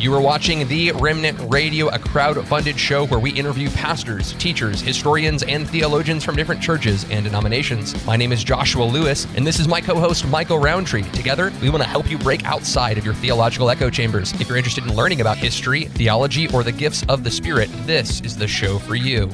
You 0.00 0.14
are 0.14 0.20
watching 0.22 0.66
The 0.66 0.92
Remnant 0.92 1.38
Radio, 1.52 1.88
a 1.88 1.98
crowd-funded 1.98 2.80
show 2.80 3.04
where 3.08 3.20
we 3.20 3.32
interview 3.32 3.68
pastors, 3.68 4.32
teachers, 4.38 4.80
historians, 4.80 5.42
and 5.42 5.68
theologians 5.68 6.24
from 6.24 6.36
different 6.36 6.62
churches 6.62 7.04
and 7.10 7.22
denominations. 7.22 8.02
My 8.06 8.16
name 8.16 8.32
is 8.32 8.42
Joshua 8.42 8.84
Lewis, 8.84 9.26
and 9.36 9.46
this 9.46 9.60
is 9.60 9.68
my 9.68 9.82
co-host 9.82 10.26
Michael 10.28 10.58
Rowntree. 10.58 11.02
Together, 11.12 11.52
we 11.60 11.68
want 11.68 11.82
to 11.82 11.88
help 11.88 12.10
you 12.10 12.16
break 12.16 12.46
outside 12.46 12.96
of 12.96 13.04
your 13.04 13.12
theological 13.12 13.68
echo 13.68 13.90
chambers. 13.90 14.32
If 14.40 14.48
you're 14.48 14.56
interested 14.56 14.84
in 14.84 14.96
learning 14.96 15.20
about 15.20 15.36
history, 15.36 15.84
theology, 15.84 16.48
or 16.48 16.62
the 16.62 16.72
gifts 16.72 17.04
of 17.10 17.22
the 17.22 17.30
Spirit, 17.30 17.68
this 17.84 18.22
is 18.22 18.38
the 18.38 18.48
show 18.48 18.78
for 18.78 18.94
you. 18.94 19.28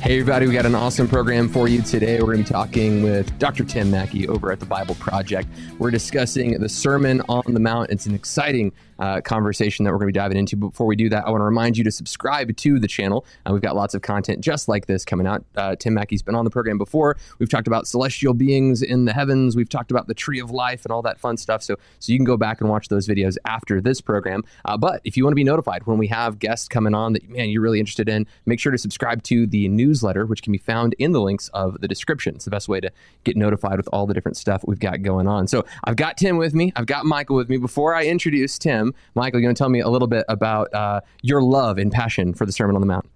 Hey, 0.00 0.18
everybody, 0.18 0.48
we 0.48 0.52
got 0.52 0.66
an 0.66 0.74
awesome 0.74 1.06
program 1.06 1.48
for 1.48 1.68
you 1.68 1.80
today. 1.80 2.18
We're 2.18 2.34
going 2.34 2.38
to 2.38 2.42
be 2.42 2.50
talking 2.52 3.04
with 3.04 3.38
Dr. 3.38 3.62
Tim 3.62 3.88
Mackie 3.88 4.26
over 4.26 4.50
at 4.50 4.58
the 4.58 4.66
Bible 4.66 4.96
Project. 4.96 5.48
We're 5.78 5.92
discussing 5.92 6.58
the 6.58 6.68
Sermon 6.68 7.22
on 7.28 7.44
the 7.46 7.60
Mount. 7.60 7.90
It's 7.90 8.06
an 8.06 8.14
exciting 8.16 8.72
uh, 9.02 9.20
conversation 9.20 9.84
that 9.84 9.90
we're 9.90 9.98
going 9.98 10.08
to 10.08 10.12
be 10.12 10.18
diving 10.18 10.38
into. 10.38 10.56
But 10.56 10.68
before 10.68 10.86
we 10.86 10.94
do 10.94 11.08
that, 11.08 11.26
I 11.26 11.30
want 11.30 11.40
to 11.40 11.44
remind 11.44 11.76
you 11.76 11.82
to 11.82 11.90
subscribe 11.90 12.56
to 12.56 12.78
the 12.78 12.86
channel. 12.86 13.26
Uh, 13.44 13.52
we've 13.52 13.60
got 13.60 13.74
lots 13.74 13.94
of 13.94 14.02
content 14.02 14.40
just 14.40 14.68
like 14.68 14.86
this 14.86 15.04
coming 15.04 15.26
out. 15.26 15.44
Uh, 15.56 15.74
Tim 15.74 15.94
Mackie's 15.94 16.22
been 16.22 16.36
on 16.36 16.44
the 16.44 16.52
program 16.52 16.78
before. 16.78 17.16
We've 17.40 17.48
talked 17.48 17.66
about 17.66 17.88
celestial 17.88 18.32
beings 18.32 18.80
in 18.80 19.04
the 19.04 19.12
heavens. 19.12 19.56
We've 19.56 19.68
talked 19.68 19.90
about 19.90 20.06
the 20.06 20.14
tree 20.14 20.38
of 20.38 20.52
life 20.52 20.84
and 20.84 20.92
all 20.92 21.02
that 21.02 21.18
fun 21.18 21.36
stuff. 21.36 21.64
So, 21.64 21.74
so 21.98 22.12
you 22.12 22.18
can 22.18 22.24
go 22.24 22.36
back 22.36 22.60
and 22.60 22.70
watch 22.70 22.86
those 22.86 23.08
videos 23.08 23.36
after 23.44 23.80
this 23.80 24.00
program. 24.00 24.44
Uh, 24.64 24.76
but 24.76 25.00
if 25.02 25.16
you 25.16 25.24
want 25.24 25.32
to 25.32 25.36
be 25.36 25.42
notified 25.42 25.84
when 25.84 25.98
we 25.98 26.06
have 26.06 26.38
guests 26.38 26.68
coming 26.68 26.94
on 26.94 27.14
that, 27.14 27.28
man, 27.28 27.50
you're 27.50 27.60
really 27.60 27.80
interested 27.80 28.08
in, 28.08 28.24
make 28.46 28.60
sure 28.60 28.70
to 28.70 28.78
subscribe 28.78 29.24
to 29.24 29.48
the 29.48 29.66
newsletter, 29.68 30.26
which 30.26 30.44
can 30.44 30.52
be 30.52 30.58
found 30.58 30.94
in 31.00 31.10
the 31.10 31.20
links 31.20 31.48
of 31.54 31.80
the 31.80 31.88
description. 31.88 32.36
It's 32.36 32.44
the 32.44 32.52
best 32.52 32.68
way 32.68 32.78
to 32.78 32.90
get 33.24 33.36
notified 33.36 33.78
with 33.78 33.88
all 33.92 34.06
the 34.06 34.14
different 34.14 34.36
stuff 34.36 34.62
we've 34.64 34.78
got 34.78 35.02
going 35.02 35.26
on. 35.26 35.48
So 35.48 35.64
I've 35.82 35.96
got 35.96 36.16
Tim 36.16 36.36
with 36.36 36.54
me. 36.54 36.72
I've 36.76 36.86
got 36.86 37.04
Michael 37.04 37.34
with 37.34 37.48
me. 37.48 37.56
Before 37.56 37.96
I 37.96 38.04
introduce 38.04 38.58
Tim, 38.58 38.91
Michael, 39.14 39.40
you 39.40 39.46
want 39.46 39.56
to 39.56 39.60
tell 39.60 39.68
me 39.68 39.80
a 39.80 39.88
little 39.88 40.08
bit 40.08 40.24
about 40.28 40.72
uh, 40.74 41.00
your 41.22 41.42
love 41.42 41.78
and 41.78 41.90
passion 41.90 42.34
for 42.34 42.46
the 42.46 42.52
Sermon 42.52 42.74
on 42.74 42.80
the 42.80 42.86
Mount? 42.86 43.08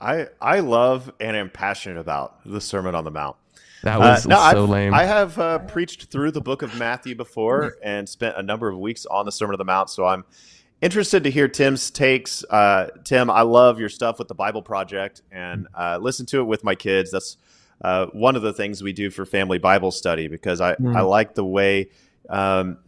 I 0.00 0.28
I 0.40 0.60
love 0.60 1.12
and 1.20 1.36
am 1.36 1.50
passionate 1.50 1.98
about 1.98 2.40
the 2.44 2.60
Sermon 2.60 2.94
on 2.94 3.04
the 3.04 3.10
Mount. 3.10 3.36
That 3.82 3.98
was 3.98 4.26
uh, 4.26 4.28
no, 4.28 4.36
so 4.36 4.42
I've, 4.42 4.68
lame. 4.68 4.94
I 4.94 5.04
have 5.04 5.38
uh, 5.38 5.58
preached 5.60 6.10
through 6.10 6.32
the 6.32 6.40
book 6.40 6.62
of 6.62 6.76
Matthew 6.76 7.14
before 7.14 7.76
and 7.82 8.08
spent 8.08 8.36
a 8.36 8.42
number 8.42 8.68
of 8.68 8.78
weeks 8.78 9.06
on 9.06 9.24
the 9.26 9.32
Sermon 9.32 9.54
on 9.54 9.58
the 9.58 9.64
Mount, 9.64 9.90
so 9.90 10.04
I'm 10.04 10.24
interested 10.80 11.24
to 11.24 11.30
hear 11.30 11.48
Tim's 11.48 11.90
takes. 11.90 12.44
Uh, 12.44 12.88
Tim, 13.04 13.30
I 13.30 13.42
love 13.42 13.80
your 13.80 13.88
stuff 13.88 14.18
with 14.18 14.28
the 14.28 14.34
Bible 14.34 14.62
Project 14.62 15.22
and 15.30 15.68
uh, 15.74 15.98
listen 16.00 16.26
to 16.26 16.40
it 16.40 16.44
with 16.44 16.64
my 16.64 16.74
kids. 16.74 17.10
That's 17.10 17.36
uh, 17.80 18.06
one 18.06 18.36
of 18.36 18.42
the 18.42 18.52
things 18.52 18.82
we 18.82 18.92
do 18.92 19.10
for 19.10 19.24
family 19.24 19.58
Bible 19.58 19.90
study 19.90 20.28
because 20.28 20.60
I, 20.60 20.74
mm. 20.74 20.96
I 20.96 21.02
like 21.02 21.34
the 21.34 21.44
way. 21.44 21.90
Um, 22.28 22.78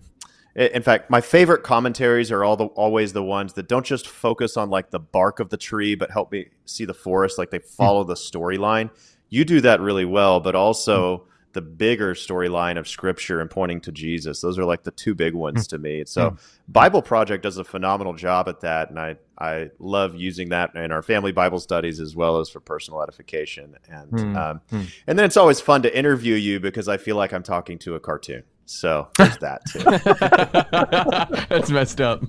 in 0.58 0.82
fact, 0.82 1.08
my 1.08 1.20
favorite 1.20 1.62
commentaries 1.62 2.32
are 2.32 2.42
all 2.44 2.56
the 2.56 2.66
always 2.66 3.12
the 3.12 3.22
ones 3.22 3.52
that 3.54 3.68
don't 3.68 3.86
just 3.86 4.08
focus 4.08 4.56
on 4.56 4.70
like 4.70 4.90
the 4.90 4.98
bark 4.98 5.40
of 5.40 5.50
the 5.50 5.56
tree, 5.56 5.94
but 5.94 6.10
help 6.10 6.32
me 6.32 6.48
see 6.64 6.84
the 6.84 6.94
forest. 6.94 7.38
Like 7.38 7.50
they 7.50 7.60
follow 7.60 8.04
mm. 8.04 8.08
the 8.08 8.14
storyline. 8.14 8.90
You 9.28 9.44
do 9.44 9.60
that 9.60 9.80
really 9.80 10.04
well, 10.04 10.40
but 10.40 10.54
also. 10.54 11.18
Mm 11.18 11.22
the 11.54 11.62
bigger 11.62 12.14
storyline 12.14 12.78
of 12.78 12.86
scripture 12.86 13.40
and 13.40 13.50
pointing 13.50 13.80
to 13.80 13.90
Jesus. 13.90 14.40
Those 14.40 14.58
are 14.58 14.64
like 14.64 14.84
the 14.84 14.90
two 14.90 15.14
big 15.14 15.34
ones 15.34 15.66
hmm. 15.66 15.70
to 15.70 15.78
me. 15.78 16.04
So 16.06 16.30
hmm. 16.30 16.36
Bible 16.68 17.02
Project 17.02 17.42
does 17.42 17.56
a 17.56 17.64
phenomenal 17.64 18.12
job 18.12 18.48
at 18.48 18.60
that 18.60 18.90
and 18.90 18.98
I 18.98 19.16
I 19.38 19.70
love 19.78 20.14
using 20.14 20.50
that 20.50 20.74
in 20.74 20.92
our 20.92 21.02
family 21.02 21.32
Bible 21.32 21.58
studies 21.58 22.00
as 22.00 22.14
well 22.14 22.38
as 22.38 22.48
for 22.48 22.60
personal 22.60 23.02
edification. 23.02 23.76
And 23.88 24.12
mm. 24.12 24.36
Um, 24.36 24.60
mm. 24.70 24.86
and 25.06 25.18
then 25.18 25.24
it's 25.24 25.36
always 25.36 25.60
fun 25.60 25.82
to 25.82 25.98
interview 25.98 26.34
you 26.34 26.60
because 26.60 26.86
I 26.86 26.96
feel 26.96 27.16
like 27.16 27.32
I'm 27.32 27.42
talking 27.42 27.78
to 27.80 27.94
a 27.94 28.00
cartoon. 28.00 28.42
So 28.68 29.08
there's 29.16 29.38
that 29.38 29.64
too. 29.64 29.78
that's 31.48 31.70
messed 31.70 32.02
up. 32.02 32.22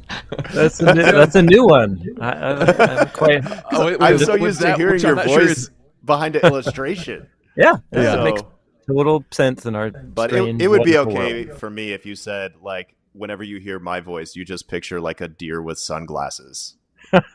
That's 0.54 0.80
a 0.80 0.94
new, 0.96 1.04
that's 1.04 1.36
a 1.36 1.42
new 1.42 1.66
one. 1.66 2.02
I, 2.22 2.32
am 2.32 3.10
quite. 3.10 3.44
Oh, 3.74 3.98
I'm 4.00 4.18
so 4.18 4.36
used 4.36 4.62
that, 4.62 4.72
to 4.72 4.78
hearing 4.78 5.02
your 5.02 5.16
voice 5.16 5.66
sure 5.66 5.74
behind 6.06 6.38
an 6.38 6.46
illustration. 6.46 7.28
Yeah, 7.58 7.76
yeah. 7.92 8.14
So, 8.14 8.24
makes 8.24 8.42
total 8.88 9.26
sense 9.32 9.66
in 9.66 9.76
our. 9.76 9.92
But 9.92 10.32
it, 10.32 10.62
it 10.62 10.70
would 10.70 10.84
be 10.84 10.98
okay 10.98 11.46
world. 11.46 11.60
for 11.60 11.70
me 11.70 11.92
if 11.92 12.06
you 12.06 12.16
said 12.16 12.54
like 12.62 12.96
whenever 13.12 13.44
you 13.44 13.60
hear 13.60 13.78
my 13.78 14.00
voice, 14.00 14.34
you 14.38 14.46
just 14.46 14.70
picture 14.70 15.02
like 15.02 15.20
a 15.20 15.28
deer 15.28 15.62
with 15.62 15.78
sunglasses. 15.78 16.78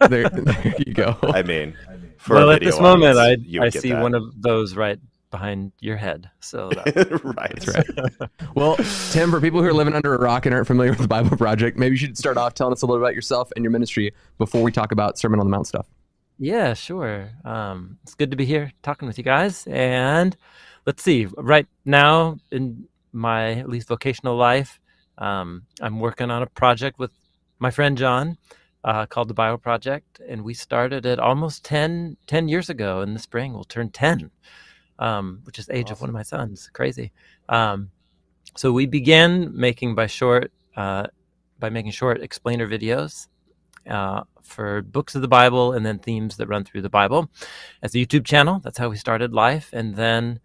there, 0.09 0.31
there 0.31 0.75
you 0.78 0.94
go. 0.94 1.19
I 1.22 1.42
mean, 1.42 1.76
for 2.16 2.36
well, 2.36 2.50
at 2.53 2.62
this 2.62 2.81
moment, 2.81 3.19
I 3.19 3.36
I 3.60 3.69
see 3.69 3.91
that. 3.91 4.00
one 4.00 4.15
of 4.15 4.41
those 4.41 4.75
right 4.75 4.98
behind 5.34 5.72
your 5.81 5.97
head. 5.97 6.31
So 6.39 6.69
that, 6.84 7.21
right, 7.25 7.53
that's 7.56 8.21
right. 8.21 8.31
well, 8.55 8.77
Tim, 9.11 9.33
for 9.33 9.41
people 9.41 9.61
who 9.61 9.67
are 9.67 9.72
living 9.72 9.93
under 9.93 10.15
a 10.15 10.19
rock 10.21 10.47
and 10.47 10.55
aren't 10.55 10.69
familiar 10.69 10.93
with 10.93 11.00
the 11.00 11.09
Bible 11.09 11.37
Project, 11.37 11.77
maybe 11.77 11.95
you 11.95 11.97
should 11.97 12.17
start 12.17 12.37
off 12.37 12.55
telling 12.55 12.72
us 12.72 12.83
a 12.83 12.87
little 12.87 13.03
about 13.03 13.17
yourself 13.17 13.50
and 13.56 13.65
your 13.65 13.72
ministry 13.72 14.15
before 14.39 14.62
we 14.62 14.71
talk 14.71 14.93
about 14.93 15.19
Sermon 15.19 15.41
on 15.41 15.47
the 15.47 15.50
Mount 15.50 15.67
stuff. 15.67 15.89
Yeah, 16.39 16.75
sure. 16.75 17.31
Um, 17.45 17.99
it's 18.05 18.15
good 18.15 18.31
to 18.31 18.37
be 18.37 18.45
here 18.45 18.72
talking 18.84 19.09
with 19.09 19.19
you 19.19 19.25
guys, 19.25 19.67
and 19.67 20.37
let's 20.87 21.03
see. 21.03 21.27
Right 21.37 21.66
now, 21.84 22.39
in 22.53 22.87
my 23.12 23.55
at 23.55 23.69
least 23.69 23.89
vocational 23.89 24.37
life, 24.37 24.78
um, 25.19 25.62
I'm 25.81 25.99
working 25.99 26.31
on 26.31 26.45
a 26.45 26.47
project 26.47 27.01
with 27.01 27.11
my 27.59 27.72
friend 27.72 27.99
John 27.99 28.39
uh, 28.84 29.06
called 29.06 29.27
the 29.27 29.34
Bible 29.34 29.59
Project, 29.59 30.21
and 30.28 30.45
we 30.45 30.55
started 30.55 31.06
it 31.06 31.19
almost 31.19 31.65
10, 31.65 32.19
10 32.28 32.47
years 32.47 32.71
ago. 32.71 33.01
In 33.01 33.15
the 33.15 33.21
spring, 33.21 33.53
we'll 33.53 33.65
turn 33.65 33.91
ten, 33.91 34.31
um, 34.99 35.41
which 35.44 35.59
is 35.59 35.66
the 35.66 35.77
age 35.77 35.87
awesome. 35.87 35.94
of 35.94 36.00
one 36.03 36.10
of 36.10 36.15
my 36.15 36.22
sons. 36.22 36.71
Crazy. 36.72 37.12
Um, 37.49 37.91
so 38.56 38.72
we 38.72 38.87
began 38.87 39.56
making 39.56 39.94
by 39.94 40.06
short 40.06 40.53
uh, 40.77 41.06
by 41.59 41.71
making 41.71 41.93
short 41.93 42.21
explainer 42.21 42.69
videos 42.69 43.28
uh, 43.88 44.22
for 44.43 44.83
books 44.83 45.15
of 45.15 45.22
the 45.22 45.28
Bible 45.28 45.72
and 45.72 45.84
then 45.84 45.99
themes 45.99 46.37
that 46.37 46.49
run 46.49 46.65
through 46.65 46.83
the 46.83 46.91
Bible 46.91 47.31
as 47.83 47.94
a 47.94 47.99
YouTube 47.99 48.25
channel. 48.25 48.60
That's 48.62 48.78
how 48.78 48.88
we 48.88 48.97
started 48.97 49.33
life, 49.33 49.71
and 49.72 49.94
then 49.94 50.41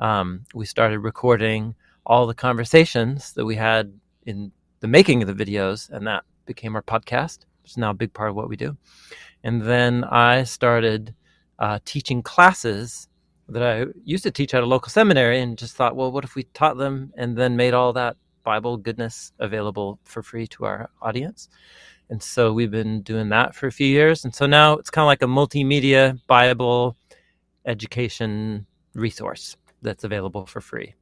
um, 0.00 0.44
we 0.54 0.66
started 0.66 1.00
recording 1.00 1.74
all 2.04 2.26
the 2.26 2.34
conversations 2.34 3.32
that 3.34 3.44
we 3.44 3.54
had 3.54 3.92
in 4.26 4.50
the 4.80 4.88
making 4.88 5.22
of 5.22 5.28
the 5.28 5.44
videos, 5.44 5.90
and 5.90 6.06
that 6.06 6.24
became 6.46 6.74
our 6.74 6.82
podcast. 6.82 7.40
It's 7.64 7.76
now 7.76 7.90
a 7.90 7.94
big 7.94 8.12
part 8.12 8.30
of 8.30 8.36
what 8.36 8.48
we 8.48 8.56
do. 8.56 8.76
And 9.44 9.62
then 9.62 10.04
I 10.04 10.42
started 10.44 11.14
uh, 11.58 11.78
teaching 11.84 12.22
classes 12.22 13.08
that 13.52 13.62
I 13.62 13.86
used 14.04 14.24
to 14.24 14.30
teach 14.30 14.54
at 14.54 14.62
a 14.62 14.66
local 14.66 14.90
seminary, 14.90 15.40
and 15.40 15.56
just 15.56 15.76
thought, 15.76 15.96
well, 15.96 16.10
what 16.10 16.24
if 16.24 16.34
we 16.34 16.44
taught 16.54 16.76
them 16.76 17.12
and 17.16 17.36
then 17.36 17.56
made 17.56 17.74
all 17.74 17.92
that 17.92 18.16
Bible 18.44 18.76
goodness 18.76 19.32
available 19.38 19.98
for 20.04 20.22
free 20.22 20.46
to 20.48 20.64
our 20.64 20.90
audience? 21.00 21.48
And 22.10 22.22
so 22.22 22.52
we've 22.52 22.70
been 22.70 23.02
doing 23.02 23.30
that 23.30 23.54
for 23.54 23.66
a 23.66 23.72
few 23.72 23.86
years. 23.86 24.24
And 24.24 24.34
so 24.34 24.44
now 24.46 24.74
it's 24.74 24.90
kind 24.90 25.04
of 25.04 25.06
like 25.06 25.22
a 25.22 25.26
multimedia 25.26 26.18
Bible 26.26 26.96
education 27.64 28.66
resource 28.94 29.56
that's 29.80 30.04
available 30.04 30.44
for 30.44 30.60
free. 30.60 30.94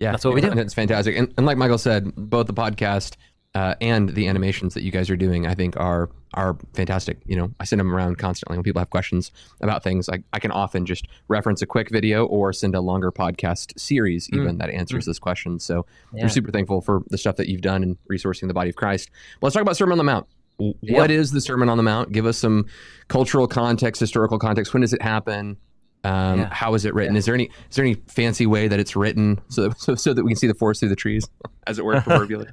Yeah, 0.00 0.10
that's 0.10 0.24
what 0.24 0.34
we 0.34 0.40
do. 0.40 0.50
And 0.50 0.58
it's 0.58 0.74
fantastic. 0.74 1.16
And, 1.16 1.32
and 1.36 1.46
like 1.46 1.56
Michael 1.56 1.78
said, 1.78 2.12
both 2.16 2.46
the 2.46 2.54
podcast 2.54 3.16
uh, 3.54 3.74
and 3.80 4.10
the 4.10 4.26
animations 4.26 4.74
that 4.74 4.82
you 4.82 4.90
guys 4.90 5.08
are 5.10 5.16
doing, 5.16 5.46
I 5.46 5.54
think 5.54 5.76
are 5.76 6.10
are 6.34 6.56
fantastic. 6.74 7.18
You 7.26 7.36
know, 7.36 7.52
I 7.60 7.64
send 7.64 7.78
them 7.78 7.94
around 7.94 8.18
constantly 8.18 8.56
when 8.56 8.64
people 8.64 8.80
have 8.80 8.90
questions 8.90 9.30
about 9.60 9.84
things. 9.84 10.08
I, 10.08 10.24
I 10.32 10.40
can 10.40 10.50
often 10.50 10.84
just 10.84 11.06
reference 11.28 11.62
a 11.62 11.66
quick 11.66 11.90
video 11.90 12.26
or 12.26 12.52
send 12.52 12.74
a 12.74 12.80
longer 12.80 13.12
podcast 13.12 13.78
series 13.78 14.28
mm. 14.28 14.38
even 14.38 14.56
mm. 14.56 14.58
that 14.58 14.70
answers 14.70 15.04
mm. 15.04 15.06
this 15.06 15.20
question. 15.20 15.60
So 15.60 15.86
yeah. 16.12 16.24
we're 16.24 16.28
super 16.28 16.50
thankful 16.50 16.80
for 16.80 17.02
the 17.10 17.18
stuff 17.18 17.36
that 17.36 17.48
you've 17.48 17.60
done 17.60 17.84
in 17.84 17.96
resourcing 18.10 18.48
the 18.48 18.54
body 18.54 18.70
of 18.70 18.76
Christ. 18.76 19.10
Well, 19.40 19.46
let's 19.46 19.54
talk 19.54 19.62
about 19.62 19.76
Sermon 19.76 19.92
on 19.92 19.98
the 19.98 20.04
Mount. 20.04 20.26
What 20.56 21.10
is 21.10 21.30
the 21.30 21.40
Sermon 21.40 21.68
on 21.68 21.76
the 21.76 21.82
Mount? 21.82 22.12
Give 22.12 22.26
us 22.26 22.38
some 22.38 22.66
cultural 23.08 23.46
context, 23.46 24.00
historical 24.00 24.38
context. 24.38 24.72
When 24.74 24.80
does 24.80 24.92
it 24.92 25.02
happen? 25.02 25.56
Um, 26.04 26.40
yeah. 26.40 26.48
How 26.52 26.74
is 26.74 26.84
it 26.84 26.94
written? 26.94 27.14
Yeah. 27.14 27.18
Is 27.18 27.24
there 27.24 27.34
any 27.34 27.44
is 27.70 27.76
there 27.76 27.84
any 27.84 27.94
fancy 28.06 28.46
way 28.46 28.68
that 28.68 28.78
it's 28.78 28.94
written 28.94 29.40
so 29.48 29.68
that, 29.68 29.80
so, 29.80 29.94
so 29.94 30.12
that 30.12 30.22
we 30.22 30.30
can 30.30 30.36
see 30.36 30.46
the 30.46 30.54
forest 30.54 30.80
through 30.80 30.90
the 30.90 30.96
trees, 30.96 31.28
as 31.66 31.78
it 31.78 31.84
were, 31.84 32.00
proverbially? 32.02 32.46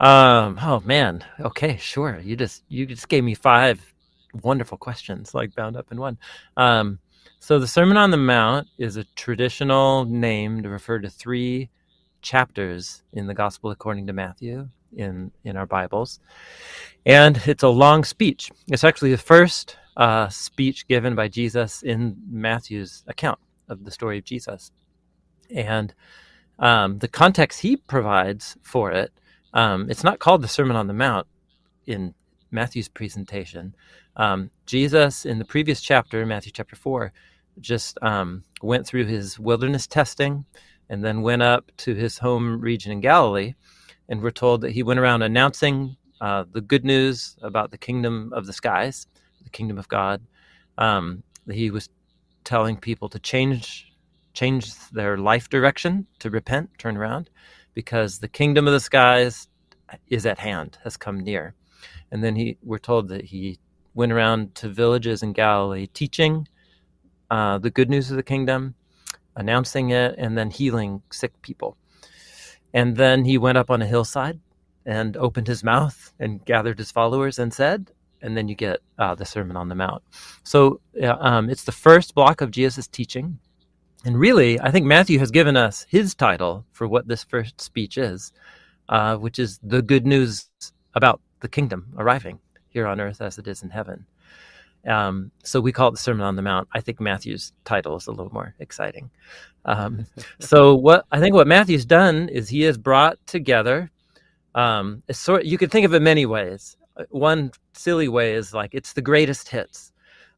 Um, 0.00 0.58
oh 0.62 0.80
man. 0.84 1.22
Okay, 1.38 1.76
sure. 1.76 2.18
You 2.24 2.34
just 2.34 2.64
you 2.68 2.86
just 2.86 3.08
gave 3.08 3.22
me 3.22 3.34
five 3.34 3.80
wonderful 4.42 4.78
questions, 4.78 5.34
like 5.34 5.54
bound 5.54 5.76
up 5.76 5.92
in 5.92 6.00
one. 6.00 6.16
Um, 6.56 6.98
so 7.38 7.58
the 7.58 7.66
Sermon 7.66 7.98
on 7.98 8.10
the 8.10 8.16
Mount 8.16 8.66
is 8.78 8.96
a 8.96 9.04
traditional 9.14 10.06
name 10.06 10.62
to 10.62 10.70
refer 10.70 10.98
to 11.00 11.10
three 11.10 11.68
chapters 12.22 13.02
in 13.12 13.26
the 13.26 13.34
Gospel 13.34 13.70
according 13.70 14.06
to 14.06 14.14
Matthew 14.14 14.68
in 14.96 15.32
in 15.44 15.58
our 15.58 15.66
Bibles, 15.66 16.18
and 17.04 17.36
it's 17.46 17.62
a 17.62 17.68
long 17.68 18.02
speech. 18.02 18.50
It's 18.68 18.84
actually 18.84 19.10
the 19.10 19.18
first 19.18 19.76
uh, 19.98 20.30
speech 20.30 20.88
given 20.88 21.14
by 21.14 21.28
Jesus 21.28 21.82
in 21.82 22.16
Matthew's 22.26 23.04
account 23.06 23.38
of 23.68 23.84
the 23.84 23.90
story 23.90 24.16
of 24.16 24.24
Jesus, 24.24 24.72
and 25.54 25.92
um, 26.58 27.00
the 27.00 27.08
context 27.08 27.60
he 27.60 27.76
provides 27.76 28.56
for 28.62 28.92
it 28.92 29.12
um, 29.52 29.90
it's 29.90 30.04
not 30.04 30.18
called 30.18 30.42
the 30.42 30.48
Sermon 30.48 30.76
on 30.76 30.86
the 30.86 30.92
Mount 30.92 31.26
in 31.86 32.14
Matthew's 32.50 32.88
presentation. 32.88 33.74
Um, 34.16 34.50
Jesus, 34.66 35.24
in 35.24 35.38
the 35.38 35.44
previous 35.44 35.80
chapter, 35.80 36.24
Matthew 36.26 36.52
chapter 36.52 36.76
4, 36.76 37.12
just 37.60 37.98
um, 38.02 38.44
went 38.62 38.86
through 38.86 39.06
his 39.06 39.38
wilderness 39.38 39.86
testing 39.86 40.44
and 40.88 41.04
then 41.04 41.22
went 41.22 41.42
up 41.42 41.70
to 41.78 41.94
his 41.94 42.18
home 42.18 42.60
region 42.60 42.92
in 42.92 43.00
Galilee. 43.00 43.54
And 44.08 44.22
we're 44.22 44.30
told 44.30 44.60
that 44.62 44.72
he 44.72 44.82
went 44.82 45.00
around 45.00 45.22
announcing 45.22 45.96
uh, 46.20 46.44
the 46.52 46.60
good 46.60 46.84
news 46.84 47.36
about 47.42 47.70
the 47.70 47.78
kingdom 47.78 48.32
of 48.34 48.46
the 48.46 48.52
skies, 48.52 49.06
the 49.42 49.50
kingdom 49.50 49.78
of 49.78 49.88
God. 49.88 50.20
Um, 50.78 51.22
he 51.50 51.70
was 51.70 51.88
telling 52.44 52.76
people 52.76 53.08
to 53.08 53.18
change 53.18 53.86
change 54.32 54.72
their 54.90 55.18
life 55.18 55.48
direction, 55.48 56.06
to 56.20 56.30
repent, 56.30 56.70
turn 56.78 56.96
around 56.96 57.28
because 57.80 58.18
the 58.18 58.28
kingdom 58.28 58.66
of 58.66 58.74
the 58.74 58.86
skies 58.90 59.48
is 60.08 60.26
at 60.26 60.38
hand, 60.38 60.76
has 60.84 60.98
come 60.98 61.18
near. 61.18 61.54
And 62.12 62.22
then 62.22 62.36
he, 62.36 62.58
we're 62.62 62.76
told 62.76 63.08
that 63.08 63.24
he 63.24 63.58
went 63.94 64.12
around 64.12 64.54
to 64.56 64.68
villages 64.68 65.22
in 65.22 65.32
Galilee 65.32 65.86
teaching 65.86 66.46
uh, 67.30 67.56
the 67.56 67.70
good 67.70 67.88
news 67.88 68.10
of 68.10 68.18
the 68.18 68.22
kingdom, 68.22 68.74
announcing 69.34 69.90
it, 69.90 70.14
and 70.18 70.36
then 70.36 70.50
healing 70.50 71.00
sick 71.10 71.32
people. 71.40 71.78
And 72.74 72.98
then 72.98 73.24
he 73.24 73.38
went 73.38 73.56
up 73.56 73.70
on 73.70 73.80
a 73.80 73.86
hillside 73.86 74.38
and 74.84 75.16
opened 75.16 75.46
his 75.46 75.64
mouth 75.64 76.12
and 76.20 76.44
gathered 76.44 76.78
his 76.78 76.90
followers 76.90 77.38
and 77.38 77.50
said, 77.50 77.90
and 78.20 78.36
then 78.36 78.46
you 78.46 78.54
get 78.54 78.80
uh, 78.98 79.14
the 79.14 79.24
Sermon 79.24 79.56
on 79.56 79.70
the 79.70 79.74
Mount. 79.74 80.02
So 80.42 80.82
uh, 81.02 81.16
um, 81.18 81.48
it's 81.48 81.64
the 81.64 81.72
first 81.72 82.14
block 82.14 82.42
of 82.42 82.50
Jesus' 82.50 82.88
teaching. 82.88 83.38
And 84.04 84.18
really, 84.18 84.58
I 84.60 84.70
think 84.70 84.86
Matthew 84.86 85.18
has 85.18 85.30
given 85.30 85.56
us 85.56 85.86
his 85.88 86.14
title 86.14 86.64
for 86.72 86.88
what 86.88 87.06
this 87.06 87.22
first 87.22 87.60
speech 87.60 87.98
is, 87.98 88.32
uh, 88.88 89.16
which 89.16 89.38
is 89.38 89.58
the 89.62 89.82
good 89.82 90.06
news 90.06 90.48
about 90.94 91.20
the 91.40 91.48
kingdom 91.48 91.92
arriving 91.98 92.38
here 92.70 92.86
on 92.86 93.00
earth 93.00 93.20
as 93.20 93.38
it 93.38 93.46
is 93.46 93.62
in 93.62 93.70
heaven. 93.70 94.06
Um, 94.86 95.30
so 95.44 95.60
we 95.60 95.72
call 95.72 95.88
it 95.88 95.92
the 95.92 95.98
Sermon 95.98 96.24
on 96.24 96.36
the 96.36 96.42
Mount. 96.42 96.68
I 96.72 96.80
think 96.80 97.00
Matthew's 97.00 97.52
title 97.64 97.96
is 97.96 98.06
a 98.06 98.12
little 98.12 98.32
more 98.32 98.54
exciting. 98.58 99.10
Um, 99.66 100.06
so 100.40 100.74
what 100.74 101.04
I 101.12 101.20
think 101.20 101.34
what 101.34 101.46
Matthew's 101.46 101.84
done 101.84 102.28
is 102.30 102.48
he 102.48 102.62
has 102.62 102.78
brought 102.78 103.18
together. 103.26 103.90
Um, 104.54 105.02
sort 105.10 105.44
you 105.44 105.58
could 105.58 105.70
think 105.70 105.84
of 105.84 105.92
it 105.92 106.00
many 106.00 106.24
ways. 106.24 106.76
One 107.10 107.52
silly 107.74 108.08
way 108.08 108.34
is 108.34 108.54
like 108.54 108.70
it's 108.72 108.94
the 108.94 109.02
greatest 109.02 109.48
hits 109.48 109.92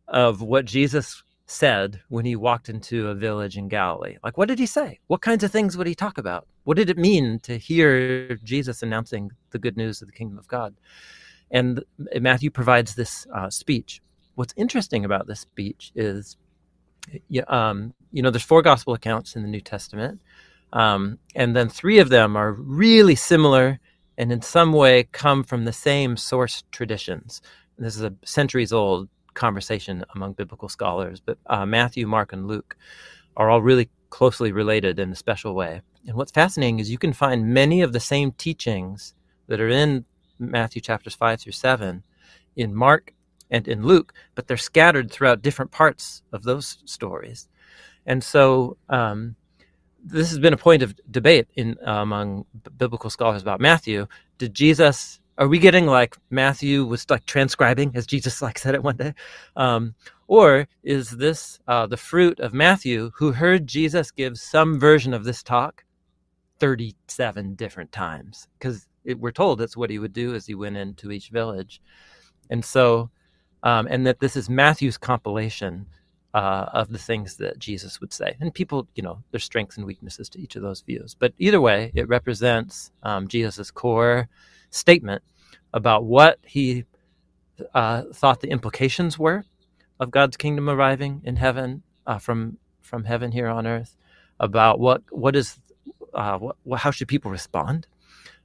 of 0.08 0.42
what 0.42 0.64
Jesus 0.64 1.22
said 1.52 2.00
when 2.08 2.24
he 2.24 2.34
walked 2.34 2.68
into 2.68 3.08
a 3.08 3.14
village 3.14 3.56
in 3.56 3.68
Galilee? 3.68 4.16
Like, 4.24 4.36
what 4.36 4.48
did 4.48 4.58
he 4.58 4.66
say? 4.66 4.98
What 5.06 5.20
kinds 5.20 5.44
of 5.44 5.52
things 5.52 5.76
would 5.76 5.86
he 5.86 5.94
talk 5.94 6.18
about? 6.18 6.46
What 6.64 6.76
did 6.76 6.90
it 6.90 6.98
mean 6.98 7.38
to 7.40 7.58
hear 7.58 8.36
Jesus 8.36 8.82
announcing 8.82 9.30
the 9.50 9.58
good 9.58 9.76
news 9.76 10.00
of 10.00 10.08
the 10.08 10.12
kingdom 10.12 10.38
of 10.38 10.48
God? 10.48 10.74
And 11.50 11.84
Matthew 12.20 12.50
provides 12.50 12.94
this 12.94 13.26
uh, 13.34 13.50
speech. 13.50 14.00
What's 14.34 14.54
interesting 14.56 15.04
about 15.04 15.26
this 15.26 15.40
speech 15.40 15.92
is, 15.94 16.36
um, 17.46 17.92
you 18.10 18.22
know, 18.22 18.30
there's 18.30 18.42
four 18.42 18.62
gospel 18.62 18.94
accounts 18.94 19.36
in 19.36 19.42
the 19.42 19.48
New 19.48 19.60
Testament, 19.60 20.20
um, 20.72 21.18
and 21.34 21.54
then 21.54 21.68
three 21.68 21.98
of 21.98 22.08
them 22.08 22.36
are 22.36 22.52
really 22.52 23.14
similar 23.14 23.78
and 24.16 24.32
in 24.32 24.40
some 24.40 24.72
way 24.72 25.04
come 25.12 25.42
from 25.42 25.64
the 25.64 25.72
same 25.72 26.16
source 26.16 26.64
traditions. 26.70 27.42
This 27.78 27.96
is 27.96 28.02
a 28.02 28.14
centuries 28.24 28.72
old 28.72 29.08
conversation 29.34 30.04
among 30.14 30.34
biblical 30.34 30.68
scholars, 30.68 31.20
but 31.20 31.38
uh, 31.46 31.66
Matthew, 31.66 32.06
Mark, 32.06 32.32
and 32.32 32.46
Luke 32.46 32.76
are 33.36 33.50
all 33.50 33.62
really 33.62 33.88
closely 34.10 34.52
related 34.52 34.98
in 34.98 35.10
a 35.10 35.16
special 35.16 35.54
way. 35.54 35.80
And 36.06 36.16
what's 36.16 36.32
fascinating 36.32 36.80
is 36.80 36.90
you 36.90 36.98
can 36.98 37.12
find 37.12 37.54
many 37.54 37.80
of 37.82 37.92
the 37.92 38.00
same 38.00 38.32
teachings 38.32 39.14
that 39.48 39.60
are 39.60 39.68
in 39.68 40.04
Matthew 40.38 40.82
chapters 40.82 41.14
5 41.14 41.40
through 41.40 41.52
7 41.52 42.02
in 42.56 42.74
Mark 42.74 43.14
and 43.50 43.66
in 43.68 43.84
Luke, 43.84 44.12
but 44.34 44.48
they're 44.48 44.56
scattered 44.56 45.10
throughout 45.10 45.42
different 45.42 45.70
parts 45.70 46.22
of 46.32 46.42
those 46.42 46.78
stories. 46.84 47.48
And 48.04 48.22
so 48.22 48.76
um, 48.88 49.36
this 50.04 50.30
has 50.30 50.38
been 50.38 50.52
a 50.52 50.58
point 50.58 50.82
of 50.82 50.94
debate 51.10 51.48
in 51.54 51.76
uh, 51.86 51.92
among 52.02 52.44
b- 52.64 52.70
biblical 52.76 53.10
scholars 53.10 53.42
about 53.42 53.60
Matthew. 53.60 54.06
Did 54.38 54.54
Jesus 54.54 55.20
are 55.42 55.48
we 55.48 55.58
getting 55.58 55.86
like 55.86 56.16
Matthew 56.30 56.84
was 56.84 57.10
like 57.10 57.26
transcribing 57.26 57.90
as 57.96 58.06
Jesus 58.06 58.40
like 58.40 58.60
said 58.60 58.76
it 58.76 58.84
one 58.84 58.96
day, 58.96 59.12
um, 59.56 59.96
or 60.28 60.68
is 60.84 61.10
this 61.10 61.58
uh, 61.66 61.84
the 61.88 61.96
fruit 61.96 62.38
of 62.38 62.54
Matthew 62.54 63.10
who 63.16 63.32
heard 63.32 63.66
Jesus 63.66 64.12
give 64.12 64.38
some 64.38 64.78
version 64.78 65.12
of 65.12 65.24
this 65.24 65.42
talk 65.42 65.84
thirty-seven 66.60 67.56
different 67.56 67.90
times? 67.90 68.46
Because 68.56 68.86
we're 69.04 69.32
told 69.32 69.58
that's 69.58 69.76
what 69.76 69.90
he 69.90 69.98
would 69.98 70.12
do 70.12 70.32
as 70.36 70.46
he 70.46 70.54
went 70.54 70.76
into 70.76 71.10
each 71.10 71.30
village, 71.30 71.82
and 72.48 72.64
so, 72.64 73.10
um, 73.64 73.88
and 73.90 74.06
that 74.06 74.20
this 74.20 74.36
is 74.36 74.48
Matthew's 74.48 74.96
compilation 74.96 75.86
uh, 76.34 76.66
of 76.72 76.90
the 76.90 76.98
things 76.98 77.36
that 77.38 77.58
Jesus 77.58 78.00
would 78.00 78.12
say. 78.12 78.36
And 78.40 78.54
people, 78.54 78.86
you 78.94 79.02
know, 79.02 79.24
there's 79.32 79.42
strengths 79.42 79.76
and 79.76 79.86
weaknesses 79.86 80.28
to 80.28 80.40
each 80.40 80.54
of 80.54 80.62
those 80.62 80.82
views. 80.82 81.16
But 81.18 81.32
either 81.40 81.60
way, 81.60 81.90
it 81.96 82.08
represents 82.08 82.92
um, 83.02 83.26
Jesus' 83.26 83.72
core 83.72 84.28
statement 84.70 85.22
about 85.72 86.04
what 86.04 86.38
he 86.44 86.84
uh, 87.74 88.02
thought 88.12 88.40
the 88.40 88.50
implications 88.50 89.18
were 89.18 89.44
of 90.00 90.10
God's 90.10 90.36
kingdom 90.36 90.68
arriving 90.68 91.22
in 91.24 91.36
heaven 91.36 91.82
uh, 92.06 92.18
from 92.18 92.58
from 92.80 93.04
heaven 93.04 93.32
here 93.32 93.48
on 93.48 93.66
earth, 93.66 93.96
about 94.40 94.80
what 94.80 95.02
what 95.10 95.36
is 95.36 95.58
uh, 96.14 96.38
what, 96.38 96.80
how 96.80 96.90
should 96.90 97.08
people 97.08 97.30
respond 97.30 97.86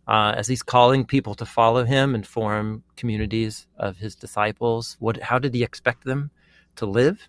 uh, 0.07 0.33
as 0.37 0.47
he's 0.47 0.63
calling 0.63 1.05
people 1.05 1.35
to 1.35 1.45
follow 1.45 1.83
him 1.83 2.15
and 2.15 2.25
form 2.25 2.83
communities 2.95 3.67
of 3.77 3.97
his 3.97 4.15
disciples. 4.15 4.95
What 4.99 5.21
how 5.21 5.39
did 5.39 5.53
he 5.53 5.63
expect 5.63 6.05
them 6.05 6.31
to 6.77 6.85
live? 6.85 7.27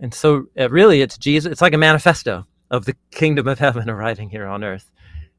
And 0.00 0.12
so, 0.12 0.46
uh, 0.58 0.68
really, 0.70 1.02
it's 1.02 1.16
Jesus. 1.16 1.52
It's 1.52 1.60
like 1.60 1.74
a 1.74 1.78
manifesto 1.78 2.46
of 2.70 2.84
the 2.84 2.96
kingdom 3.10 3.46
of 3.46 3.58
heaven 3.58 3.88
arriving 3.90 4.30
here 4.30 4.46
on 4.46 4.64
earth, 4.64 4.90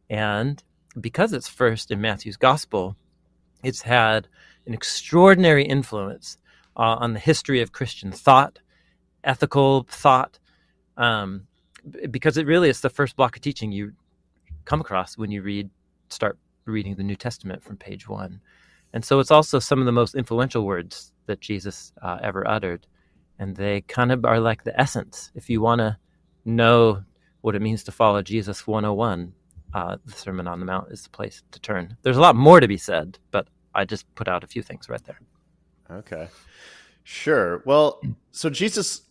and 0.10 0.64
because 1.00 1.34
it's 1.34 1.48
first 1.48 1.92
in 1.92 2.02
Matthew's 2.02 2.38
gospel, 2.38 2.96
it's 3.64 3.82
had 3.82 4.28
an 4.66 4.74
extraordinary 4.74 5.64
influence 5.64 6.38
uh, 6.78 6.98
on 7.00 7.14
the 7.14 7.20
history 7.20 7.62
of 7.62 7.72
Christian 7.72 8.12
thought, 8.12 8.60
ethical 9.24 9.86
thought, 9.90 10.40
um, 10.98 11.48
because 12.10 12.38
it 12.38 12.46
really 12.46 12.70
is 12.70 12.82
the 12.82 12.90
first 12.90 13.16
block 13.16 13.36
of 13.36 13.42
teaching 13.42 13.72
you 13.72 13.94
come 14.66 14.82
across 14.82 15.18
when 15.18 15.32
you 15.32 15.42
read, 15.42 15.70
start 16.10 16.38
reading 16.66 16.96
the 16.96 17.04
New 17.04 17.16
Testament 17.16 17.64
from 17.64 17.78
page 17.78 18.08
one. 18.08 18.40
And 18.94 19.04
so 19.04 19.20
it's 19.20 19.32
also 19.32 19.60
some 19.60 19.80
of 19.80 19.86
the 19.86 19.92
most 19.92 20.16
influential 20.16 20.66
words 20.66 21.14
that 21.26 21.40
Jesus 21.40 21.94
uh, 22.02 22.20
ever 22.22 22.48
uttered. 22.48 22.86
And 23.40 23.56
they 23.56 23.82
kind 23.82 24.12
of 24.12 24.26
are 24.26 24.40
like 24.40 24.64
the 24.64 24.80
essence. 24.80 25.32
If 25.34 25.50
you 25.50 25.62
want 25.62 25.80
to 25.80 25.98
know 26.46 27.04
what 27.42 27.56
it 27.56 27.62
means 27.62 27.84
to 27.86 27.92
follow 27.92 28.22
Jesus 28.22 28.68
101, 28.68 29.34
uh, 29.74 29.98
the 30.06 30.12
Sermon 30.12 30.48
on 30.48 30.60
the 30.60 30.66
Mount 30.66 30.92
is 30.92 31.04
the 31.04 31.10
place 31.10 31.44
to 31.52 31.60
turn. 31.60 31.98
There's 32.04 32.18
a 32.18 32.22
lot 32.22 32.36
more 32.36 32.60
to 32.60 32.68
be 32.68 32.78
said, 32.78 33.20
but 33.32 33.48
I 33.74 33.86
just 33.86 34.14
put 34.16 34.28
out 34.28 34.44
a 34.44 34.48
few 34.48 34.62
things 34.62 34.90
right 34.90 35.04
there. 35.04 35.20
Okay. 35.90 36.28
Sure. 37.04 37.62
Well, 37.66 38.02
so 38.32 38.50
Jesus 38.50 39.02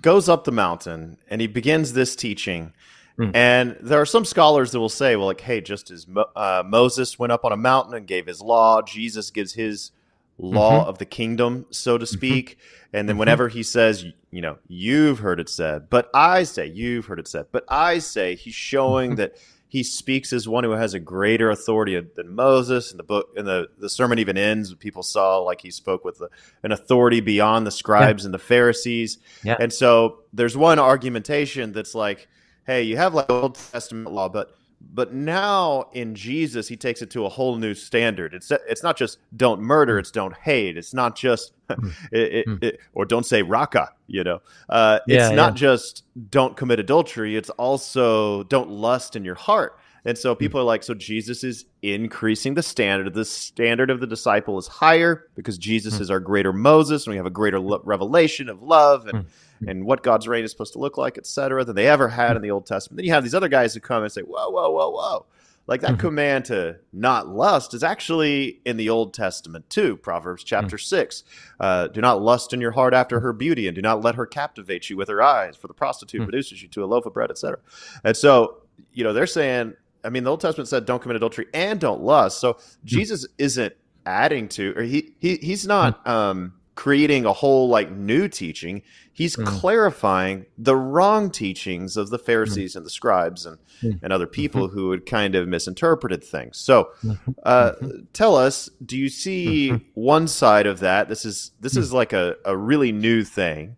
goes 0.00 0.28
up 0.28 0.44
the 0.44 0.52
mountain 0.52 1.18
and 1.28 1.40
he 1.40 1.46
begins 1.46 1.92
this 1.92 2.16
teaching. 2.16 2.72
Mm. 3.18 3.30
And 3.34 3.76
there 3.80 4.00
are 4.00 4.06
some 4.06 4.24
scholars 4.24 4.72
that 4.72 4.80
will 4.80 4.88
say, 4.88 5.16
well, 5.16 5.26
like, 5.26 5.42
hey, 5.42 5.60
just 5.60 5.90
as 5.90 6.08
Mo- 6.08 6.30
uh, 6.34 6.62
Moses 6.66 7.18
went 7.18 7.32
up 7.32 7.44
on 7.44 7.52
a 7.52 7.56
mountain 7.56 7.94
and 7.94 8.06
gave 8.06 8.26
his 8.26 8.40
law, 8.40 8.80
Jesus 8.82 9.30
gives 9.30 9.52
his 9.52 9.92
law 10.38 10.80
mm-hmm. 10.80 10.88
of 10.88 10.98
the 10.98 11.04
kingdom, 11.04 11.66
so 11.70 11.98
to 11.98 12.04
mm-hmm. 12.04 12.16
speak. 12.16 12.50
Mm-hmm. 12.50 12.96
And 12.96 13.08
then 13.08 13.14
mm-hmm. 13.14 13.20
whenever 13.20 13.48
he 13.48 13.62
says, 13.62 14.04
you 14.30 14.40
know, 14.40 14.58
you've 14.66 15.18
heard 15.18 15.40
it 15.40 15.50
said, 15.50 15.90
but 15.90 16.10
I 16.14 16.44
say, 16.44 16.66
you've 16.66 17.06
heard 17.06 17.18
it 17.18 17.28
said, 17.28 17.46
but 17.52 17.64
I 17.68 17.98
say, 17.98 18.34
he's 18.34 18.54
showing 18.54 19.10
mm-hmm. 19.10 19.16
that 19.16 19.36
he 19.72 19.82
speaks 19.82 20.34
as 20.34 20.46
one 20.46 20.64
who 20.64 20.72
has 20.72 20.92
a 20.92 21.00
greater 21.00 21.50
authority 21.50 21.98
than 21.98 22.34
Moses. 22.34 22.90
And 22.90 22.98
the 22.98 23.04
book 23.04 23.30
and 23.38 23.46
the, 23.46 23.68
the 23.78 23.88
sermon 23.88 24.18
even 24.18 24.36
ends 24.36 24.74
people 24.74 25.02
saw 25.02 25.38
like 25.38 25.62
he 25.62 25.70
spoke 25.70 26.04
with 26.04 26.20
an 26.62 26.72
authority 26.72 27.20
beyond 27.20 27.66
the 27.66 27.70
scribes 27.70 28.22
yeah. 28.22 28.26
and 28.26 28.34
the 28.34 28.38
Pharisees. 28.38 29.16
Yeah. 29.42 29.56
And 29.58 29.72
so 29.72 30.18
there's 30.34 30.58
one 30.58 30.78
argumentation 30.78 31.72
that's 31.72 31.94
like, 31.94 32.28
hey, 32.66 32.82
you 32.82 32.98
have 32.98 33.14
like 33.14 33.30
Old 33.32 33.54
Testament 33.54 34.12
law, 34.12 34.28
but 34.28 34.54
but 34.94 35.12
now 35.14 35.84
in 35.92 36.14
Jesus, 36.14 36.68
he 36.68 36.76
takes 36.76 37.02
it 37.02 37.10
to 37.10 37.24
a 37.24 37.28
whole 37.28 37.56
new 37.56 37.74
standard. 37.74 38.34
It's 38.34 38.50
it's 38.68 38.82
not 38.82 38.96
just 38.96 39.18
don't 39.36 39.60
murder, 39.60 39.98
it's 39.98 40.10
don't 40.10 40.34
hate. 40.36 40.76
It's 40.76 40.92
not 40.94 41.16
just 41.16 41.52
Hmm. 41.72 41.88
it, 42.10 42.32
it, 42.34 42.44
Hmm. 42.46 42.56
it- 42.60 42.80
or 42.92 43.04
don't 43.04 43.24
say 43.24 43.42
raka. 43.42 43.90
You 44.06 44.24
know, 44.24 44.42
uh, 44.68 44.98
Yeah, 45.06 45.28
it's 45.28 45.36
not 45.36 45.52
yeah. 45.52 45.56
just 45.58 46.04
don't 46.30 46.56
commit 46.56 46.78
adultery. 46.80 47.36
It's 47.36 47.48
also 47.50 48.42
don't 48.44 48.68
lust 48.70 49.16
in 49.16 49.24
your 49.24 49.36
heart. 49.36 49.78
And 50.04 50.18
so 50.18 50.34
people 50.34 50.58
are 50.60 50.64
like, 50.64 50.82
so 50.82 50.94
Jesus 50.94 51.44
is 51.44 51.64
increasing 51.80 52.54
the 52.54 52.62
standard. 52.62 53.14
The 53.14 53.24
standard 53.24 53.88
of 53.88 54.00
the 54.00 54.06
disciple 54.06 54.58
is 54.58 54.66
higher 54.66 55.26
because 55.36 55.58
Jesus 55.58 55.96
Hmm. 55.96 56.02
is 56.02 56.10
our 56.10 56.18
greater 56.20 56.52
Moses, 56.52 57.06
and 57.06 57.12
we 57.12 57.16
have 57.18 57.26
a 57.26 57.30
greater 57.30 57.60
lo- 57.60 57.80
revelation 57.84 58.48
of 58.48 58.62
love 58.62 59.06
and 59.06 59.26
Hmm. 59.60 59.68
and 59.68 59.84
what 59.86 60.02
God's 60.02 60.26
reign 60.26 60.42
is 60.44 60.50
supposed 60.50 60.72
to 60.72 60.80
look 60.80 60.98
like, 60.98 61.16
et 61.18 61.24
cetera, 61.26 61.64
than 61.64 61.76
they 61.76 61.86
ever 61.86 62.08
had 62.08 62.34
in 62.34 62.42
the 62.42 62.50
Old 62.50 62.66
Testament. 62.66 62.96
Then 62.96 63.04
you 63.06 63.12
have 63.12 63.22
these 63.22 63.34
other 63.34 63.46
guys 63.48 63.74
who 63.74 63.80
come 63.80 64.02
and 64.02 64.10
say, 64.10 64.22
whoa, 64.22 64.50
whoa, 64.50 64.70
whoa, 64.70 64.90
whoa. 64.90 65.26
Like 65.68 65.82
that 65.82 66.00
command 66.00 66.46
to 66.46 66.78
not 66.92 67.28
lust 67.28 67.72
is 67.72 67.84
actually 67.84 68.60
in 68.64 68.76
the 68.76 68.88
Old 68.88 69.14
Testament 69.14 69.70
too. 69.70 69.96
Proverbs 69.96 70.42
chapter 70.42 70.76
six. 70.76 71.22
Uh, 71.60 71.86
do 71.86 72.00
not 72.00 72.20
lust 72.20 72.52
in 72.52 72.60
your 72.60 72.72
heart 72.72 72.92
after 72.92 73.20
her 73.20 73.32
beauty, 73.32 73.68
and 73.68 73.76
do 73.76 73.80
not 73.80 74.02
let 74.02 74.16
her 74.16 74.26
captivate 74.26 74.90
you 74.90 74.96
with 74.96 75.06
her 75.08 75.22
eyes, 75.22 75.56
for 75.56 75.68
the 75.68 75.74
prostitute 75.74 76.22
reduces 76.26 76.60
you 76.60 76.68
to 76.70 76.82
a 76.82 76.86
loaf 76.86 77.06
of 77.06 77.14
bread, 77.14 77.30
etc. 77.30 77.60
And 78.02 78.16
so, 78.16 78.56
you 78.92 79.04
know, 79.04 79.12
they're 79.12 79.28
saying, 79.28 79.74
I 80.04 80.10
mean, 80.10 80.24
the 80.24 80.30
Old 80.30 80.40
Testament 80.40 80.68
said 80.68 80.84
don't 80.86 81.00
commit 81.00 81.16
adultery 81.16 81.46
and 81.54 81.78
don't 81.80 82.02
lust. 82.02 82.40
So 82.40 82.58
Jesus 82.84 83.26
isn't 83.38 83.74
adding 84.04 84.48
to, 84.48 84.74
or 84.76 84.82
he, 84.82 85.12
he 85.20 85.36
he's 85.36 85.66
not 85.66 86.04
um, 86.06 86.54
creating 86.74 87.24
a 87.26 87.32
whole 87.32 87.68
like 87.68 87.90
new 87.92 88.28
teaching. 88.28 88.82
He's 89.14 89.36
Mm. 89.36 89.46
clarifying 89.46 90.46
the 90.56 90.74
wrong 90.74 91.30
teachings 91.30 91.96
of 91.98 92.08
the 92.10 92.18
Pharisees 92.18 92.74
and 92.74 92.84
the 92.86 92.90
scribes 92.90 93.44
and 93.46 93.58
Mm. 93.82 93.98
and 94.02 94.12
other 94.12 94.26
people 94.26 94.68
who 94.68 94.90
had 94.90 95.04
kind 95.06 95.34
of 95.34 95.46
misinterpreted 95.48 96.24
things. 96.24 96.56
So, 96.56 96.90
Mhm. 97.04 97.18
uh, 97.44 97.72
tell 98.12 98.36
us, 98.36 98.70
do 98.84 98.96
you 98.96 99.08
see 99.08 99.70
one 99.94 100.26
side 100.28 100.66
of 100.66 100.80
that? 100.80 101.08
This 101.08 101.24
is 101.24 101.50
this 101.60 101.74
Mm. 101.74 101.78
is 101.78 101.92
like 101.92 102.12
a, 102.12 102.36
a 102.44 102.56
really 102.56 102.90
new 102.90 103.22
thing, 103.22 103.76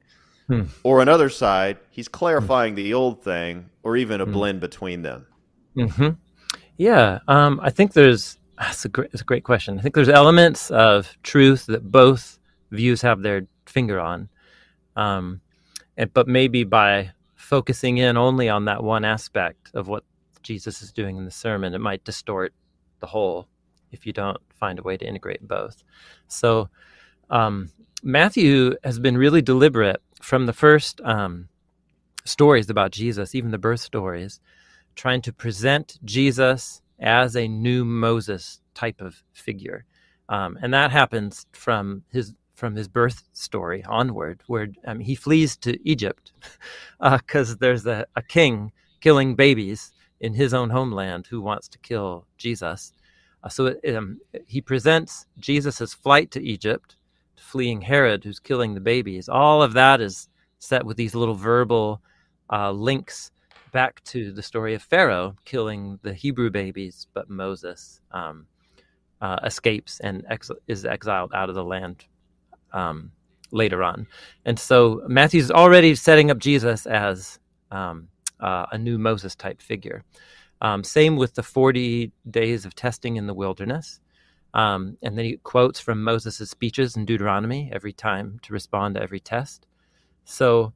Mm. 0.48 0.68
or 0.84 1.02
another 1.02 1.28
side, 1.30 1.78
he's 1.90 2.06
clarifying 2.08 2.74
the 2.76 2.94
old 2.94 3.22
thing, 3.24 3.66
or 3.82 3.96
even 3.96 4.20
a 4.20 4.26
Mm. 4.26 4.32
blend 4.32 4.60
between 4.60 5.02
them. 5.02 5.26
Hmm 5.74 6.10
Yeah, 6.76 7.20
um, 7.28 7.60
I 7.62 7.70
think 7.70 7.92
there's 7.92 8.38
that's 8.58 8.84
a 8.84 8.88
great, 8.88 9.10
it's 9.12 9.22
a 9.22 9.26
great 9.26 9.44
question. 9.44 9.78
I 9.78 9.82
think 9.82 9.94
there's 9.94 10.08
elements 10.08 10.70
of 10.70 11.16
truth 11.22 11.66
that 11.66 11.90
both 11.90 12.38
views 12.70 13.02
have 13.02 13.22
their 13.22 13.46
finger 13.66 14.00
on, 14.00 14.28
um, 14.96 15.40
and, 15.96 16.12
but 16.14 16.28
maybe 16.28 16.64
by 16.64 17.12
focusing 17.36 17.98
in 17.98 18.16
only 18.16 18.48
on 18.48 18.66
that 18.66 18.82
one 18.82 19.04
aspect 19.04 19.70
of 19.74 19.88
what 19.88 20.04
Jesus 20.42 20.82
is 20.82 20.92
doing 20.92 21.16
in 21.16 21.24
the 21.24 21.30
sermon, 21.30 21.74
it 21.74 21.80
might 21.80 22.04
distort 22.04 22.54
the 23.00 23.06
whole 23.06 23.48
if 23.92 24.06
you 24.06 24.12
don't 24.12 24.38
find 24.58 24.78
a 24.78 24.82
way 24.82 24.96
to 24.96 25.06
integrate 25.06 25.46
both. 25.46 25.82
So 26.28 26.68
um, 27.30 27.70
Matthew 28.02 28.76
has 28.84 28.98
been 28.98 29.16
really 29.18 29.42
deliberate 29.42 30.02
from 30.22 30.46
the 30.46 30.52
first 30.52 31.00
um, 31.02 31.48
stories 32.24 32.70
about 32.70 32.92
Jesus, 32.92 33.34
even 33.34 33.50
the 33.50 33.58
birth 33.58 33.80
stories 33.80 34.40
trying 34.94 35.22
to 35.22 35.32
present 35.32 35.98
Jesus 36.04 36.82
as 36.98 37.36
a 37.36 37.48
new 37.48 37.84
Moses 37.84 38.60
type 38.74 39.00
of 39.00 39.22
figure, 39.32 39.84
um, 40.28 40.58
and 40.62 40.72
that 40.72 40.90
happens 40.90 41.46
from 41.52 42.02
his 42.10 42.34
from 42.54 42.74
his 42.76 42.88
birth 42.88 43.28
story 43.32 43.84
onward, 43.84 44.42
where 44.46 44.68
um, 44.86 45.00
he 45.00 45.14
flees 45.14 45.56
to 45.56 45.76
Egypt 45.88 46.32
because 47.00 47.56
there's 47.56 47.86
a, 47.86 48.06
a 48.16 48.22
king 48.22 48.72
killing 49.00 49.34
babies 49.34 49.92
in 50.20 50.32
his 50.32 50.54
own 50.54 50.70
homeland 50.70 51.26
who 51.26 51.40
wants 51.40 51.68
to 51.68 51.78
kill 51.78 52.26
Jesus. 52.38 52.92
Uh, 53.42 53.48
so 53.48 53.66
it, 53.66 53.94
um, 53.94 54.18
he 54.46 54.60
presents 54.60 55.26
Jesus' 55.38 55.92
flight 55.92 56.30
to 56.30 56.42
Egypt, 56.42 56.96
fleeing 57.36 57.82
Herod, 57.82 58.24
who's 58.24 58.38
killing 58.38 58.72
the 58.72 58.80
babies. 58.80 59.28
All 59.28 59.62
of 59.62 59.74
that 59.74 60.00
is 60.00 60.28
set 60.58 60.86
with 60.86 60.96
these 60.96 61.14
little 61.14 61.34
verbal 61.34 62.00
uh, 62.50 62.70
links 62.70 63.32
back 63.74 64.02
to 64.04 64.30
the 64.30 64.42
story 64.42 64.72
of 64.74 64.82
Pharaoh 64.82 65.34
killing 65.44 65.98
the 66.02 66.14
Hebrew 66.14 66.48
babies, 66.48 67.08
but 67.12 67.28
Moses 67.28 68.00
um, 68.12 68.46
uh, 69.20 69.40
escapes 69.44 69.98
and 69.98 70.24
ex- 70.30 70.50
is 70.68 70.86
exiled 70.86 71.32
out 71.34 71.48
of 71.48 71.56
the 71.56 71.64
land 71.64 72.04
um, 72.72 73.10
later 73.50 73.82
on. 73.82 74.06
And 74.44 74.56
so 74.58 75.02
Matthew's 75.08 75.50
already 75.50 75.96
setting 75.96 76.30
up 76.30 76.38
Jesus 76.38 76.86
as 76.86 77.40
um, 77.72 78.06
uh, 78.38 78.66
a 78.70 78.78
new 78.78 78.96
Moses 78.96 79.34
type 79.34 79.60
figure. 79.60 80.04
Um, 80.60 80.84
same 80.84 81.16
with 81.16 81.34
the 81.34 81.42
40 81.42 82.12
days 82.30 82.64
of 82.64 82.76
testing 82.76 83.16
in 83.16 83.26
the 83.26 83.34
wilderness. 83.34 83.98
Um, 84.54 84.96
and 85.02 85.18
then 85.18 85.24
he 85.24 85.36
quotes 85.38 85.80
from 85.80 86.04
Moses' 86.04 86.48
speeches 86.48 86.96
in 86.96 87.06
Deuteronomy 87.06 87.70
every 87.74 87.92
time 87.92 88.38
to 88.42 88.52
respond 88.52 88.94
to 88.94 89.02
every 89.02 89.18
test. 89.18 89.66
So 90.24 90.74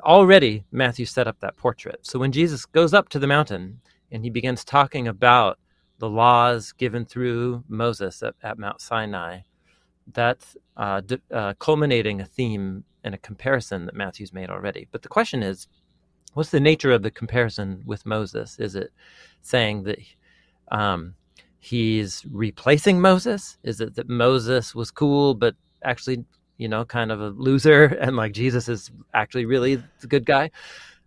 already 0.00 0.64
Matthew 0.70 1.06
set 1.06 1.26
up 1.26 1.40
that 1.40 1.56
portrait. 1.56 2.00
So 2.02 2.18
when 2.18 2.32
Jesus 2.32 2.66
goes 2.66 2.94
up 2.94 3.08
to 3.10 3.18
the 3.18 3.26
mountain 3.26 3.80
and 4.10 4.24
he 4.24 4.30
begins 4.30 4.64
talking 4.64 5.08
about 5.08 5.58
the 5.98 6.08
laws 6.08 6.72
given 6.72 7.04
through 7.04 7.64
Moses 7.68 8.22
at, 8.22 8.34
at 8.42 8.58
Mount 8.58 8.80
Sinai, 8.80 9.40
that's 10.12 10.56
uh, 10.76 11.00
d- 11.00 11.20
uh, 11.32 11.54
culminating 11.58 12.20
a 12.20 12.26
theme 12.26 12.84
and 13.04 13.14
a 13.14 13.18
comparison 13.18 13.86
that 13.86 13.94
Matthew's 13.94 14.32
made 14.32 14.50
already. 14.50 14.88
But 14.90 15.02
the 15.02 15.08
question 15.08 15.42
is, 15.42 15.68
what's 16.34 16.50
the 16.50 16.60
nature 16.60 16.92
of 16.92 17.02
the 17.02 17.10
comparison 17.10 17.82
with 17.84 18.06
Moses? 18.06 18.58
Is 18.58 18.74
it 18.74 18.90
saying 19.42 19.84
that 19.84 19.98
um, 20.70 21.14
he's 21.58 22.24
replacing 22.30 23.00
Moses? 23.00 23.58
Is 23.62 23.80
it 23.80 23.94
that 23.96 24.08
Moses 24.08 24.74
was 24.74 24.90
cool, 24.90 25.34
but 25.34 25.54
actually, 25.82 26.24
you 26.58 26.68
know, 26.68 26.84
kind 26.84 27.10
of 27.10 27.20
a 27.20 27.28
loser, 27.30 27.84
and 28.00 28.16
like 28.16 28.32
Jesus 28.32 28.68
is 28.68 28.90
actually 29.14 29.46
really 29.46 29.76
the 30.00 30.06
good 30.06 30.26
guy? 30.26 30.50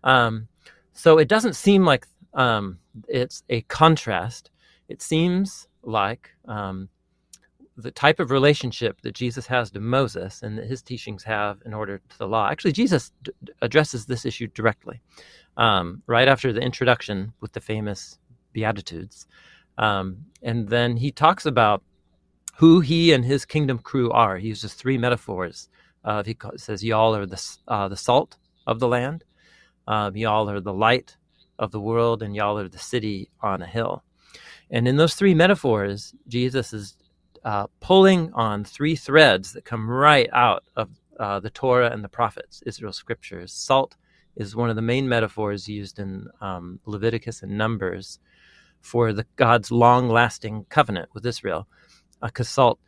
Um, 0.02 0.48
so 0.92 1.18
it 1.18 1.28
doesn't 1.28 1.54
seem 1.54 1.84
like 1.84 2.06
um, 2.34 2.78
it's 3.08 3.42
a 3.48 3.62
contrast. 3.62 4.50
It 4.88 5.00
seems 5.00 5.68
like 5.82 6.30
um, 6.46 6.88
the 7.76 7.90
type 7.90 8.20
of 8.20 8.30
relationship 8.30 9.00
that 9.02 9.14
Jesus 9.14 9.46
has 9.46 9.70
to 9.70 9.80
Moses 9.80 10.42
and 10.42 10.58
that 10.58 10.66
his 10.66 10.82
teachings 10.82 11.24
have 11.24 11.58
in 11.64 11.72
order 11.72 12.00
to 12.08 12.18
the 12.18 12.28
law. 12.28 12.48
Actually, 12.48 12.72
Jesus 12.72 13.12
d- 13.22 13.32
addresses 13.62 14.06
this 14.06 14.26
issue 14.26 14.48
directly 14.48 15.00
um, 15.56 16.02
right 16.06 16.28
after 16.28 16.52
the 16.52 16.60
introduction 16.60 17.32
with 17.40 17.52
the 17.52 17.60
famous 17.60 18.18
Beatitudes. 18.52 19.26
Um, 19.78 20.26
and 20.42 20.68
then 20.68 20.96
he 20.96 21.10
talks 21.10 21.46
about 21.46 21.82
who 22.56 22.80
he 22.80 23.12
and 23.12 23.24
his 23.24 23.44
kingdom 23.44 23.78
crew 23.78 24.10
are. 24.10 24.36
He 24.38 24.48
uses 24.48 24.74
three 24.74 24.98
metaphors. 24.98 25.68
Uh, 26.04 26.22
he 26.22 26.36
says, 26.56 26.84
Y'all 26.84 27.14
are 27.14 27.26
the, 27.26 27.42
uh, 27.68 27.88
the 27.88 27.96
salt 27.96 28.36
of 28.66 28.80
the 28.80 28.88
land, 28.88 29.24
um, 29.86 30.16
y'all 30.16 30.48
are 30.48 30.60
the 30.60 30.72
light 30.72 31.16
of 31.58 31.70
the 31.70 31.80
world, 31.80 32.22
and 32.22 32.34
y'all 32.34 32.58
are 32.58 32.68
the 32.68 32.78
city 32.78 33.30
on 33.40 33.62
a 33.62 33.66
hill. 33.66 34.02
And 34.70 34.88
in 34.88 34.96
those 34.96 35.14
three 35.14 35.34
metaphors, 35.34 36.14
Jesus 36.28 36.72
is 36.72 36.96
uh, 37.44 37.66
pulling 37.80 38.32
on 38.32 38.64
three 38.64 38.96
threads 38.96 39.52
that 39.52 39.64
come 39.64 39.88
right 39.88 40.28
out 40.32 40.64
of 40.76 40.88
uh, 41.18 41.40
the 41.40 41.50
Torah 41.50 41.90
and 41.90 42.02
the 42.02 42.08
prophets, 42.08 42.62
Israel's 42.66 42.96
scriptures. 42.96 43.52
Salt 43.52 43.96
is 44.36 44.56
one 44.56 44.70
of 44.70 44.76
the 44.76 44.82
main 44.82 45.08
metaphors 45.08 45.68
used 45.68 45.98
in 45.98 46.26
um, 46.40 46.80
Leviticus 46.86 47.42
and 47.42 47.58
Numbers 47.58 48.18
for 48.80 49.12
the 49.12 49.26
God's 49.36 49.70
long-lasting 49.70 50.66
covenant 50.68 51.10
with 51.14 51.26
Israel. 51.26 51.68
Because 52.22 52.48
salt, 52.48 52.78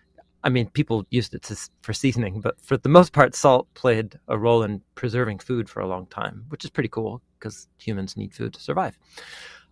I 0.43 0.49
mean, 0.49 0.69
people 0.71 1.07
used 1.11 1.35
it 1.35 1.43
to, 1.45 1.57
for 1.83 1.93
seasoning, 1.93 2.41
but 2.41 2.61
for 2.61 2.77
the 2.77 2.89
most 2.89 3.13
part, 3.13 3.35
salt 3.35 3.67
played 3.75 4.19
a 4.29 4.39
role 4.39 4.63
in 4.63 4.83
preserving 4.95 5.39
food 5.39 5.69
for 5.69 5.81
a 5.81 5.89
long 5.89 6.07
time, 6.07 6.45
which 6.49 6.65
is 6.65 6.71
pretty 6.71 6.89
cool 6.89 7.23
because 7.39 7.69
humans 7.79 8.17
need 8.17 8.35
food 8.35 8.55
to 8.55 8.61
survive. 8.61 8.99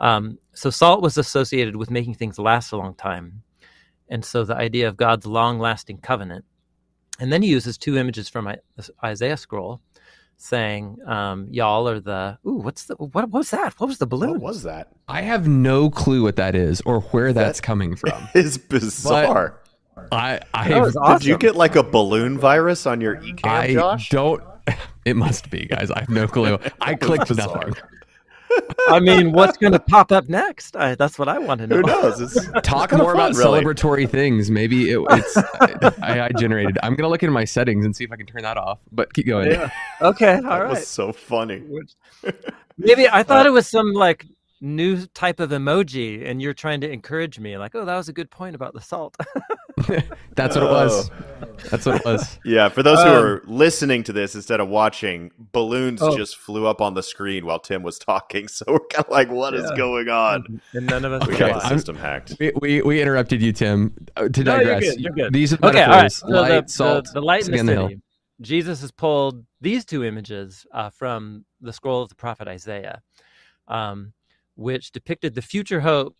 Um, 0.00 0.38
so 0.54 0.70
salt 0.70 1.02
was 1.02 1.16
associated 1.18 1.76
with 1.76 1.90
making 1.90 2.14
things 2.14 2.38
last 2.38 2.72
a 2.72 2.76
long 2.76 2.94
time. 2.94 3.42
And 4.08 4.24
so 4.24 4.44
the 4.44 4.56
idea 4.56 4.88
of 4.88 4.96
God's 4.96 5.26
long 5.26 5.58
lasting 5.58 5.98
covenant. 5.98 6.44
And 7.20 7.32
then 7.32 7.42
he 7.42 7.48
uses 7.48 7.78
two 7.78 7.96
images 7.96 8.28
from 8.28 8.52
Isaiah 9.04 9.36
scroll 9.36 9.80
saying, 10.42 10.98
um, 11.06 11.46
Y'all 11.50 11.88
are 11.88 12.00
the, 12.00 12.38
ooh, 12.46 12.54
what's 12.56 12.84
the, 12.84 12.94
what, 12.96 13.12
what 13.12 13.30
was 13.30 13.50
that? 13.50 13.78
What 13.80 13.86
was 13.86 13.98
the 13.98 14.06
balloon? 14.06 14.32
What 14.32 14.40
was 14.42 14.62
that? 14.64 14.88
I 15.08 15.22
have 15.22 15.46
no 15.48 15.88
clue 15.90 16.22
what 16.22 16.36
that 16.36 16.54
is 16.54 16.80
or 16.82 17.00
where 17.00 17.32
that's 17.32 17.60
That- 17.60 17.66
coming 17.66 17.96
from. 17.96 18.28
It's 18.34 18.58
bizarre. 18.58 19.58
I 20.10 20.40
I, 20.54 20.68
That 20.68 20.80
was 20.80 20.96
awesome. 20.96 21.18
Did 21.18 21.26
you 21.26 21.38
get 21.38 21.54
like 21.54 21.76
a 21.76 21.82
balloon 21.82 22.38
virus 22.38 22.86
on 22.86 23.00
your 23.00 23.16
eCam, 23.16 23.46
I 23.46 23.72
Josh? 23.74 24.08
don't. 24.10 24.42
It 25.04 25.16
must 25.16 25.50
be, 25.50 25.66
guys. 25.66 25.90
I 25.90 25.98
have 26.00 26.08
no 26.08 26.28
clue. 26.28 26.58
I 26.80 26.94
clicked 26.94 27.26
bizarre. 27.26 27.66
nothing. 27.66 27.74
I 28.88 29.00
mean, 29.00 29.32
what's 29.32 29.56
going 29.58 29.72
to 29.72 29.78
pop 29.78 30.12
up 30.12 30.28
next? 30.28 30.76
I, 30.76 30.94
that's 30.94 31.18
what 31.18 31.28
I 31.28 31.38
want 31.38 31.60
to 31.60 31.66
know. 31.66 31.76
Who 31.76 31.82
knows? 31.82 32.20
It's 32.20 32.34
Talk 32.62 32.90
kinda 32.90 33.04
more 33.04 33.14
about 33.14 33.34
really. 33.34 33.60
celebratory 33.62 34.08
things. 34.08 34.50
Maybe 34.50 34.90
it, 34.90 35.00
it's 35.10 35.36
I, 36.02 36.26
I 36.26 36.28
generated. 36.30 36.78
I'm 36.82 36.94
gonna 36.96 37.08
look 37.08 37.22
into 37.22 37.32
my 37.32 37.44
settings 37.44 37.84
and 37.84 37.94
see 37.94 38.04
if 38.04 38.12
I 38.12 38.16
can 38.16 38.26
turn 38.26 38.42
that 38.42 38.56
off. 38.56 38.78
But 38.90 39.12
keep 39.14 39.26
going. 39.26 39.50
Yeah. 39.50 39.70
Okay, 40.00 40.36
all 40.36 40.42
That 40.42 40.58
right. 40.58 40.70
was 40.70 40.86
so 40.86 41.12
funny. 41.12 41.62
Maybe 42.78 43.08
I 43.08 43.22
thought 43.22 43.46
it 43.46 43.50
was 43.50 43.68
some 43.68 43.92
like 43.92 44.26
new 44.62 45.04
type 45.08 45.40
of 45.40 45.50
emoji, 45.50 46.24
and 46.26 46.40
you're 46.40 46.54
trying 46.54 46.80
to 46.82 46.90
encourage 46.90 47.38
me, 47.38 47.58
like, 47.58 47.74
"Oh, 47.74 47.84
that 47.84 47.96
was 47.96 48.08
a 48.08 48.12
good 48.12 48.30
point 48.30 48.54
about 48.54 48.72
the 48.74 48.80
salt." 48.80 49.16
That's 50.36 50.54
what 50.56 50.64
it 50.64 50.70
was. 50.70 51.10
That's 51.70 51.84
what 51.86 51.96
it 51.96 52.04
was. 52.04 52.38
Yeah, 52.44 52.68
for 52.70 52.82
those 52.82 53.02
who 53.02 53.08
Um, 53.08 53.14
are 53.24 53.42
listening 53.46 54.02
to 54.04 54.12
this 54.12 54.34
instead 54.34 54.60
of 54.60 54.68
watching, 54.68 55.30
balloons 55.52 56.00
Oh. 56.02 56.16
just 56.16 56.36
flew 56.36 56.66
up 56.66 56.80
on 56.80 56.94
the 56.94 57.02
screen 57.02 57.44
while 57.44 57.58
Tim 57.58 57.82
was 57.82 57.98
talking. 57.98 58.48
So 58.52 58.64
we're 58.68 58.78
kind 58.80 59.04
of 59.04 59.10
like, 59.10 59.30
what 59.30 59.54
is 59.54 59.64
Yeah. 59.64 59.76
going 59.76 60.08
on? 60.08 60.44
and 60.74 60.86
none 60.86 61.04
of 61.04 61.12
us. 61.12 61.26
We 61.26 61.34
Okay, 61.34 61.50
got 61.50 61.60
the 61.60 61.68
system 61.68 61.96
hacked. 61.96 62.36
We, 62.38 62.52
we, 62.60 62.82
we 62.82 63.02
interrupted 63.02 63.42
you, 63.42 63.52
Tim. 63.52 63.92
Uh, 64.16 64.28
To 64.28 64.44
No, 64.44 64.56
you're 64.60 64.80
good, 64.80 65.00
you're 65.00 65.12
good. 65.12 65.32
these 65.32 65.52
are 65.52 65.58
Okay, 65.64 65.82
all 65.82 65.90
right. 65.90 66.12
So 66.12 66.26
light, 66.28 66.66
the, 66.66 66.72
salt, 66.72 67.04
the, 67.06 67.12
the 67.14 67.22
light 67.22 67.40
in 67.40 67.46
city 67.46 67.56
the 67.58 67.60
on 67.60 67.66
the 67.66 67.72
hill. 67.72 67.90
Jesus 68.40 68.80
has 68.80 68.90
pulled 68.90 69.44
these 69.60 69.84
two 69.84 70.04
images 70.04 70.66
uh, 70.72 70.90
from 70.90 71.44
the 71.60 71.72
scroll 71.72 72.02
of 72.02 72.08
the 72.08 72.14
prophet 72.16 72.48
Isaiah, 72.48 73.00
um, 73.68 74.12
which 74.54 74.92
depicted 74.92 75.34
the 75.34 75.42
future 75.42 75.80
hope 75.80 76.16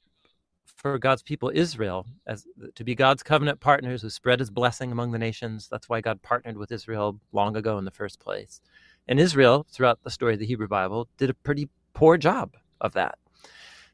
for 0.77 0.99
God's 0.99 1.23
people 1.23 1.51
Israel 1.55 2.07
as 2.27 2.47
to 2.75 2.85
be 2.85 2.95
God's 2.95 3.23
covenant 3.23 3.61
partners 3.61 4.03
who 4.03 4.11
spread 4.11 4.41
His 4.41 4.51
blessing 4.51 4.91
among 4.91 5.13
the 5.13 5.19
nations. 5.19 5.69
That's 5.71 5.89
why 5.89 6.01
God 6.01 6.23
partnered 6.23 6.57
with 6.57 6.73
Israel 6.73 7.21
long 7.33 7.57
ago 7.57 7.79
in 7.79 7.85
the 7.85 7.91
first 7.91 8.19
place. 8.21 8.61
And 9.07 9.21
Israel, 9.21 9.67
throughout 9.71 10.03
the 10.03 10.11
story 10.11 10.35
of 10.35 10.41
the 10.41 10.47
Hebrew 10.47 10.69
Bible, 10.69 11.09
did 11.19 11.31
a 11.31 11.35
pretty 11.35 11.69
poor 11.95 12.17
job 12.17 12.57
of 12.81 12.93
that. 12.95 13.19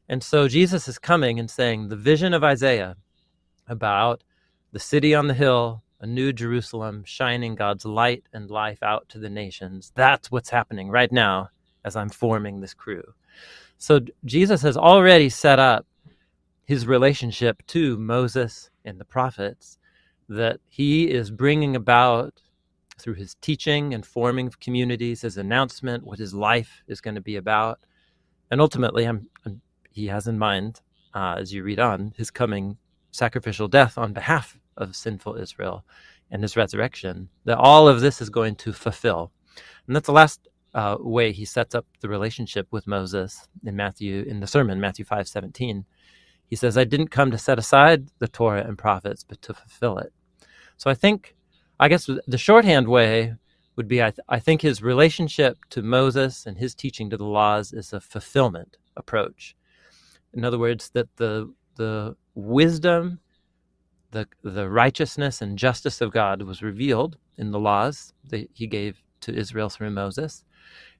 And 0.07 0.23
so 0.23 0.47
Jesus 0.47 0.87
is 0.87 0.97
coming 0.97 1.39
and 1.39 1.49
saying 1.49 1.89
the 1.89 1.95
vision 1.95 2.33
of 2.33 2.43
Isaiah 2.43 2.95
about 3.67 4.23
the 4.71 4.79
city 4.79 5.13
on 5.13 5.27
the 5.27 5.33
hill, 5.33 5.83
a 5.99 6.07
new 6.07 6.33
Jerusalem, 6.33 7.03
shining 7.05 7.55
God's 7.55 7.85
light 7.85 8.23
and 8.33 8.49
life 8.49 8.81
out 8.81 9.09
to 9.09 9.19
the 9.19 9.29
nations. 9.29 9.91
That's 9.95 10.31
what's 10.31 10.49
happening 10.49 10.89
right 10.89 11.11
now 11.11 11.49
as 11.83 11.95
I'm 11.95 12.09
forming 12.09 12.59
this 12.59 12.73
crew. 12.73 13.03
So 13.79 14.01
Jesus 14.25 14.61
has 14.61 14.75
already 14.75 15.29
set 15.29 15.57
up 15.57 15.85
his 16.65 16.85
relationship 16.85 17.65
to 17.67 17.97
Moses 17.97 18.69
and 18.83 18.99
the 18.99 19.05
prophets 19.05 19.77
that 20.27 20.59
he 20.67 21.09
is 21.09 21.31
bringing 21.31 21.77
about 21.77 22.41
through 22.99 23.13
his 23.13 23.35
teaching 23.35 23.93
and 23.93 24.05
forming 24.05 24.47
of 24.47 24.59
communities, 24.59 25.21
his 25.21 25.37
announcement, 25.37 26.03
what 26.03 26.19
his 26.19 26.33
life 26.33 26.83
is 26.87 26.99
going 26.99 27.15
to 27.15 27.21
be 27.21 27.37
about. 27.37 27.79
And 28.51 28.59
ultimately, 28.59 29.05
I'm, 29.05 29.27
I'm- 29.45 29.61
he 29.89 30.07
has 30.07 30.27
in 30.27 30.37
mind, 30.37 30.81
uh, 31.13 31.35
as 31.39 31.53
you 31.53 31.63
read 31.63 31.79
on, 31.79 32.13
his 32.17 32.29
coming 32.29 32.77
sacrificial 33.11 33.69
death 33.69 33.97
on 33.97 34.11
behalf 34.13 34.59
of 34.75 34.95
sinful 34.95 35.35
Israel 35.37 35.85
and 36.29 36.43
his 36.43 36.57
resurrection, 36.57 37.29
that 37.45 37.57
all 37.57 37.87
of 37.87 38.01
this 38.01 38.21
is 38.21 38.29
going 38.29 38.55
to 38.55 38.73
fulfill. 38.73 39.31
And 39.87 39.95
that's 39.95 40.05
the 40.05 40.11
last 40.11 40.48
uh, 40.73 40.97
way 40.99 41.31
he 41.31 41.45
sets 41.45 41.75
up 41.75 41.85
the 42.01 42.09
relationship 42.09 42.67
with 42.71 42.87
Moses 42.87 43.47
in 43.63 43.75
Matthew, 43.75 44.23
in 44.27 44.39
the 44.39 44.47
sermon, 44.47 44.79
Matthew 44.79 45.05
5 45.05 45.27
17. 45.27 45.85
He 46.47 46.55
says, 46.55 46.77
I 46.77 46.83
didn't 46.83 47.09
come 47.09 47.31
to 47.31 47.37
set 47.37 47.59
aside 47.59 48.07
the 48.19 48.27
Torah 48.27 48.65
and 48.65 48.77
prophets, 48.77 49.23
but 49.23 49.41
to 49.43 49.53
fulfill 49.53 49.97
it. 49.99 50.11
So 50.77 50.89
I 50.89 50.95
think, 50.95 51.35
I 51.79 51.87
guess 51.89 52.09
the 52.27 52.37
shorthand 52.37 52.87
way 52.87 53.35
would 53.75 53.87
be 53.87 54.01
I, 54.03 54.11
th- 54.11 54.25
I 54.27 54.39
think 54.39 54.61
his 54.61 54.83
relationship 54.83 55.57
to 55.69 55.81
Moses 55.81 56.45
and 56.45 56.57
his 56.57 56.75
teaching 56.75 57.09
to 57.09 57.17
the 57.17 57.23
laws 57.25 57.71
is 57.71 57.93
a 57.93 58.01
fulfillment 58.01 58.77
approach. 58.97 59.55
In 60.33 60.43
other 60.43 60.59
words, 60.59 60.89
that 60.91 61.07
the 61.15 61.53
the 61.75 62.15
wisdom, 62.35 63.19
the 64.11 64.27
the 64.43 64.69
righteousness 64.69 65.41
and 65.41 65.57
justice 65.57 66.01
of 66.01 66.11
God 66.11 66.41
was 66.41 66.61
revealed 66.61 67.17
in 67.37 67.51
the 67.51 67.59
laws 67.59 68.13
that 68.29 68.49
he 68.53 68.67
gave 68.67 69.01
to 69.21 69.33
Israel 69.33 69.69
through 69.69 69.91
Moses, 69.91 70.43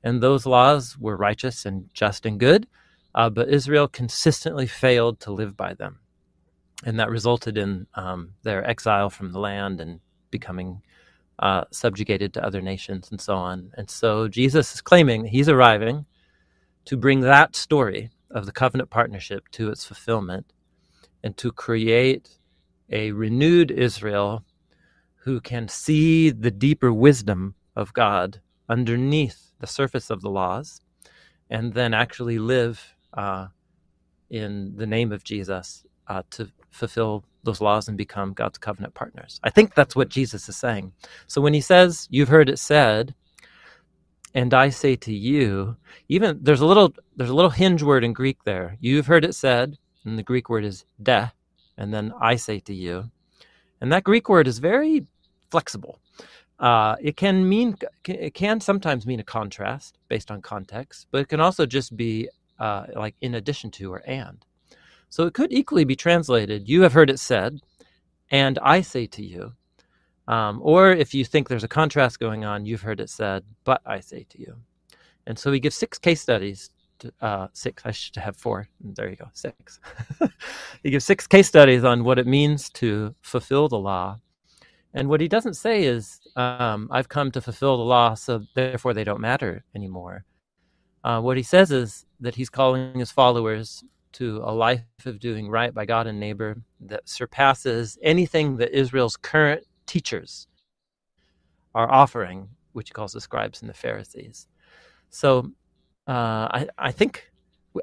and 0.03 0.21
those 0.21 0.45
laws 0.45 0.97
were 0.97 1.17
righteous 1.17 1.65
and 1.65 1.89
just 1.93 2.25
and 2.25 2.39
good, 2.39 2.67
uh, 3.15 3.29
but 3.29 3.49
Israel 3.49 3.87
consistently 3.87 4.67
failed 4.67 5.19
to 5.21 5.31
live 5.31 5.57
by 5.57 5.73
them, 5.73 5.99
and 6.85 6.99
that 6.99 7.09
resulted 7.09 7.57
in 7.57 7.87
um, 7.95 8.33
their 8.43 8.67
exile 8.67 9.09
from 9.09 9.31
the 9.31 9.39
land 9.39 9.81
and 9.81 9.99
becoming 10.31 10.81
uh, 11.39 11.63
subjugated 11.71 12.33
to 12.33 12.45
other 12.45 12.61
nations 12.61 13.09
and 13.11 13.19
so 13.21 13.35
on. 13.35 13.71
And 13.75 13.89
so 13.89 14.27
Jesus 14.27 14.73
is 14.75 14.81
claiming 14.81 15.23
that 15.23 15.29
he's 15.29 15.49
arriving 15.49 16.05
to 16.85 16.97
bring 16.97 17.21
that 17.21 17.55
story 17.55 18.09
of 18.31 18.45
the 18.45 18.51
covenant 18.51 18.89
partnership 18.89 19.47
to 19.51 19.69
its 19.69 19.85
fulfillment 19.85 20.51
and 21.23 21.35
to 21.37 21.51
create 21.51 22.39
a 22.89 23.11
renewed 23.11 23.71
Israel 23.71 24.43
who 25.23 25.39
can 25.39 25.67
see 25.67 26.29
the 26.29 26.51
deeper 26.51 26.91
wisdom 26.91 27.55
of 27.75 27.93
God 27.93 28.41
underneath 28.69 29.51
the 29.59 29.67
surface 29.67 30.09
of 30.09 30.21
the 30.21 30.29
laws 30.29 30.81
and 31.49 31.73
then 31.73 31.93
actually 31.93 32.39
live 32.39 32.95
uh, 33.13 33.47
in 34.29 34.75
the 34.75 34.87
name 34.87 35.11
of 35.11 35.23
Jesus 35.23 35.85
uh, 36.07 36.23
to 36.31 36.51
fulfill 36.69 37.25
those 37.43 37.61
laws 37.61 37.87
and 37.87 37.97
become 37.97 38.33
God's 38.33 38.57
covenant 38.57 38.93
partners. 38.93 39.39
I 39.43 39.49
think 39.49 39.73
that's 39.73 39.95
what 39.95 40.09
Jesus 40.09 40.47
is 40.49 40.57
saying. 40.57 40.93
So 41.27 41.41
when 41.41 41.53
he 41.53 41.61
says, 41.61 42.07
You've 42.11 42.29
heard 42.29 42.49
it 42.49 42.59
said, 42.59 43.15
and 44.33 44.53
I 44.53 44.69
say 44.69 44.95
to 44.97 45.13
you, 45.13 45.77
even 46.07 46.39
there's 46.41 46.61
a 46.61 46.65
little 46.65 46.93
there's 47.15 47.31
a 47.31 47.35
little 47.35 47.49
hinge 47.49 47.81
word 47.81 48.03
in 48.03 48.13
Greek 48.13 48.43
there. 48.43 48.77
You've 48.79 49.07
heard 49.07 49.25
it 49.25 49.33
said, 49.33 49.77
and 50.05 50.19
the 50.19 50.23
Greek 50.23 50.49
word 50.49 50.63
is 50.65 50.85
de, 51.01 51.31
and 51.77 51.93
then 51.93 52.13
I 52.21 52.35
say 52.35 52.59
to 52.59 52.73
you. 52.73 53.09
And 53.81 53.91
that 53.91 54.03
Greek 54.03 54.29
word 54.29 54.47
is 54.47 54.59
very 54.59 55.07
flexible. 55.49 55.99
Uh, 56.59 56.95
it 57.01 57.15
can 57.15 57.47
mean 57.47 57.75
it 58.05 58.33
can 58.33 58.59
sometimes 58.59 59.05
mean 59.05 59.19
a 59.19 59.23
contrast 59.23 59.97
based 60.09 60.29
on 60.29 60.41
context, 60.41 61.07
but 61.11 61.21
it 61.21 61.29
can 61.29 61.39
also 61.39 61.65
just 61.65 61.95
be 61.95 62.29
uh, 62.59 62.85
like 62.95 63.15
in 63.21 63.35
addition 63.35 63.71
to 63.71 63.93
or 63.93 64.03
and. 64.05 64.45
So 65.09 65.25
it 65.25 65.33
could 65.33 65.53
equally 65.53 65.85
be 65.85 65.95
translated, 65.95 66.67
"You 66.67 66.81
have 66.81 66.93
heard 66.93 67.09
it 67.09 67.19
said, 67.19 67.61
and 68.29 68.59
I 68.61 68.81
say 68.81 69.07
to 69.07 69.23
you." 69.23 69.53
Um, 70.29 70.59
or 70.61 70.91
if 70.91 71.15
you 71.15 71.25
think 71.25 71.47
there's 71.47 71.63
a 71.63 71.67
contrast 71.67 72.19
going 72.19 72.45
on, 72.45 72.63
you've 72.63 72.83
heard 72.83 72.99
it 72.99 73.09
said, 73.09 73.43
but 73.63 73.81
I 73.83 73.99
say 73.99 74.27
to 74.29 74.39
you. 74.39 74.55
And 75.25 75.37
so 75.37 75.49
we 75.49 75.59
give 75.59 75.73
six 75.73 75.97
case 75.97 76.21
studies. 76.21 76.69
To, 76.99 77.11
uh, 77.19 77.47
six, 77.53 77.81
I 77.83 77.91
should 77.91 78.15
have 78.17 78.37
four. 78.37 78.67
There 78.79 79.09
you 79.09 79.15
go, 79.15 79.29
six. 79.33 79.79
he 80.83 80.91
gives 80.91 81.05
six 81.05 81.25
case 81.25 81.47
studies 81.47 81.83
on 81.83 82.03
what 82.03 82.19
it 82.19 82.27
means 82.27 82.69
to 82.71 83.15
fulfill 83.21 83.69
the 83.69 83.79
law. 83.79 84.19
And 84.93 85.07
what 85.07 85.21
he 85.21 85.27
doesn't 85.27 85.53
say 85.53 85.83
is, 85.83 86.19
um, 86.35 86.87
I've 86.91 87.09
come 87.09 87.31
to 87.31 87.41
fulfill 87.41 87.77
the 87.77 87.83
law, 87.83 88.15
so 88.15 88.43
therefore 88.55 88.93
they 88.93 89.03
don't 89.03 89.21
matter 89.21 89.63
anymore. 89.75 90.25
Uh, 91.03 91.21
what 91.21 91.37
he 91.37 91.43
says 91.43 91.71
is 91.71 92.05
that 92.19 92.35
he's 92.35 92.49
calling 92.49 92.97
his 92.97 93.11
followers 93.11 93.83
to 94.13 94.41
a 94.43 94.51
life 94.51 94.81
of 95.05 95.19
doing 95.19 95.47
right 95.49 95.73
by 95.73 95.85
God 95.85 96.07
and 96.07 96.19
neighbor 96.19 96.57
that 96.81 97.07
surpasses 97.07 97.97
anything 98.01 98.57
that 98.57 98.71
Israel's 98.77 99.15
current 99.15 99.63
teachers 99.85 100.47
are 101.75 101.89
offering, 101.91 102.49
which 102.73 102.89
he 102.89 102.93
calls 102.93 103.13
the 103.13 103.21
scribes 103.21 103.61
and 103.61 103.69
the 103.69 103.73
Pharisees. 103.73 104.47
So 105.11 105.51
uh, 106.07 106.47
I, 106.51 106.67
I 106.77 106.91
think, 106.91 107.31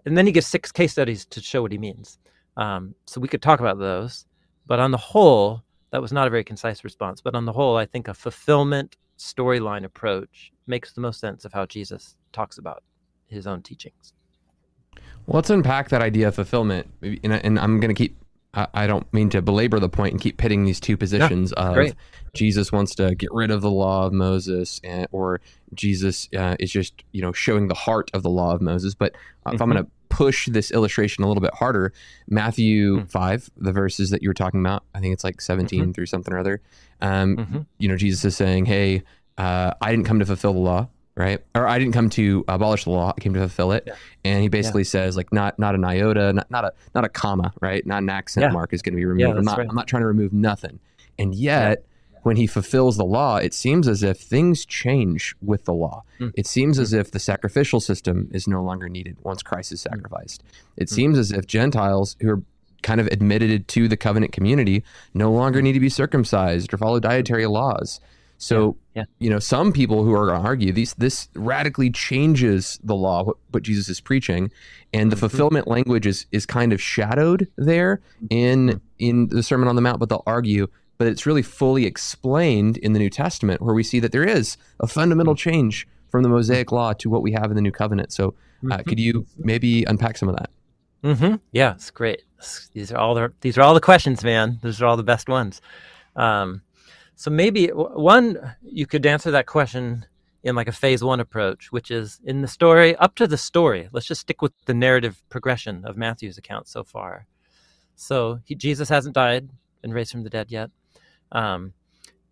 and 0.04 0.18
then 0.18 0.26
he 0.26 0.32
gives 0.32 0.46
six 0.48 0.72
case 0.72 0.92
studies 0.92 1.24
to 1.26 1.40
show 1.40 1.62
what 1.62 1.72
he 1.72 1.78
means. 1.78 2.18
Um, 2.56 2.94
so 3.06 3.20
we 3.20 3.28
could 3.28 3.42
talk 3.42 3.60
about 3.60 3.78
those, 3.78 4.26
but 4.66 4.80
on 4.80 4.90
the 4.90 4.96
whole, 4.98 5.62
that 5.90 6.02
was 6.02 6.12
not 6.12 6.26
a 6.26 6.30
very 6.30 6.44
concise 6.44 6.84
response. 6.84 7.20
But 7.20 7.34
on 7.34 7.44
the 7.44 7.52
whole, 7.52 7.76
I 7.76 7.86
think 7.86 8.08
a 8.08 8.14
fulfillment 8.14 8.96
storyline 9.18 9.84
approach 9.84 10.52
makes 10.66 10.92
the 10.92 11.00
most 11.00 11.20
sense 11.20 11.44
of 11.44 11.52
how 11.52 11.66
Jesus 11.66 12.16
talks 12.32 12.58
about 12.58 12.82
his 13.28 13.46
own 13.46 13.62
teachings. 13.62 14.12
Well, 15.26 15.36
let's 15.36 15.50
unpack 15.50 15.88
that 15.90 16.02
idea 16.02 16.28
of 16.28 16.34
fulfillment. 16.34 16.88
And, 17.02 17.58
I'm 17.58 17.80
going 17.80 17.94
to 17.94 17.98
keep, 17.98 18.16
I, 18.54 18.68
I 18.74 18.86
don't 18.86 19.10
mean 19.12 19.30
to 19.30 19.42
belabor 19.42 19.80
the 19.80 19.88
point 19.88 20.12
and 20.12 20.20
keep 20.20 20.36
pitting 20.36 20.64
these 20.64 20.78
two 20.80 20.96
positions 20.96 21.52
of 21.54 21.74
great. 21.74 21.94
Jesus 22.34 22.70
wants 22.70 22.94
to 22.96 23.14
get 23.14 23.30
rid 23.32 23.50
of 23.50 23.62
the 23.62 23.70
law 23.70 24.06
of 24.06 24.12
Moses 24.12 24.80
and, 24.84 25.08
or 25.10 25.40
Jesus 25.74 26.28
uh, 26.36 26.56
is 26.60 26.70
just, 26.70 27.02
you 27.12 27.22
know, 27.22 27.32
showing 27.32 27.68
the 27.68 27.74
heart 27.74 28.10
of 28.14 28.22
the 28.22 28.30
law 28.30 28.54
of 28.54 28.60
Moses. 28.60 28.94
But 28.94 29.14
uh, 29.46 29.50
if 29.54 29.60
I'm 29.62 29.68
Mhm. 29.68 29.72
going 29.72 29.84
to 29.84 29.90
push 30.16 30.46
this 30.46 30.70
illustration 30.70 31.22
a 31.24 31.28
little 31.28 31.42
bit 31.42 31.52
harder, 31.54 31.92
Matthew 32.28 33.00
Mm. 33.00 33.10
5, 33.10 33.50
the 33.56 33.72
verses 33.72 34.08
that 34.10 34.22
you 34.22 34.30
were 34.30 34.34
talking 34.34 34.60
about, 34.60 34.82
I 34.94 35.00
think 35.00 35.12
it's 35.12 35.24
like 35.24 35.40
17 35.42 35.92
through 35.92 36.06
something 36.06 36.32
or 36.32 36.38
other. 36.38 36.60
Um, 37.02 37.36
Mhm. 37.36 37.66
You 37.78 37.88
know, 37.88 37.96
Jesus 37.96 38.24
is 38.24 38.34
saying, 38.36 38.64
hey, 38.64 39.02
uh, 39.36 39.72
I 39.80 39.90
didn't 39.90 40.06
come 40.06 40.18
to 40.20 40.26
fulfill 40.26 40.54
the 40.54 40.60
law. 40.60 40.88
Right, 41.18 41.40
or 41.54 41.66
I 41.66 41.78
didn't 41.78 41.94
come 41.94 42.10
to 42.10 42.44
abolish 42.46 42.84
the 42.84 42.90
law; 42.90 43.14
I 43.16 43.18
came 43.22 43.32
to 43.32 43.40
fulfill 43.40 43.72
it. 43.72 43.84
Yeah. 43.86 43.94
And 44.26 44.42
he 44.42 44.48
basically 44.48 44.84
says, 44.84 45.16
like, 45.16 45.32
not 45.32 45.58
not 45.58 45.74
an 45.74 45.82
iota, 45.82 46.30
not, 46.34 46.50
not 46.50 46.64
a 46.66 46.72
not 46.94 47.04
a 47.06 47.08
comma, 47.08 47.54
right? 47.62 47.86
Not 47.86 48.02
an 48.02 48.10
accent 48.10 48.42
Yeah. 48.44 48.50
mark 48.50 48.74
is 48.74 48.82
going 48.82 48.92
to 48.92 48.96
be 48.96 49.06
removed. 49.06 49.38
I'm 49.38 49.42
not 49.46 49.56
right. 49.56 49.66
I'm 49.66 49.74
not 49.74 49.86
trying 49.86 50.02
to 50.02 50.06
remove 50.08 50.34
nothing. 50.34 50.78
And 51.18 51.34
yet, 51.34 51.86
when 52.26 52.36
he 52.36 52.46
fulfills 52.48 52.96
the 52.96 53.04
law, 53.04 53.36
it 53.36 53.54
seems 53.54 53.86
as 53.86 54.02
if 54.02 54.18
things 54.18 54.66
change 54.66 55.36
with 55.40 55.64
the 55.64 55.72
law. 55.72 56.02
Mm. 56.18 56.32
It 56.34 56.46
seems 56.48 56.76
as 56.80 56.92
if 56.92 57.12
the 57.12 57.20
sacrificial 57.20 57.78
system 57.80 58.28
is 58.32 58.48
no 58.48 58.64
longer 58.64 58.88
needed 58.88 59.16
once 59.22 59.44
Christ 59.44 59.70
is 59.70 59.80
sacrificed. 59.80 60.42
It 60.76 60.88
Mm. 60.88 60.92
seems 60.92 61.18
as 61.18 61.30
if 61.30 61.46
Gentiles 61.46 62.16
who 62.20 62.30
are 62.30 62.42
kind 62.82 63.00
of 63.00 63.06
admitted 63.08 63.68
to 63.68 63.86
the 63.86 63.96
covenant 63.96 64.32
community 64.32 64.82
no 65.14 65.30
longer 65.30 65.62
need 65.62 65.74
to 65.74 65.80
be 65.80 65.88
circumcised 65.88 66.74
or 66.74 66.78
follow 66.78 66.98
dietary 66.98 67.46
laws. 67.46 68.00
So, 68.38 68.76
Yeah, 68.94 69.02
yeah. 69.02 69.04
you 69.20 69.30
know, 69.30 69.38
some 69.38 69.72
people 69.72 70.02
who 70.04 70.12
are 70.12 70.26
going 70.26 70.40
to 70.42 70.46
argue 70.46 70.72
these 70.72 70.94
this 70.94 71.28
radically 71.34 71.90
changes 71.90 72.78
the 72.82 72.94
law, 72.96 73.22
what, 73.24 73.36
what 73.52 73.62
Jesus 73.62 73.88
is 73.88 74.00
preaching, 74.00 74.50
and 74.92 75.12
the 75.12 75.16
Mhm. 75.16 75.20
fulfillment 75.20 75.68
language 75.68 76.06
is 76.08 76.26
is 76.32 76.44
kind 76.44 76.72
of 76.72 76.80
shadowed 76.82 77.46
there 77.56 78.00
in 78.30 78.80
in 78.98 79.28
the 79.28 79.42
Sermon 79.44 79.68
on 79.68 79.76
the 79.76 79.80
Mount. 79.82 80.00
But 80.00 80.08
they'll 80.10 80.24
argue, 80.26 80.66
but 80.98 81.06
it's 81.06 81.26
really 81.26 81.42
fully 81.42 81.86
explained 81.86 82.76
in 82.78 82.92
the 82.92 82.98
New 82.98 83.10
Testament, 83.10 83.60
where 83.60 83.74
we 83.74 83.82
see 83.82 84.00
that 84.00 84.12
there 84.12 84.24
is 84.24 84.56
a 84.80 84.86
fundamental 84.86 85.34
change 85.34 85.86
from 86.10 86.22
the 86.22 86.28
Mosaic 86.28 86.72
law 86.72 86.92
to 86.94 87.10
what 87.10 87.22
we 87.22 87.32
have 87.32 87.50
in 87.50 87.56
the 87.56 87.62
New 87.62 87.72
Covenant. 87.72 88.12
So, 88.12 88.34
uh, 88.70 88.78
could 88.86 88.98
you 88.98 89.26
maybe 89.36 89.84
unpack 89.84 90.16
some 90.16 90.28
of 90.28 90.36
that? 90.36 90.50
Mm-hmm. 91.04 91.36
Yeah, 91.52 91.74
it's 91.74 91.90
great. 91.90 92.22
These 92.72 92.92
are 92.92 92.98
all 92.98 93.14
the 93.14 93.32
these 93.40 93.56
are 93.58 93.62
all 93.62 93.74
the 93.74 93.80
questions, 93.80 94.24
man. 94.24 94.58
Those 94.62 94.80
are 94.82 94.86
all 94.86 94.96
the 94.96 95.02
best 95.02 95.28
ones. 95.28 95.60
Um, 96.14 96.62
so 97.14 97.30
maybe 97.30 97.68
one 97.68 98.56
you 98.62 98.86
could 98.86 99.06
answer 99.06 99.30
that 99.30 99.46
question 99.46 100.06
in 100.42 100.54
like 100.54 100.68
a 100.68 100.72
phase 100.72 101.02
one 101.02 101.20
approach, 101.20 101.72
which 101.72 101.90
is 101.90 102.20
in 102.24 102.42
the 102.42 102.48
story 102.48 102.94
up 102.96 103.14
to 103.16 103.26
the 103.26 103.38
story. 103.38 103.88
Let's 103.92 104.06
just 104.06 104.20
stick 104.20 104.42
with 104.42 104.52
the 104.66 104.74
narrative 104.74 105.22
progression 105.28 105.84
of 105.84 105.96
Matthew's 105.96 106.38
account 106.38 106.68
so 106.68 106.84
far. 106.84 107.26
So 107.96 108.40
he, 108.44 108.54
Jesus 108.54 108.88
hasn't 108.88 109.14
died 109.14 109.48
and 109.82 109.94
raised 109.94 110.12
from 110.12 110.22
the 110.24 110.30
dead 110.30 110.50
yet, 110.50 110.70
um, 111.32 111.72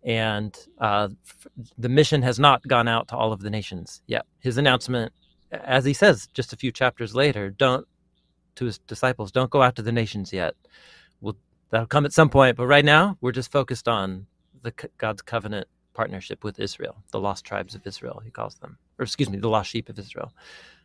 and 0.03 0.55
uh, 0.79 1.09
the 1.77 1.89
mission 1.89 2.21
has 2.21 2.39
not 2.39 2.65
gone 2.67 2.87
out 2.87 3.07
to 3.09 3.15
all 3.15 3.33
of 3.33 3.41
the 3.41 3.49
nations 3.49 4.01
yet. 4.07 4.25
His 4.39 4.57
announcement, 4.57 5.11
as 5.51 5.83
he 5.85 5.93
says 5.93 6.27
just 6.33 6.53
a 6.53 6.57
few 6.57 6.71
chapters 6.71 7.15
later, 7.15 7.49
don't 7.49 7.87
to 8.55 8.65
his 8.65 8.77
disciples, 8.79 9.31
don't 9.31 9.49
go 9.49 9.61
out 9.61 9.75
to 9.75 9.81
the 9.81 9.91
nations 9.91 10.31
yet. 10.31 10.55
We'll, 11.21 11.35
that'll 11.71 11.87
come 11.87 12.05
at 12.05 12.13
some 12.13 12.29
point, 12.29 12.55
but 12.55 12.67
right 12.67 12.85
now 12.85 13.17
we're 13.19 13.33
just 13.33 13.51
focused 13.51 13.87
on 13.87 14.27
the 14.61 14.73
God's 14.97 15.21
covenant 15.21 15.67
partnership 15.93 16.43
with 16.43 16.59
Israel, 16.59 16.97
the 17.11 17.19
lost 17.19 17.45
tribes 17.45 17.75
of 17.75 17.85
Israel, 17.87 18.21
he 18.23 18.31
calls 18.31 18.55
them, 18.55 18.77
or 18.99 19.03
excuse 19.03 19.29
me, 19.29 19.37
the 19.37 19.49
lost 19.49 19.71
sheep 19.71 19.89
of 19.89 19.97
Israel. 19.97 20.31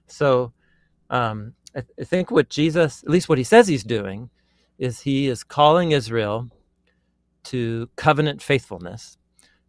So 0.06 0.52
um, 1.10 1.54
I, 1.76 1.82
I 1.98 2.04
think 2.04 2.30
what 2.30 2.48
Jesus, 2.48 3.02
at 3.02 3.10
least 3.10 3.28
what 3.28 3.38
he 3.38 3.44
says 3.44 3.68
he's 3.68 3.84
doing, 3.84 4.30
is 4.78 5.00
he 5.00 5.28
is 5.28 5.44
calling 5.44 5.92
Israel 5.92 6.48
to 7.44 7.88
covenant 7.96 8.42
faithfulness, 8.42 9.18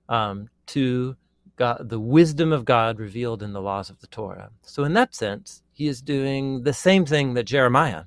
um, 0.10 0.50
to 0.68 1.16
God, 1.56 1.90
the 1.90 2.00
wisdom 2.00 2.52
of 2.52 2.66
God 2.66 3.00
revealed 3.00 3.44
in 3.44 3.54
the 3.54 3.62
laws 3.62 3.90
of 3.90 4.00
the 4.00 4.08
Torah. 4.08 4.50
So, 4.64 4.84
in 4.84 4.94
that 4.94 5.14
sense, 5.16 5.62
he 5.72 5.88
is 5.88 6.02
doing 6.02 6.64
the 6.64 6.74
same 6.74 7.06
thing 7.06 7.34
that 7.36 7.44
Jeremiah 7.44 8.06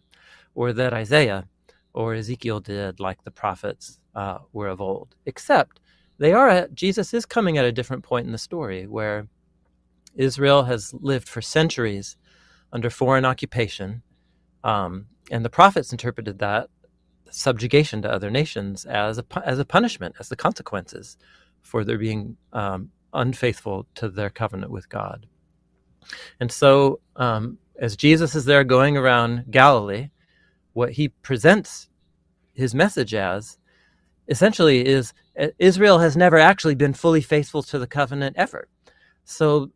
or 0.54 0.72
that 0.72 0.92
Isaiah 0.92 1.46
or 1.92 2.14
Ezekiel 2.14 2.60
did, 2.60 3.00
like 3.00 3.22
the 3.22 3.30
prophets 3.30 4.00
uh, 4.14 4.38
were 4.52 4.68
of 4.68 4.80
old, 4.80 5.14
except 5.26 5.80
they 6.18 6.32
are 6.32 6.48
at, 6.48 6.74
Jesus 6.74 7.14
is 7.14 7.26
coming 7.26 7.58
at 7.58 7.64
a 7.64 7.72
different 7.72 8.02
point 8.02 8.26
in 8.26 8.32
the 8.32 8.38
story 8.38 8.86
where 8.86 9.28
Israel 10.14 10.64
has 10.64 10.94
lived 10.94 11.28
for 11.28 11.42
centuries 11.42 12.16
under 12.72 12.90
foreign 12.90 13.24
occupation. 13.24 14.02
Um, 14.62 15.06
and 15.30 15.44
the 15.44 15.50
prophets 15.50 15.92
interpreted 15.92 16.38
that 16.38 16.68
subjugation 17.34 18.02
to 18.02 18.10
other 18.10 18.30
nations 18.30 18.84
as 18.84 19.18
a, 19.18 19.24
as 19.44 19.58
a 19.58 19.64
punishment, 19.64 20.14
as 20.18 20.28
the 20.28 20.36
consequences 20.36 21.16
for 21.62 21.84
their 21.84 21.98
being 21.98 22.36
um, 22.52 22.90
unfaithful 23.12 23.86
to 23.96 24.08
their 24.08 24.30
covenant 24.30 24.70
with 24.70 24.88
God. 24.88 25.26
And 26.38 26.52
so, 26.52 27.00
um, 27.16 27.58
as 27.78 27.96
Jesus 27.96 28.34
is 28.34 28.44
there 28.44 28.62
going 28.62 28.96
around 28.96 29.46
Galilee, 29.50 30.10
what 30.74 30.92
he 30.92 31.08
presents 31.08 31.88
his 32.52 32.74
message 32.74 33.14
as 33.14 33.58
essentially 34.28 34.86
is 34.86 35.12
Israel 35.58 35.98
has 35.98 36.16
never 36.16 36.38
actually 36.38 36.74
been 36.74 36.94
fully 36.94 37.20
faithful 37.20 37.62
to 37.64 37.78
the 37.78 37.86
covenant 37.86 38.36
ever. 38.38 38.68
So, 39.24 39.70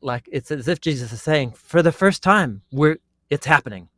like 0.00 0.28
it's 0.32 0.50
as 0.50 0.68
if 0.68 0.80
Jesus 0.80 1.12
is 1.12 1.22
saying, 1.22 1.52
for 1.52 1.82
the 1.82 1.92
first 1.92 2.22
time, 2.22 2.62
we're 2.72 2.96
it's 3.30 3.46
happening. 3.46 3.88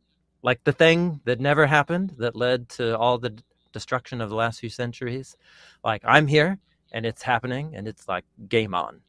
Like 0.43 0.63
the 0.63 0.71
thing 0.73 1.21
that 1.25 1.39
never 1.39 1.65
happened 1.67 2.15
that 2.19 2.35
led 2.35 2.69
to 2.69 2.97
all 2.97 3.17
the 3.17 3.37
destruction 3.71 4.21
of 4.21 4.29
the 4.29 4.35
last 4.35 4.59
few 4.59 4.69
centuries. 4.69 5.37
Like 5.83 6.01
I'm 6.05 6.27
here 6.27 6.59
and 6.91 7.05
it's 7.05 7.21
happening 7.21 7.75
and 7.75 7.87
it's 7.87 8.07
like 8.07 8.25
game 8.47 8.73
on. 8.73 9.01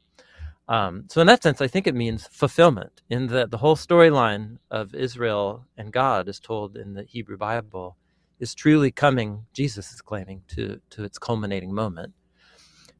Um, 0.67 1.05
so 1.09 1.19
in 1.21 1.27
that 1.27 1.41
sense, 1.41 1.61
I 1.61 1.67
think 1.67 1.87
it 1.87 1.95
means 1.95 2.27
fulfillment 2.27 3.01
in 3.09 3.27
that 3.27 3.49
the 3.49 3.57
whole 3.57 3.75
storyline 3.75 4.57
of 4.69 4.93
Israel 4.93 5.65
and 5.77 5.91
God 5.91 6.29
is 6.29 6.39
told 6.39 6.77
in 6.77 6.93
the 6.93 7.03
Hebrew 7.03 7.37
Bible 7.37 7.97
is 8.39 8.53
truly 8.53 8.91
coming. 8.91 9.45
Jesus 9.51 9.91
is 9.91 10.01
claiming 10.01 10.43
to 10.49 10.79
to 10.91 11.03
its 11.03 11.17
culminating 11.17 11.73
moment, 11.73 12.13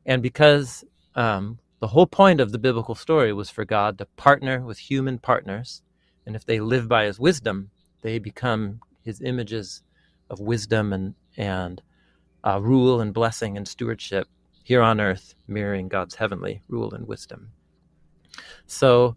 and 0.04 0.24
because 0.24 0.84
um, 1.13 1.60
the 1.80 1.88
whole 1.88 2.08
point 2.08 2.42
of 2.42 2.52
the 2.52 2.58
biblical 2.58 2.96
story 2.96 3.32
was 3.34 3.52
for 3.52 3.65
God 3.65 4.00
to 4.00 4.06
partner 4.18 4.62
with 4.62 4.80
human 4.80 5.20
partners, 5.20 5.84
and 6.26 6.36
if 6.36 6.44
they 6.46 6.60
live 6.60 6.88
by 6.88 7.06
His 7.06 7.20
wisdom, 7.20 7.70
they 8.01 8.19
become 8.19 8.79
His 9.03 9.21
images 9.21 9.81
of 10.29 10.39
wisdom 10.39 10.93
and 10.93 11.15
and 11.38 11.81
uh, 12.43 12.59
rule 12.62 13.01
and 13.01 13.13
blessing 13.13 13.57
and 13.57 13.67
stewardship 13.67 14.27
here 14.63 14.81
on 14.81 15.01
earth, 15.01 15.35
mirroring 15.47 15.88
God's 15.88 16.15
heavenly 16.15 16.62
rule 16.67 16.93
and 16.93 17.07
wisdom. 17.07 17.51
So, 18.67 19.15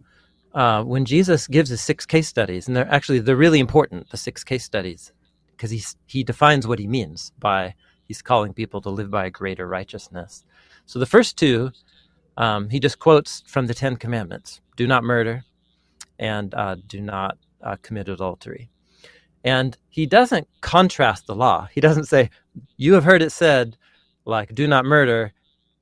uh, 0.53 0.83
when 0.83 1.05
Jesus 1.05 1.47
gives 1.47 1.69
his 1.69 1.81
six 1.81 2.05
case 2.05 2.27
studies, 2.27 2.67
and 2.67 2.75
they're 2.75 2.91
actually 2.91 3.19
they're 3.19 3.35
really 3.35 3.59
important, 3.59 4.09
the 4.09 4.17
six 4.17 4.43
case 4.43 4.63
studies, 4.63 5.11
because 5.51 5.71
he 5.71 5.83
he 6.05 6.23
defines 6.23 6.67
what 6.67 6.79
he 6.79 6.87
means 6.87 7.31
by 7.39 7.75
he's 8.05 8.21
calling 8.21 8.53
people 8.53 8.81
to 8.81 8.89
live 8.89 9.09
by 9.09 9.25
a 9.25 9.31
greater 9.31 9.67
righteousness. 9.67 10.43
So 10.85 10.99
the 10.99 11.05
first 11.05 11.37
two, 11.37 11.71
um, 12.37 12.69
he 12.69 12.79
just 12.79 12.99
quotes 12.99 13.43
from 13.47 13.67
the 13.67 13.73
Ten 13.73 13.95
Commandments: 13.95 14.61
"Do 14.75 14.87
not 14.87 15.03
murder," 15.03 15.43
and 16.19 16.53
uh, 16.53 16.75
"Do 16.87 17.01
not 17.01 17.37
uh, 17.61 17.77
commit 17.81 18.09
adultery." 18.09 18.69
And 19.43 19.77
he 19.89 20.05
doesn't 20.05 20.47
contrast 20.61 21.27
the 21.27 21.35
law. 21.35 21.67
He 21.73 21.81
doesn't 21.81 22.05
say, 22.05 22.29
"You 22.77 22.93
have 22.93 23.03
heard 23.03 23.21
it 23.21 23.31
said, 23.31 23.77
like, 24.25 24.55
do 24.55 24.67
not 24.67 24.85
murder," 24.85 25.33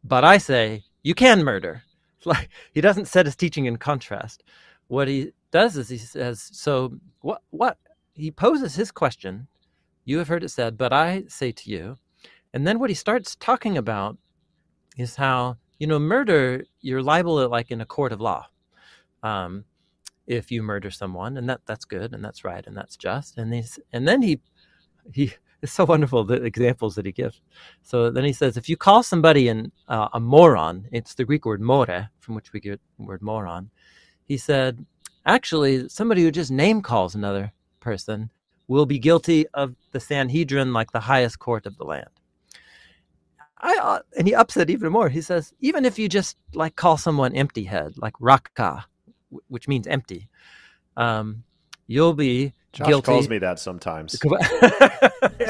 but 0.03 0.23
I 0.23 0.37
say, 0.37 0.83
"You 1.03 1.15
can 1.15 1.43
murder." 1.43 1.83
Like 2.23 2.49
he 2.71 2.81
doesn't 2.81 3.07
set 3.07 3.25
his 3.25 3.35
teaching 3.35 3.65
in 3.65 3.77
contrast. 3.77 4.43
What 4.87 5.07
he 5.07 5.31
does 5.49 5.75
is 5.75 5.89
he 5.89 5.97
says, 5.97 6.49
"So 6.53 6.99
what? 7.21 7.41
What?" 7.49 7.79
He 8.13 8.29
poses 8.29 8.75
his 8.75 8.91
question. 8.91 9.47
You 10.05 10.19
have 10.19 10.27
heard 10.27 10.43
it 10.43 10.49
said, 10.49 10.77
but 10.77 10.93
I 10.93 11.23
say 11.27 11.51
to 11.51 11.69
you. 11.69 11.97
And 12.53 12.67
then 12.67 12.79
what 12.79 12.89
he 12.89 12.95
starts 12.95 13.35
talking 13.35 13.77
about 13.77 14.17
is 14.97 15.15
how 15.15 15.57
you 15.79 15.87
know 15.87 15.99
murder 15.99 16.65
you're 16.81 17.01
liable 17.01 17.47
like 17.49 17.71
in 17.71 17.81
a 17.81 17.85
court 17.85 18.11
of 18.11 18.21
law. 18.21 18.47
Um, 19.23 19.65
if 20.31 20.51
you 20.51 20.63
murder 20.63 20.89
someone, 20.89 21.37
and 21.37 21.49
that 21.49 21.61
that's 21.65 21.85
good, 21.85 22.13
and 22.13 22.23
that's 22.23 22.43
right, 22.43 22.65
and 22.65 22.75
that's 22.75 22.95
just, 22.95 23.37
and 23.37 23.53
he's 23.53 23.79
and 23.91 24.07
then 24.07 24.21
he 24.21 24.39
he 25.13 25.33
it's 25.61 25.73
so 25.73 25.85
wonderful 25.85 26.23
the 26.23 26.43
examples 26.43 26.95
that 26.95 27.05
he 27.05 27.11
gives. 27.11 27.41
So 27.83 28.09
then 28.09 28.23
he 28.23 28.33
says, 28.33 28.57
if 28.57 28.67
you 28.67 28.77
call 28.77 29.03
somebody 29.03 29.47
an, 29.47 29.71
uh, 29.87 30.09
a 30.13 30.19
moron, 30.19 30.87
it's 30.91 31.13
the 31.13 31.25
Greek 31.25 31.45
word 31.45 31.61
more, 31.61 32.09
from 32.19 32.35
which 32.35 32.51
we 32.51 32.59
get 32.59 32.81
the 32.97 33.05
word 33.05 33.21
moron. 33.21 33.69
He 34.27 34.37
said, 34.37 34.83
actually, 35.25 35.87
somebody 35.89 36.23
who 36.23 36.31
just 36.31 36.49
name 36.49 36.81
calls 36.81 37.13
another 37.13 37.53
person 37.79 38.31
will 38.67 38.87
be 38.87 38.97
guilty 38.97 39.47
of 39.49 39.75
the 39.91 39.99
Sanhedrin, 39.99 40.73
like 40.73 40.91
the 40.91 41.01
highest 41.01 41.37
court 41.37 41.65
of 41.67 41.77
the 41.77 41.83
land. 41.83 42.09
I, 43.59 43.77
uh, 43.79 43.99
and 44.17 44.27
he 44.27 44.33
ups 44.33 44.57
it 44.57 44.71
even 44.71 44.91
more. 44.91 45.09
He 45.09 45.21
says, 45.21 45.53
even 45.59 45.85
if 45.85 45.99
you 45.99 46.09
just 46.09 46.37
like 46.55 46.75
call 46.75 46.97
someone 46.97 47.35
empty 47.35 47.65
head, 47.65 47.93
like 47.97 48.13
raka, 48.19 48.85
which 49.47 49.67
means 49.67 49.87
empty, 49.87 50.27
um, 50.97 51.43
you'll 51.87 52.13
be 52.13 52.53
Josh 52.73 52.87
guilty. 52.87 53.05
calls 53.05 53.29
me 53.29 53.37
that 53.39 53.59
sometimes. 53.59 54.17
so, 54.19 54.29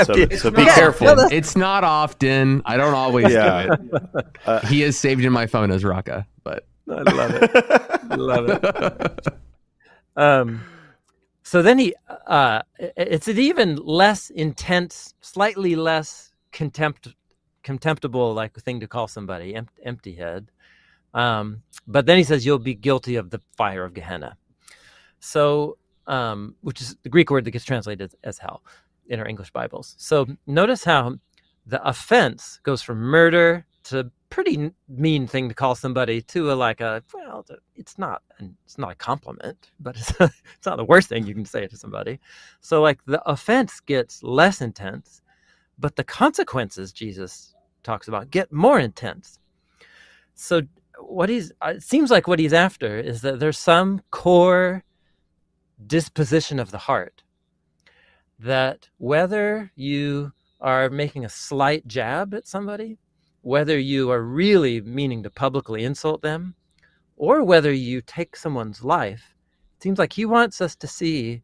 So, 0.03 0.29
so 0.29 0.51
be 0.51 0.63
Yeah, 0.63 0.75
careful. 0.75 1.15
no, 1.15 1.27
It's 1.31 1.55
not 1.55 1.83
often. 1.83 2.61
I 2.65 2.77
don't 2.77 2.93
always 2.95 3.31
Yeah. 3.31 3.67
do 3.67 3.73
it. 3.73 4.25
Uh, 4.45 4.65
He 4.67 4.81
is 4.83 4.97
saved 4.97 5.23
in 5.23 5.31
my 5.31 5.45
phone 5.45 5.69
as 5.71 5.83
Raka, 5.83 6.25
but 6.43 6.65
I 6.89 7.01
love 7.01 7.31
it. 7.35 8.17
love 8.17 8.49
it. 8.49 9.27
Um, 10.17 10.61
so 11.43 11.61
then 11.61 11.79
he, 11.79 11.95
uh, 12.27 12.61
it's 12.79 13.27
an 13.29 13.37
even 13.39 13.77
less 13.77 14.29
intense, 14.29 15.13
slightly 15.21 15.75
less 15.75 16.33
contempt, 16.51 17.07
contemptible 17.63 18.33
like 18.33 18.53
thing 18.59 18.81
to 18.81 18.87
call 18.87 19.07
somebody 19.07 19.55
em- 19.55 19.69
empty 19.85 20.13
head. 20.15 20.51
Um, 21.13 21.63
but 21.87 22.05
then 22.05 22.17
he 22.17 22.23
says 22.23 22.45
you'll 22.45 22.59
be 22.59 22.75
guilty 22.75 23.15
of 23.15 23.29
the 23.29 23.41
fire 23.57 23.83
of 23.83 23.93
Gehenna. 23.93 24.37
So, 25.19 25.77
um, 26.07 26.55
which 26.61 26.81
is 26.81 26.95
the 27.03 27.09
Greek 27.09 27.29
word 27.29 27.45
that 27.45 27.51
gets 27.51 27.65
translated 27.65 28.13
as 28.23 28.37
hell 28.37 28.63
in 29.07 29.19
our 29.19 29.27
English 29.27 29.51
Bibles. 29.51 29.95
So 29.97 30.25
notice 30.47 30.83
how 30.83 31.17
the 31.65 31.85
offense 31.87 32.59
goes 32.63 32.81
from 32.81 32.97
murder 32.97 33.65
to 33.83 34.11
pretty 34.29 34.71
mean 34.87 35.27
thing 35.27 35.49
to 35.49 35.55
call 35.55 35.75
somebody 35.75 36.21
to 36.21 36.51
a 36.51 36.53
like 36.53 36.79
a 36.79 37.03
well 37.13 37.45
it's 37.75 37.97
not 37.97 38.21
it's 38.63 38.77
not 38.77 38.91
a 38.91 38.95
compliment 38.95 39.71
but 39.79 39.97
it's, 39.97 40.11
it's 40.21 40.65
not 40.65 40.77
the 40.77 40.85
worst 40.85 41.09
thing 41.09 41.27
you 41.27 41.33
can 41.33 41.45
say 41.45 41.67
to 41.67 41.75
somebody 41.75 42.17
so 42.61 42.81
like 42.81 43.03
the 43.05 43.21
offense 43.29 43.81
gets 43.81 44.23
less 44.23 44.61
intense 44.61 45.21
but 45.77 45.97
the 45.97 46.03
consequences 46.03 46.93
jesus 46.93 47.53
talks 47.83 48.07
about 48.07 48.31
get 48.31 48.51
more 48.53 48.79
intense 48.79 49.37
so 50.33 50.61
what 51.03 51.29
he's 51.29 51.51
uh, 51.61 51.73
it 51.75 51.83
seems 51.83 52.11
like 52.11 52.27
what 52.27 52.39
he's 52.39 52.53
after 52.53 52.97
is 52.99 53.21
that 53.21 53.39
there's 53.39 53.57
some 53.57 54.01
core 54.11 54.83
disposition 55.85 56.59
of 56.59 56.71
the 56.71 56.77
heart 56.77 57.23
that 58.39 58.89
whether 58.97 59.71
you 59.75 60.31
are 60.59 60.89
making 60.89 61.25
a 61.25 61.29
slight 61.29 61.87
jab 61.87 62.33
at 62.33 62.47
somebody, 62.47 62.97
whether 63.41 63.77
you 63.77 64.11
are 64.11 64.21
really 64.21 64.81
meaning 64.81 65.23
to 65.23 65.29
publicly 65.29 65.83
insult 65.83 66.21
them, 66.21 66.55
or 67.17 67.43
whether 67.43 67.71
you 67.71 68.01
take 68.01 68.35
someone's 68.35 68.83
life, 68.83 69.35
it 69.77 69.83
seems 69.83 69.99
like 69.99 70.13
he 70.13 70.25
wants 70.25 70.61
us 70.61 70.75
to 70.75 70.87
see 70.87 71.41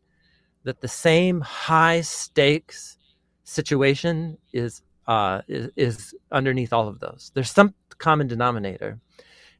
that 0.63 0.81
the 0.81 0.87
same 0.87 1.41
high 1.41 2.01
stakes 2.01 2.97
situation 3.43 4.37
is 4.53 4.81
uh, 5.07 5.41
is, 5.47 5.69
is 5.77 6.15
underneath 6.31 6.73
all 6.73 6.87
of 6.87 6.99
those. 6.99 7.31
There's 7.33 7.51
some 7.51 7.73
common 7.97 8.27
denominator. 8.27 8.99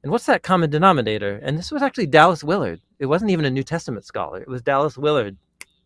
And 0.04 0.12
what's 0.12 0.26
that 0.28 0.44
common 0.44 0.70
denominator? 0.70 1.40
And 1.44 1.58
this 1.58 1.72
was 1.72 1.82
actually 1.82 2.08
Dallas 2.08 2.44
Willard. 2.44 2.82
It 3.00 3.08
wasn't 3.08 3.32
even 3.32 3.46
a 3.46 3.50
New 3.50 3.64
Testament 3.64 4.06
scholar. 4.06 4.42
It 4.42 4.48
was 4.48 4.62
Dallas 4.62 4.98
Willard 4.98 5.38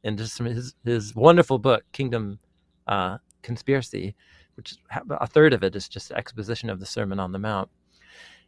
in 0.04 0.18
just 0.18 0.38
his, 0.38 0.76
his 0.84 1.16
wonderful 1.16 1.60
book, 1.60 1.84
Kingdom 1.92 2.40
uh, 2.88 3.18
Conspiracy, 3.42 4.16
which 4.56 4.76
a 5.10 5.28
third 5.28 5.54
of 5.54 5.64
it 5.64 5.76
is 5.76 5.88
just 5.88 6.12
exposition 6.12 6.70
of 6.70 6.80
the 6.80 6.86
Sermon 6.86 7.20
on 7.20 7.32
the 7.32 7.40
Mount. 7.40 7.70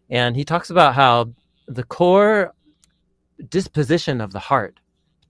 And 0.09 0.35
he 0.35 0.43
talks 0.43 0.69
about 0.69 0.95
how 0.95 1.33
the 1.67 1.83
core 1.83 2.53
disposition 3.49 4.21
of 4.21 4.31
the 4.31 4.39
heart 4.39 4.79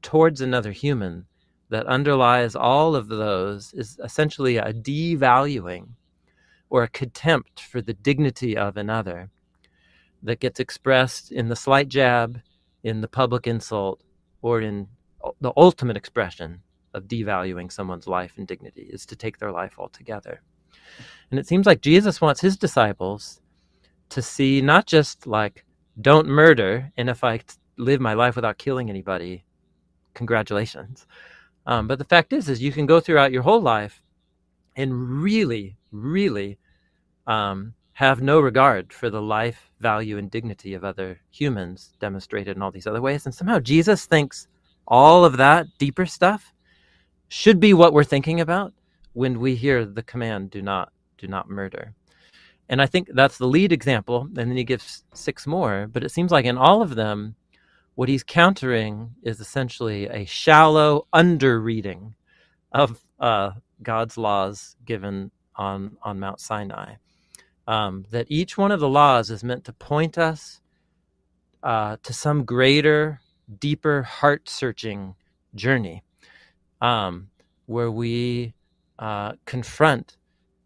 towards 0.02 0.42
another 0.42 0.72
human 0.72 1.26
that 1.70 1.86
underlies 1.88 2.56
all 2.56 2.96
of 2.96 3.08
those 3.08 3.74
is 3.74 4.00
essentially 4.04 4.58
a 4.58 4.74
devaluing 4.74 5.88
or 6.70 6.84
a 6.84 6.90
contempt 6.90 7.62
for 7.62 7.82
the 7.82 7.94
dignity 7.94 8.58
of 8.58 8.78
another 8.78 9.30
that 10.24 10.40
gets 10.40 10.60
expressed 10.60 11.32
in 11.32 11.50
the 11.50 11.56
slight 11.56 11.90
jab, 11.90 12.40
in 12.84 13.02
the 13.02 13.08
public 13.08 13.48
insult, 13.48 14.02
or 14.42 14.62
in 14.62 14.88
the 15.40 15.54
ultimate 15.56 15.98
expression 15.98 16.62
of 16.94 17.08
devaluing 17.08 17.72
someone's 17.72 18.08
life 18.08 18.34
and 18.38 18.48
dignity 18.48 18.90
is 18.92 19.06
to 19.06 19.16
take 19.16 19.38
their 19.40 19.52
life 19.52 19.76
altogether. 19.78 20.42
And 21.32 21.40
it 21.40 21.48
seems 21.48 21.66
like 21.66 21.82
Jesus 21.82 22.22
wants 22.22 22.42
his 22.42 22.58
disciples 22.58 23.42
to 24.10 24.22
see 24.22 24.62
not 24.62 24.86
just 24.86 25.26
like, 25.26 25.66
don't 26.02 26.28
murder, 26.28 26.92
and 26.98 27.10
if 27.10 27.24
I 27.24 27.42
live 27.78 28.02
my 28.02 28.14
life 28.14 28.36
without 28.36 28.58
killing 28.58 28.90
anybody, 28.90 29.44
congratulations. 30.14 31.08
Um, 31.66 31.88
but 31.88 31.98
the 31.98 32.06
fact 32.06 32.34
is, 32.34 32.50
is 32.50 32.62
you 32.62 32.72
can 32.72 32.86
go 32.86 33.00
throughout 33.00 33.32
your 33.32 33.44
whole 33.44 33.62
life 33.62 34.02
and 34.76 35.22
really, 35.22 35.78
really 35.92 36.58
um, 37.26 37.74
have 37.94 38.22
no 38.22 38.40
regard 38.40 38.92
for 38.92 39.10
the 39.10 39.22
life, 39.22 39.70
value, 39.80 40.18
and 40.18 40.32
dignity 40.32 40.74
of 40.74 40.84
other 40.84 41.20
humans 41.30 41.94
demonstrated 42.00 42.56
in 42.58 42.64
all 42.64 42.72
these 42.72 42.88
other 42.88 43.02
ways. 43.02 43.26
And 43.26 43.34
somehow 43.34 43.60
Jesus 43.60 44.06
thinks 44.06 44.48
all 44.88 45.24
of 45.24 45.38
that 45.38 45.68
deeper 45.78 46.06
stuff 46.06 46.52
should 47.28 47.60
be 47.60 47.74
what 47.74 47.94
we're 47.94 48.04
thinking 48.04 48.42
about 48.42 48.74
when 49.14 49.40
we 49.40 49.56
hear 49.56 49.86
the 49.86 50.04
command, 50.04 50.50
do 50.50 50.62
not, 50.62 50.92
do 51.18 51.28
not 51.28 51.50
murder. 51.50 51.94
And 52.68 52.82
I 52.82 52.88
think 52.88 53.10
that's 53.14 53.38
the 53.38 53.48
lead 53.48 53.72
example. 53.72 54.22
And 54.22 54.36
then 54.36 54.58
he 54.58 54.64
gives 54.64 55.04
six 55.14 55.46
more. 55.46 55.88
But 55.92 56.04
it 56.04 56.10
seems 56.10 56.32
like 56.32 56.46
in 56.46 56.58
all 56.58 56.82
of 56.82 56.96
them, 56.96 57.36
what 57.96 58.10
he's 58.10 58.24
countering 58.24 59.12
is 59.22 59.40
essentially 59.40 60.08
a 60.08 60.26
shallow 60.26 61.06
under-reading 61.14 62.16
of 62.72 63.04
uh, 63.20 63.52
God's 63.84 64.18
laws 64.18 64.76
given 64.84 65.30
on, 65.56 65.96
on 66.02 66.20
Mount 66.20 66.40
Sinai. 66.40 66.96
Um, 67.66 68.06
that 68.12 68.28
each 68.30 68.58
one 68.58 68.72
of 68.72 68.80
the 68.80 68.90
laws 68.90 69.30
is 69.30 69.44
meant 69.44 69.64
to 69.66 69.74
point 69.74 70.18
us 70.18 70.60
uh, 71.62 71.98
to 72.04 72.12
some 72.12 72.44
greater, 72.44 73.22
deeper, 73.60 74.04
heart 74.04 74.50
searching 74.50 75.16
journey 75.56 76.04
um, 76.82 77.30
where 77.68 77.90
we 77.90 78.54
uh, 79.00 79.34
confront 79.46 80.18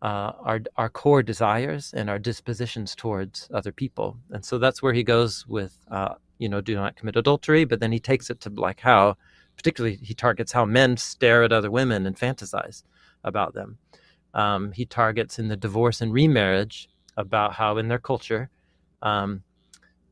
uh, 0.01 0.31
our, 0.39 0.61
our 0.75 0.89
core 0.89 1.21
desires 1.21 1.93
and 1.95 2.09
our 2.09 2.17
dispositions 2.17 2.95
towards 2.95 3.47
other 3.53 3.71
people. 3.71 4.17
And 4.31 4.43
so 4.43 4.57
that's 4.57 4.81
where 4.81 4.93
he 4.93 5.03
goes 5.03 5.45
with 5.47 5.77
uh, 5.91 6.15
you 6.37 6.49
know, 6.49 6.61
do 6.61 6.75
not 6.75 6.95
commit 6.95 7.15
adultery, 7.15 7.65
but 7.65 7.79
then 7.79 7.91
he 7.91 7.99
takes 7.99 8.29
it 8.29 8.39
to 8.41 8.49
like 8.49 8.79
how, 8.79 9.17
particularly, 9.55 9.97
he 10.01 10.13
targets 10.13 10.51
how 10.51 10.65
men 10.65 10.97
stare 10.97 11.43
at 11.43 11.51
other 11.51 11.71
women 11.71 12.05
and 12.05 12.17
fantasize 12.17 12.83
about 13.23 13.53
them. 13.53 13.77
Um, 14.37 14.71
he 14.71 14.85
targets 14.85 15.39
in 15.39 15.47
the 15.49 15.57
divorce 15.57 15.99
and 15.99 16.13
remarriage 16.13 16.87
about 17.17 17.53
how 17.53 17.77
in 17.77 17.87
their 17.87 17.99
culture 17.99 18.49
um, 19.01 19.43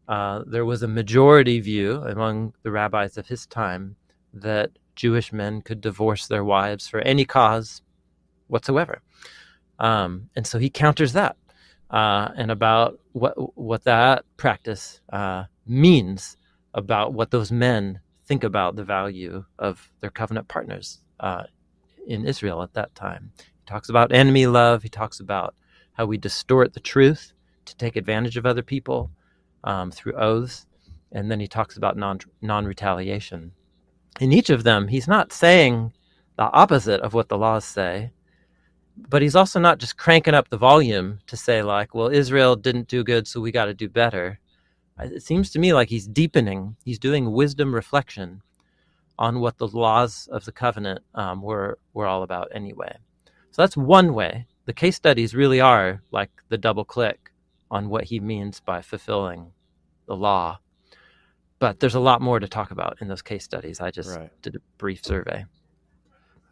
uh, 0.07 0.43
there 0.47 0.65
was 0.65 0.81
a 0.83 0.87
majority 0.87 1.59
view 1.59 2.03
among 2.03 2.53
the 2.63 2.71
rabbis 2.71 3.17
of 3.17 3.27
his 3.27 3.45
time 3.45 3.95
that 4.33 4.71
Jewish 4.95 5.31
men 5.31 5.61
could 5.61 5.79
divorce 5.79 6.27
their 6.27 6.43
wives 6.43 6.87
for 6.87 6.99
any 7.01 7.25
cause 7.25 7.81
whatsoever. 8.47 9.01
Um, 9.79 10.29
and 10.35 10.45
so 10.47 10.57
he 10.59 10.69
counters 10.69 11.13
that 11.13 11.37
uh, 11.89 12.29
and 12.35 12.51
about 12.51 12.99
what 13.11 13.57
what 13.57 13.83
that 13.83 14.25
practice 14.37 15.01
uh, 15.11 15.45
means 15.65 16.37
about 16.73 17.13
what 17.13 17.31
those 17.31 17.51
men 17.51 17.99
think 18.25 18.43
about 18.43 18.75
the 18.75 18.83
value 18.83 19.45
of 19.59 19.91
their 20.01 20.09
covenant 20.09 20.47
partners 20.47 20.99
uh, 21.19 21.43
in 22.07 22.25
Israel 22.25 22.63
at 22.63 22.73
that 22.73 22.93
time. 22.95 23.31
He 23.65 23.71
talks 23.71 23.89
about 23.89 24.13
enemy 24.13 24.47
love. 24.47 24.83
He 24.83 24.89
talks 24.89 25.19
about 25.19 25.55
how 25.93 26.05
we 26.05 26.17
distort 26.17 26.73
the 26.73 26.79
truth 26.79 27.33
to 27.65 27.75
take 27.77 27.95
advantage 27.95 28.37
of 28.37 28.45
other 28.45 28.63
people 28.63 29.11
um, 29.63 29.91
through 29.91 30.13
oaths, 30.13 30.67
and 31.11 31.31
then 31.31 31.39
he 31.39 31.47
talks 31.47 31.77
about 31.77 31.97
non 31.97 32.65
retaliation. 32.65 33.53
In 34.19 34.31
each 34.33 34.51
of 34.51 34.63
them, 34.63 34.87
he's 34.89 35.07
not 35.07 35.33
saying 35.33 35.93
the 36.37 36.43
opposite 36.43 37.01
of 37.01 37.13
what 37.15 37.29
the 37.29 37.37
laws 37.37 37.65
say 37.65 38.11
but 38.97 39.21
he's 39.21 39.35
also 39.35 39.59
not 39.59 39.79
just 39.79 39.97
cranking 39.97 40.33
up 40.33 40.49
the 40.49 40.57
volume 40.57 41.19
to 41.27 41.37
say 41.37 41.61
like 41.63 41.93
well 41.93 42.09
israel 42.09 42.55
didn't 42.55 42.87
do 42.87 43.03
good 43.03 43.27
so 43.27 43.41
we 43.41 43.51
got 43.51 43.65
to 43.65 43.73
do 43.73 43.89
better 43.89 44.39
it 44.99 45.23
seems 45.23 45.51
to 45.51 45.59
me 45.59 45.73
like 45.73 45.89
he's 45.89 46.07
deepening 46.07 46.75
he's 46.85 46.99
doing 46.99 47.31
wisdom 47.31 47.75
reflection 47.75 48.41
on 49.19 49.39
what 49.39 49.57
the 49.57 49.67
laws 49.67 50.27
of 50.31 50.45
the 50.45 50.51
covenant 50.51 51.01
um, 51.15 51.41
were 51.41 51.77
were 51.93 52.07
all 52.07 52.23
about 52.23 52.49
anyway 52.53 52.95
so 53.55 53.61
that's 53.61 53.77
one 53.77 54.13
way 54.13 54.45
the 54.65 54.73
case 54.73 54.95
studies 54.95 55.33
really 55.33 55.61
are 55.61 56.01
like 56.11 56.29
the 56.49 56.57
double 56.57 56.83
click 56.83 57.31
on 57.71 57.87
what 57.87 58.03
he 58.03 58.19
means 58.19 58.59
by 58.59 58.81
fulfilling 58.81 59.51
the 60.07 60.15
law 60.15 60.59
but 61.59 61.79
there's 61.79 61.95
a 61.95 61.99
lot 61.99 62.21
more 62.21 62.39
to 62.39 62.47
talk 62.47 62.71
about 62.71 62.97
in 62.99 63.07
those 63.07 63.21
case 63.21 63.45
studies 63.45 63.79
i 63.79 63.89
just 63.89 64.17
right. 64.17 64.29
did 64.41 64.55
a 64.55 64.59
brief 64.77 65.03
survey 65.03 65.45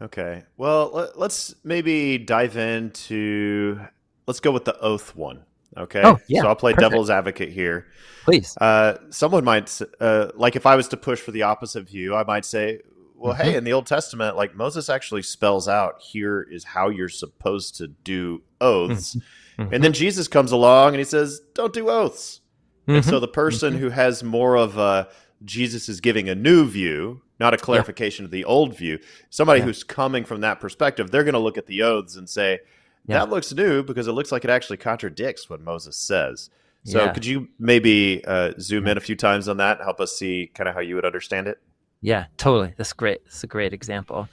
Okay. 0.02 0.42
Well, 0.56 0.90
let, 1.16 1.30
us 1.30 1.54
maybe 1.62 2.18
dive 2.18 2.56
into. 2.56 3.80
Let's 4.26 4.40
go 4.40 4.50
with 4.50 4.64
the 4.64 4.78
oath 4.80 5.14
one. 5.14 5.44
Okay. 5.76 6.02
Oh, 6.04 6.18
yeah. 6.28 6.42
So 6.42 6.48
I'll 6.48 6.56
play 6.56 6.72
perfect. 6.72 6.90
devil's 6.90 7.10
advocate 7.10 7.50
here. 7.50 7.86
Please. 8.24 8.56
Uh, 8.60 8.96
someone 9.10 9.44
might, 9.44 9.80
uh, 10.00 10.30
like, 10.34 10.56
if 10.56 10.66
I 10.66 10.76
was 10.76 10.88
to 10.88 10.96
push 10.96 11.20
for 11.20 11.30
the 11.30 11.42
opposite 11.42 11.88
view, 11.88 12.14
I 12.14 12.24
might 12.24 12.44
say, 12.44 12.80
well, 13.14 13.32
mm-hmm. 13.32 13.42
hey, 13.42 13.56
in 13.56 13.64
the 13.64 13.72
Old 13.72 13.86
Testament, 13.86 14.36
like 14.36 14.54
Moses 14.54 14.88
actually 14.88 15.22
spells 15.22 15.68
out 15.68 16.00
here 16.00 16.46
is 16.50 16.64
how 16.64 16.88
you're 16.88 17.08
supposed 17.08 17.76
to 17.76 17.88
do 17.88 18.42
oaths. 18.60 19.16
Mm-hmm. 19.58 19.74
And 19.74 19.84
then 19.84 19.92
Jesus 19.92 20.28
comes 20.28 20.52
along 20.52 20.88
and 20.88 20.98
he 20.98 21.04
says, 21.04 21.40
don't 21.54 21.72
do 21.72 21.88
oaths. 21.88 22.40
Mm-hmm. 22.82 22.96
And 22.96 23.04
so 23.04 23.20
the 23.20 23.28
person 23.28 23.74
mm-hmm. 23.74 23.82
who 23.82 23.90
has 23.90 24.22
more 24.22 24.56
of 24.56 24.76
a 24.76 25.08
Jesus 25.44 25.88
is 25.88 26.00
giving 26.00 26.28
a 26.28 26.34
new 26.34 26.66
view, 26.66 27.22
not 27.38 27.54
a 27.54 27.56
clarification 27.56 28.24
yeah. 28.24 28.26
of 28.26 28.30
the 28.32 28.44
old 28.44 28.76
view. 28.76 28.98
Somebody 29.30 29.60
yeah. 29.60 29.66
who's 29.66 29.84
coming 29.84 30.24
from 30.24 30.40
that 30.40 30.60
perspective, 30.60 31.10
they're 31.10 31.24
going 31.24 31.34
to 31.34 31.38
look 31.38 31.58
at 31.58 31.66
the 31.66 31.82
oaths 31.82 32.16
and 32.16 32.28
say, 32.28 32.60
yeah. 33.06 33.18
that 33.18 33.30
looks 33.30 33.52
new 33.52 33.82
because 33.82 34.06
it 34.06 34.12
looks 34.12 34.32
like 34.32 34.44
it 34.44 34.50
actually 34.50 34.78
contradicts 34.78 35.48
what 35.48 35.60
Moses 35.60 35.96
says. 35.96 36.50
So 36.86 37.10
could 37.14 37.24
you 37.24 37.48
maybe 37.58 38.22
uh, 38.26 38.52
zoom 38.60 38.86
in 38.86 38.98
a 38.98 39.00
few 39.00 39.16
times 39.16 39.48
on 39.48 39.56
that, 39.56 39.78
and 39.78 39.84
help 39.84 40.02
us 40.02 40.18
see 40.18 40.50
kind 40.54 40.68
of 40.68 40.74
how 40.74 40.82
you 40.82 40.96
would 40.96 41.06
understand 41.06 41.46
it? 41.46 41.58
Yeah, 42.04 42.26
totally. 42.36 42.74
That's 42.76 42.92
great. 42.92 43.24
That's 43.24 43.44
a 43.44 43.46
great 43.46 43.72
example. 43.72 44.28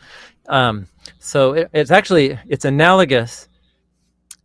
Um, 0.50 0.88
so 1.20 1.54
it, 1.54 1.70
it's 1.72 1.90
actually 1.90 2.38
it's 2.50 2.66
analogous. 2.66 3.48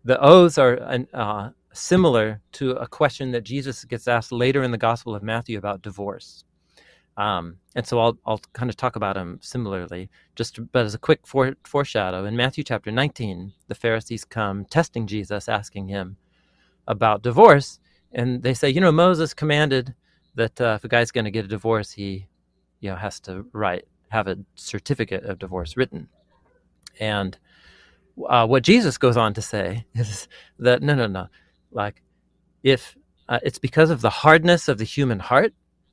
The 0.04 0.20
oaths 0.20 0.58
are 0.58 1.00
uh, 1.12 1.50
similar 1.72 2.40
to 2.52 2.70
a 2.74 2.86
question 2.86 3.32
that 3.32 3.42
Jesus 3.42 3.84
gets 3.84 4.06
asked 4.06 4.30
later 4.30 4.62
in 4.62 4.70
the 4.70 4.78
Gospel 4.78 5.12
of 5.16 5.24
Matthew 5.24 5.58
about 5.58 5.82
divorce. 5.82 6.44
Um, 7.16 7.56
and 7.74 7.84
so 7.84 7.98
I'll, 7.98 8.16
I'll 8.26 8.40
kind 8.52 8.70
of 8.70 8.76
talk 8.76 8.94
about 8.94 9.16
them 9.16 9.40
similarly, 9.42 10.08
just 10.36 10.60
but 10.70 10.84
as 10.84 10.94
a 10.94 10.98
quick 10.98 11.26
fore, 11.26 11.56
foreshadow. 11.64 12.26
In 12.26 12.36
Matthew 12.36 12.62
chapter 12.62 12.92
19, 12.92 13.52
the 13.66 13.74
Pharisees 13.74 14.24
come 14.24 14.66
testing 14.66 15.08
Jesus, 15.08 15.48
asking 15.48 15.88
him 15.88 16.16
about 16.86 17.22
divorce. 17.22 17.80
And 18.12 18.44
they 18.44 18.54
say, 18.54 18.70
you 18.70 18.80
know, 18.80 18.92
Moses 18.92 19.34
commanded 19.34 19.96
that 20.36 20.60
uh, 20.60 20.74
if 20.76 20.84
a 20.84 20.88
guy's 20.88 21.10
going 21.10 21.24
to 21.24 21.32
get 21.32 21.44
a 21.44 21.48
divorce, 21.48 21.90
he, 21.90 22.28
you 22.80 22.90
know, 22.90 22.96
has 22.96 23.20
to 23.20 23.46
write, 23.52 23.86
have 24.08 24.28
a 24.28 24.38
certificate 24.54 25.24
of 25.24 25.38
divorce 25.38 25.76
written. 25.76 26.08
And 27.00 27.38
uh, 28.28 28.46
what 28.46 28.62
Jesus 28.62 28.98
goes 28.98 29.16
on 29.16 29.34
to 29.34 29.42
say 29.42 29.86
is 29.94 30.28
that 30.58 30.82
no, 30.82 30.94
no, 30.94 31.06
no, 31.06 31.28
like 31.70 32.02
if 32.62 32.96
uh, 33.28 33.40
it's 33.42 33.58
because 33.58 33.90
of 33.90 34.00
the 34.00 34.10
hardness 34.10 34.68
of 34.68 34.78
the 34.78 34.84
human 34.84 35.18
heart 35.18 35.52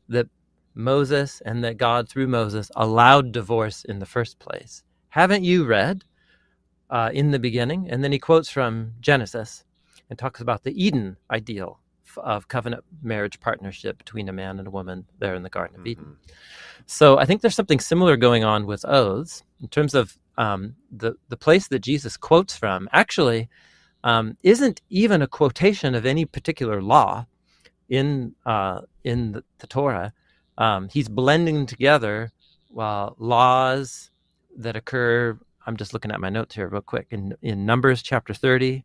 that 0.09 0.27
Moses 0.75 1.41
and 1.45 1.63
that 1.63 1.77
God, 1.77 2.09
through 2.09 2.27
Moses, 2.27 2.71
allowed 2.75 3.31
divorce 3.31 3.83
in 3.83 3.99
the 3.99 4.05
first 4.05 4.39
place. 4.39 4.83
Haven't 5.09 5.43
you 5.43 5.65
read 5.65 6.03
uh, 6.89 7.11
in 7.13 7.31
the 7.31 7.39
beginning? 7.39 7.89
And 7.89 8.03
then 8.03 8.11
he 8.11 8.19
quotes 8.19 8.49
from 8.49 8.93
Genesis 8.99 9.63
and 10.09 10.17
talks 10.17 10.41
about 10.41 10.63
the 10.63 10.83
Eden 10.83 11.17
ideal 11.29 11.79
of 12.17 12.47
covenant 12.47 12.83
marriage 13.01 13.39
partnership 13.39 13.97
between 13.97 14.29
a 14.29 14.33
man 14.33 14.59
and 14.59 14.67
a 14.67 14.71
woman 14.71 15.05
there 15.19 15.35
in 15.35 15.43
the 15.43 15.49
Garden 15.49 15.75
of 15.75 15.81
mm-hmm. 15.81 16.01
Eden. 16.01 16.17
So 16.85 17.17
I 17.17 17.25
think 17.25 17.41
there's 17.41 17.55
something 17.55 17.79
similar 17.79 18.17
going 18.17 18.43
on 18.43 18.65
with 18.65 18.85
oaths 18.85 19.43
in 19.61 19.67
terms 19.69 19.93
of 19.93 20.17
um, 20.37 20.75
the 20.91 21.15
the 21.29 21.37
place 21.37 21.67
that 21.67 21.79
Jesus 21.79 22.17
quotes 22.17 22.55
from. 22.55 22.89
Actually, 22.91 23.49
um, 24.03 24.37
isn't 24.43 24.81
even 24.89 25.21
a 25.21 25.27
quotation 25.27 25.95
of 25.95 26.05
any 26.05 26.25
particular 26.25 26.81
law 26.81 27.25
in 27.89 28.35
uh, 28.45 28.81
in 29.03 29.33
the, 29.33 29.43
the 29.59 29.67
Torah. 29.67 30.13
Um, 30.57 30.89
he's 30.89 31.09
blending 31.09 31.65
together 31.65 32.31
uh, 32.77 33.11
laws 33.17 34.11
that 34.57 34.75
occur. 34.75 35.37
I'm 35.65 35.77
just 35.77 35.93
looking 35.93 36.11
at 36.11 36.19
my 36.19 36.29
notes 36.29 36.55
here 36.55 36.67
real 36.67 36.81
quick. 36.81 37.07
In 37.11 37.35
in 37.41 37.65
Numbers 37.65 38.01
chapter 38.01 38.33
30, 38.33 38.83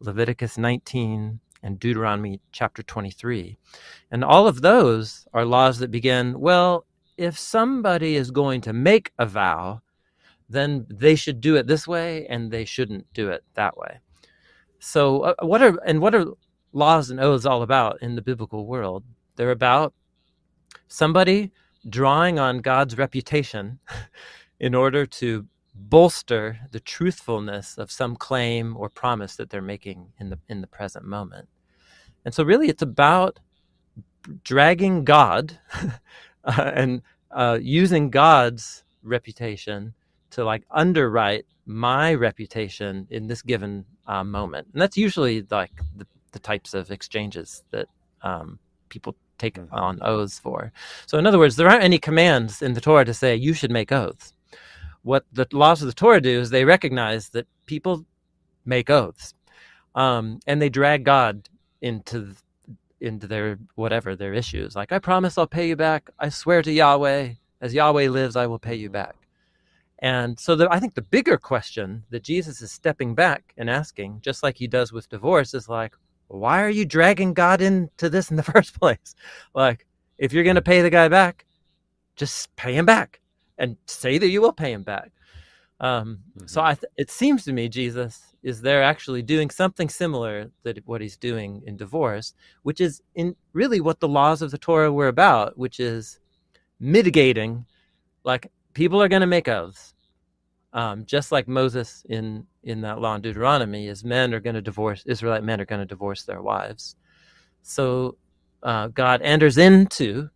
Leviticus 0.00 0.56
19, 0.56 1.40
and 1.62 1.78
Deuteronomy 1.78 2.40
chapter 2.52 2.82
23, 2.82 3.56
and 4.10 4.24
all 4.24 4.46
of 4.46 4.62
those 4.62 5.26
are 5.32 5.44
laws 5.44 5.78
that 5.78 5.90
begin. 5.90 6.38
Well, 6.40 6.86
if 7.16 7.38
somebody 7.38 8.16
is 8.16 8.30
going 8.30 8.62
to 8.62 8.72
make 8.72 9.12
a 9.18 9.26
vow, 9.26 9.82
then 10.48 10.86
they 10.88 11.14
should 11.14 11.40
do 11.40 11.56
it 11.56 11.66
this 11.66 11.86
way, 11.86 12.26
and 12.26 12.50
they 12.50 12.64
shouldn't 12.64 13.12
do 13.12 13.30
it 13.30 13.44
that 13.54 13.76
way. 13.76 14.00
So, 14.78 15.20
uh, 15.22 15.34
what 15.42 15.62
are 15.62 15.78
and 15.86 16.00
what 16.00 16.14
are 16.14 16.26
laws 16.72 17.10
and 17.10 17.20
oaths 17.20 17.46
all 17.46 17.62
about 17.62 18.00
in 18.02 18.16
the 18.16 18.22
biblical 18.22 18.66
world? 18.66 19.04
They're 19.36 19.50
about 19.50 19.92
somebody 20.88 21.52
drawing 21.88 22.38
on 22.38 22.58
God's 22.58 22.96
reputation 22.98 23.78
in 24.60 24.74
order 24.74 25.06
to 25.06 25.46
bolster 25.74 26.58
the 26.72 26.80
truthfulness 26.80 27.78
of 27.78 27.90
some 27.90 28.16
claim 28.16 28.76
or 28.76 28.88
promise 28.88 29.36
that 29.36 29.50
they're 29.50 29.62
making 29.62 30.12
in 30.18 30.30
the 30.30 30.38
in 30.48 30.60
the 30.60 30.66
present 30.66 31.04
moment. 31.04 31.48
And 32.24 32.34
so, 32.34 32.44
really, 32.44 32.68
it's 32.68 32.82
about 32.82 33.38
dragging 34.44 35.04
God 35.04 35.58
uh, 36.44 36.70
and 36.74 37.02
uh, 37.30 37.58
using 37.60 38.10
God's 38.10 38.84
reputation 39.02 39.94
to 40.30 40.44
like 40.44 40.64
underwrite 40.70 41.46
my 41.66 42.14
reputation 42.14 43.06
in 43.10 43.26
this 43.26 43.42
given 43.42 43.84
uh, 44.06 44.24
moment. 44.24 44.68
And 44.72 44.82
that's 44.82 44.96
usually 44.96 45.46
like 45.50 45.72
the, 45.96 46.06
the 46.32 46.38
types 46.38 46.74
of 46.74 46.90
exchanges 46.90 47.62
that 47.70 47.86
um, 48.22 48.58
people 48.88 49.16
take 49.38 49.54
mm-hmm. 49.54 49.74
on 49.74 49.98
oaths 50.02 50.38
for. 50.38 50.72
So, 51.06 51.18
in 51.18 51.26
other 51.26 51.38
words, 51.38 51.56
there 51.56 51.68
aren't 51.68 51.84
any 51.84 51.98
commands 51.98 52.62
in 52.62 52.74
the 52.74 52.80
Torah 52.80 53.04
to 53.04 53.14
say 53.14 53.34
you 53.34 53.54
should 53.54 53.70
make 53.70 53.92
oaths. 53.92 54.34
What 55.02 55.24
the 55.32 55.46
laws 55.52 55.80
of 55.80 55.86
the 55.86 55.94
Torah 55.94 56.20
do 56.20 56.40
is 56.40 56.50
they 56.50 56.64
recognize 56.64 57.30
that 57.30 57.46
people 57.66 58.04
make 58.64 58.90
oaths, 58.90 59.34
um, 59.94 60.40
and 60.46 60.60
they 60.60 60.68
drag 60.68 61.04
God 61.04 61.48
into 61.80 62.34
into 63.00 63.26
their 63.26 63.58
whatever 63.76 64.14
their 64.14 64.34
issues. 64.34 64.76
Like, 64.76 64.92
I 64.92 64.98
promise 64.98 65.38
I'll 65.38 65.46
pay 65.46 65.68
you 65.68 65.76
back. 65.76 66.10
I 66.18 66.28
swear 66.28 66.62
to 66.62 66.70
Yahweh, 66.70 67.34
as 67.60 67.74
Yahweh 67.74 68.08
lives, 68.08 68.36
I 68.36 68.46
will 68.46 68.58
pay 68.58 68.74
you 68.74 68.90
back. 68.90 69.16
And 70.00 70.38
so 70.38 70.54
the, 70.56 70.70
I 70.70 70.80
think 70.80 70.94
the 70.94 71.02
bigger 71.02 71.36
question 71.36 72.04
that 72.10 72.22
Jesus 72.22 72.62
is 72.62 72.72
stepping 72.72 73.14
back 73.14 73.54
and 73.56 73.68
asking, 73.68 74.20
just 74.22 74.42
like 74.42 74.56
he 74.56 74.66
does 74.66 74.92
with 74.92 75.08
divorce, 75.08 75.54
is 75.54 75.68
like, 75.68 75.94
why 76.28 76.62
are 76.62 76.70
you 76.70 76.84
dragging 76.86 77.34
God 77.34 77.60
into 77.60 78.08
this 78.08 78.30
in 78.30 78.36
the 78.36 78.42
first 78.54 78.78
place? 78.78 79.14
Like, 79.54 79.86
if 80.18 80.32
you're 80.32 80.44
going 80.44 80.56
to 80.56 80.62
pay 80.62 80.82
the 80.82 80.90
guy 80.90 81.08
back, 81.08 81.46
just 82.16 82.54
pay 82.56 82.74
him 82.74 82.84
back 82.84 83.19
and 83.60 83.76
say 83.86 84.18
that 84.18 84.28
you 84.28 84.40
will 84.40 84.52
pay 84.52 84.72
him 84.72 84.82
back. 84.82 85.12
Um, 85.78 86.18
mm-hmm. 86.36 86.46
So 86.46 86.60
I 86.62 86.74
th- 86.74 86.92
it 86.96 87.10
seems 87.10 87.44
to 87.44 87.52
me 87.52 87.68
Jesus 87.68 88.34
is 88.42 88.60
there 88.60 88.82
actually 88.82 89.22
doing 89.22 89.50
something 89.50 89.88
similar 89.88 90.50
that 90.62 90.78
what 90.86 91.00
he's 91.00 91.16
doing 91.16 91.62
in 91.66 91.76
divorce, 91.76 92.34
which 92.62 92.80
is 92.80 93.02
in 93.14 93.36
really 93.52 93.80
what 93.80 94.00
the 94.00 94.08
laws 94.08 94.42
of 94.42 94.50
the 94.50 94.58
Torah 94.58 94.92
were 94.92 95.08
about, 95.08 95.58
which 95.58 95.78
is 95.78 96.18
mitigating, 96.80 97.66
like 98.24 98.50
people 98.72 99.00
are 99.02 99.08
going 99.08 99.20
to 99.20 99.26
make 99.26 99.48
oaths, 99.48 99.94
um, 100.72 101.04
just 101.04 101.32
like 101.32 101.48
Moses 101.48 102.04
in 102.08 102.46
in 102.62 102.80
that 102.82 103.00
law 103.00 103.14
in 103.14 103.22
Deuteronomy, 103.22 103.88
is 103.88 104.04
men 104.04 104.34
are 104.34 104.40
going 104.40 104.56
to 104.56 104.62
divorce 104.62 105.02
Israelite 105.06 105.44
men 105.44 105.60
are 105.60 105.66
going 105.66 105.80
to 105.80 105.94
divorce 105.94 106.24
their 106.24 106.42
wives. 106.42 106.96
So 107.62 108.16
uh, 108.62 108.88
God 108.88 109.22
enters 109.22 109.58
into 109.58 110.30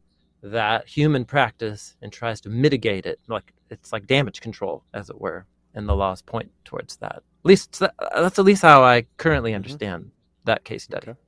that 0.44 0.86
human 0.86 1.24
practice 1.24 1.96
and 2.02 2.12
tries 2.12 2.40
to 2.42 2.50
mitigate 2.50 3.06
it, 3.06 3.18
like 3.28 3.52
it's 3.70 3.92
like 3.92 4.06
damage 4.06 4.40
control, 4.40 4.84
as 4.92 5.08
it 5.10 5.20
were, 5.20 5.46
and 5.74 5.88
the 5.88 5.96
laws 5.96 6.22
point 6.22 6.50
towards 6.64 6.96
that. 6.96 7.16
At 7.16 7.22
least 7.44 7.80
that's 7.80 8.38
at 8.38 8.44
least 8.44 8.62
how 8.62 8.84
I 8.84 9.06
currently 9.16 9.50
mm-hmm. 9.50 9.56
understand 9.56 10.02
mm-hmm. 10.04 10.10
that 10.44 10.64
case 10.64 10.84
study. 10.84 11.10
Okay. 11.10 11.18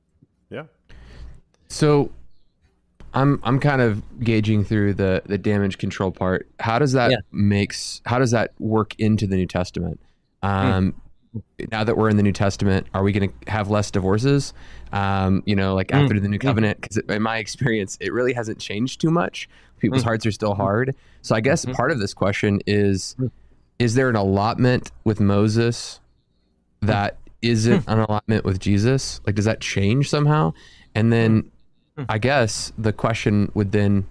Yeah. 0.49 0.63
So 1.67 2.11
I'm 3.13 3.39
I'm 3.43 3.59
kind 3.59 3.81
of 3.81 4.03
gauging 4.19 4.63
through 4.63 4.93
the 4.93 5.23
the 5.25 5.37
damage 5.37 5.79
control 5.79 6.11
part. 6.11 6.47
How 6.59 6.77
does 6.77 6.93
that 6.93 7.11
yeah. 7.11 7.17
makes 7.31 8.01
how 8.05 8.19
does 8.19 8.31
that 8.31 8.53
work 8.59 8.93
into 8.99 9.25
the 9.25 9.35
New 9.35 9.47
Testament? 9.47 9.99
Um, 10.43 10.93
mm. 10.93 10.95
Now 11.71 11.83
that 11.83 11.97
we're 11.97 12.09
in 12.09 12.17
the 12.17 12.23
New 12.23 12.31
Testament, 12.31 12.87
are 12.93 13.03
we 13.03 13.11
going 13.11 13.29
to 13.29 13.51
have 13.51 13.69
less 13.69 13.91
divorces? 13.91 14.53
Um, 14.91 15.43
you 15.45 15.55
know, 15.55 15.75
like 15.75 15.93
after 15.93 16.15
mm. 16.15 16.21
the 16.21 16.29
New 16.29 16.39
Covenant, 16.39 16.81
because 16.81 16.97
in 16.97 17.21
my 17.21 17.37
experience, 17.37 17.97
it 17.99 18.13
really 18.13 18.33
hasn't 18.33 18.59
changed 18.59 19.01
too 19.01 19.11
much. 19.11 19.49
People's 19.79 20.01
mm. 20.01 20.05
hearts 20.05 20.25
are 20.25 20.31
still 20.31 20.55
hard. 20.55 20.95
So 21.21 21.35
I 21.35 21.41
guess 21.41 21.65
mm-hmm. 21.65 21.73
part 21.73 21.91
of 21.91 21.99
this 21.99 22.13
question 22.13 22.61
is: 22.65 23.15
mm. 23.19 23.29
Is 23.79 23.95
there 23.95 24.09
an 24.09 24.15
allotment 24.15 24.91
with 25.03 25.19
Moses 25.19 25.99
that 26.81 27.17
isn't 27.41 27.83
an 27.87 27.99
allotment 27.99 28.45
with 28.45 28.59
Jesus? 28.59 29.21
Like, 29.25 29.35
does 29.35 29.45
that 29.45 29.61
change 29.61 30.09
somehow? 30.09 30.53
And 30.95 31.13
then 31.13 31.51
Hmm. 31.97 32.03
I 32.09 32.17
guess 32.19 32.71
the 32.77 32.93
question 32.93 33.51
would 33.55 33.71
then, 33.71 34.05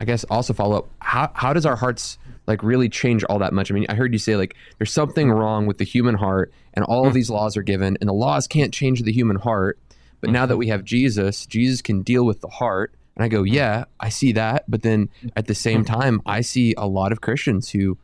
I 0.00 0.04
guess, 0.04 0.24
also 0.24 0.52
follow 0.52 0.78
up: 0.78 0.88
how 0.98 1.30
how 1.34 1.52
does 1.52 1.64
our 1.64 1.76
hearts 1.76 2.18
like 2.46 2.62
really 2.62 2.88
change 2.88 3.24
all 3.24 3.38
that 3.38 3.52
much? 3.52 3.70
I 3.70 3.74
mean, 3.74 3.86
I 3.88 3.94
heard 3.94 4.12
you 4.12 4.18
say 4.18 4.36
like 4.36 4.56
there's 4.78 4.92
something 4.92 5.30
wrong 5.30 5.66
with 5.66 5.78
the 5.78 5.84
human 5.84 6.14
heart, 6.14 6.52
and 6.74 6.84
all 6.84 7.06
of 7.06 7.12
hmm. 7.12 7.16
these 7.16 7.30
laws 7.30 7.56
are 7.56 7.62
given, 7.62 7.96
and 8.00 8.08
the 8.08 8.14
laws 8.14 8.46
can't 8.46 8.72
change 8.72 9.02
the 9.02 9.12
human 9.12 9.36
heart. 9.36 9.78
But 10.20 10.30
now 10.30 10.46
that 10.46 10.54
mm-hmm. 10.54 10.60
we 10.60 10.68
have 10.68 10.84
Jesus, 10.84 11.44
Jesus 11.44 11.82
can 11.82 12.00
deal 12.02 12.24
with 12.24 12.40
the 12.40 12.48
heart. 12.48 12.94
And 13.14 13.22
I 13.22 13.28
go, 13.28 13.42
mm. 13.42 13.52
yeah, 13.52 13.84
I 14.00 14.08
see 14.08 14.32
that. 14.32 14.64
But 14.66 14.80
then 14.80 15.10
mm. 15.22 15.30
at 15.36 15.46
the 15.48 15.54
same 15.54 15.84
mm. 15.84 15.86
time, 15.86 16.22
I 16.24 16.40
see 16.40 16.74
a 16.78 16.86
lot 16.86 17.12
of 17.12 17.20
Christians 17.20 17.68
who 17.68 17.98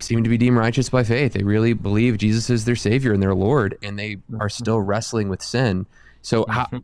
seem 0.00 0.22
to 0.22 0.30
be 0.30 0.38
deemed 0.38 0.56
righteous 0.56 0.88
by 0.88 1.04
faith. 1.04 1.32
They 1.32 1.42
really 1.42 1.72
believe 1.72 2.18
Jesus 2.18 2.50
is 2.50 2.64
their 2.64 2.76
Savior 2.76 3.12
and 3.12 3.22
their 3.22 3.34
Lord, 3.34 3.78
and 3.82 3.98
they 3.98 4.14
are 4.14 4.18
mm-hmm. 4.18 4.48
still 4.48 4.80
wrestling 4.80 5.28
with 5.28 5.42
sin. 5.42 5.86
So, 6.22 6.44
how, 6.48 6.64
mm-hmm. 6.64 6.78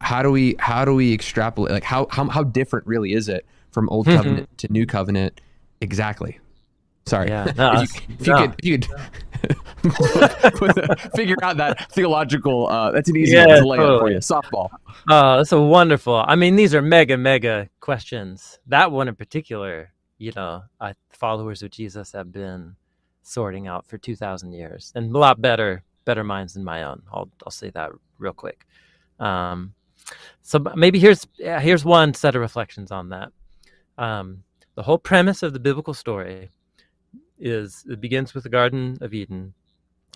how 0.00 0.22
do 0.22 0.30
we 0.30 0.56
how 0.58 0.84
do 0.84 0.94
we 0.94 1.12
extrapolate 1.12 1.72
like 1.72 1.84
how 1.84 2.06
how, 2.10 2.28
how 2.28 2.42
different 2.42 2.86
really 2.86 3.12
is 3.12 3.28
it 3.28 3.46
from 3.70 3.88
old 3.88 4.06
mm-hmm. 4.06 4.16
covenant 4.16 4.58
to 4.58 4.72
new 4.72 4.86
covenant 4.86 5.40
exactly. 5.80 6.38
Sorry. 7.06 7.28
Yeah, 7.28 7.52
no, 7.56 7.82
if, 7.82 8.08
you, 8.08 8.16
if 8.20 8.26
no. 8.26 8.38
you, 8.40 8.48
could, 8.48 8.54
if 8.60 8.66
you 8.66 8.78
could 10.72 11.00
figure 11.16 11.36
out 11.42 11.56
that 11.56 11.90
theological 11.92 12.68
uh, 12.68 12.90
that's 12.92 13.08
an 13.08 13.16
easy 13.16 13.36
yeah, 13.36 13.46
one 13.46 13.56
to 13.56 13.68
lay 13.68 13.76
totally. 13.78 13.98
for 13.98 14.10
you. 14.10 14.18
Softball. 14.18 14.68
Oh 15.08 15.38
that's 15.38 15.52
a 15.52 15.60
wonderful 15.60 16.24
i 16.28 16.36
mean 16.36 16.56
these 16.56 16.74
are 16.74 16.82
mega 16.82 17.16
mega 17.16 17.68
questions. 17.80 18.58
That 18.66 18.92
one 18.92 19.08
in 19.08 19.16
particular 19.16 19.92
you 20.18 20.32
know 20.36 20.62
I, 20.80 20.94
followers 21.08 21.62
of 21.62 21.70
jesus 21.70 22.12
have 22.12 22.30
been 22.30 22.76
sorting 23.22 23.66
out 23.66 23.86
for 23.86 23.96
2000 23.96 24.52
years 24.52 24.92
and 24.94 25.14
a 25.14 25.18
lot 25.18 25.40
better 25.40 25.82
better 26.04 26.24
minds 26.24 26.54
than 26.54 26.64
my 26.64 26.82
own. 26.82 27.02
I'll, 27.12 27.30
I'll 27.44 27.52
say 27.52 27.70
that 27.70 27.90
real 28.18 28.32
quick. 28.32 28.66
Um, 29.18 29.74
so 30.42 30.58
maybe 30.74 30.98
here's 30.98 31.26
here's 31.38 31.84
one 31.84 32.14
set 32.14 32.34
of 32.34 32.40
reflections 32.40 32.90
on 32.90 33.10
that. 33.10 33.32
Um, 33.98 34.42
the 34.80 34.84
whole 34.84 34.96
premise 34.96 35.42
of 35.42 35.52
the 35.52 35.60
biblical 35.60 35.92
story 35.92 36.48
is 37.38 37.84
it 37.90 38.00
begins 38.00 38.32
with 38.32 38.44
the 38.44 38.48
Garden 38.48 38.96
of 39.02 39.12
Eden. 39.12 39.52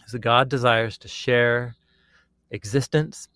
So 0.06 0.16
God 0.16 0.48
desires 0.48 0.96
to 0.96 1.06
share 1.06 1.76
existence, 2.50 3.28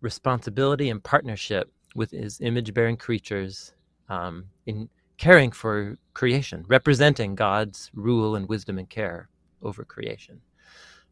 responsibility, 0.00 0.90
and 0.90 1.00
partnership 1.00 1.70
with 1.94 2.10
His 2.10 2.40
image-bearing 2.40 2.96
creatures 2.96 3.72
um, 4.08 4.46
in 4.66 4.88
caring 5.16 5.52
for 5.52 5.96
creation, 6.12 6.64
representing 6.66 7.36
God's 7.36 7.92
rule 7.94 8.34
and 8.34 8.48
wisdom 8.48 8.76
and 8.76 8.90
care 8.90 9.28
over 9.62 9.84
creation. 9.84 10.40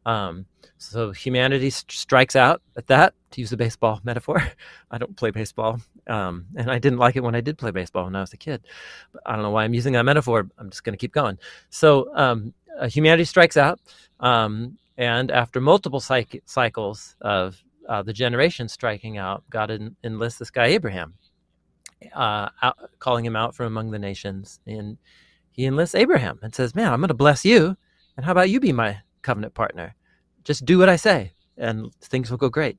Um, 0.05 0.47
so 0.77 1.13
humanity 1.13 1.71
st- 1.71 1.93
strikes 1.93 2.35
out 2.35 2.63
at 2.77 2.89
that, 2.89 3.15
to 3.31 3.41
use 3.41 3.53
a 3.53 3.57
baseball 3.57 4.01
metaphor. 4.03 4.43
I 4.91 4.99
don't 4.99 5.17
play 5.17 5.31
baseball, 5.31 5.81
um, 6.07 6.47
and 6.57 6.71
I 6.71 6.79
didn't 6.79 6.99
like 6.99 7.17
it 7.17 7.23
when 7.23 7.35
I 7.35 7.41
did 7.41 7.59
play 7.59 7.71
baseball 7.71 8.05
when 8.05 8.17
I 8.17 8.21
was 8.21 8.33
a 8.33 8.37
kid. 8.37 8.63
But 9.13 9.23
I 9.27 9.35
don't 9.35 9.43
know 9.43 9.51
why 9.51 9.65
I'm 9.65 9.75
using 9.75 9.93
that 9.95 10.05
metaphor. 10.05 10.49
I'm 10.59 10.71
just 10.71 10.85
going 10.85 10.95
to 10.95 10.99
keep 10.99 11.13
going. 11.13 11.39
So 11.71 12.15
um, 12.15 12.55
uh, 12.79 12.89
humanity 12.89 13.25
strikes 13.25 13.57
out, 13.57 13.81
um, 14.21 14.79
and 14.97 15.31
after 15.31 15.61
multiple 15.61 16.01
cycles 16.01 17.17
of 17.21 17.63
uh, 17.89 18.03
the 18.03 18.13
generation 18.13 18.69
striking 18.69 19.19
out, 19.19 19.43
God 19.51 19.71
en- 19.71 19.97
enlists 20.05 20.39
this 20.39 20.51
guy 20.51 20.67
Abraham, 20.67 21.15
uh, 22.15 22.49
out, 22.63 22.77
calling 22.99 23.25
him 23.25 23.37
out 23.37 23.55
from 23.55 23.67
among 23.67 23.91
the 23.91 23.99
nations, 23.99 24.61
and 24.67 24.99
he 25.51 25.67
enlists 25.67 25.95
Abraham 25.95 26.39
and 26.43 26.55
says, 26.55 26.75
"Man, 26.75 26.93
I'm 26.93 27.01
going 27.01 27.09
to 27.09 27.15
bless 27.15 27.45
you, 27.45 27.77
and 28.17 28.27
how 28.27 28.33
about 28.33 28.51
you 28.51 28.61
be 28.61 28.73
my 28.73 28.99
covenant 29.23 29.55
partner? 29.55 29.95
Just 30.45 30.65
do 30.65 30.79
what 30.79 30.89
I 30.89 30.97
say, 30.97 31.33
and 31.57 31.93
things 32.01 32.31
will 32.31 32.39
go 32.39 32.49
great." 32.49 32.79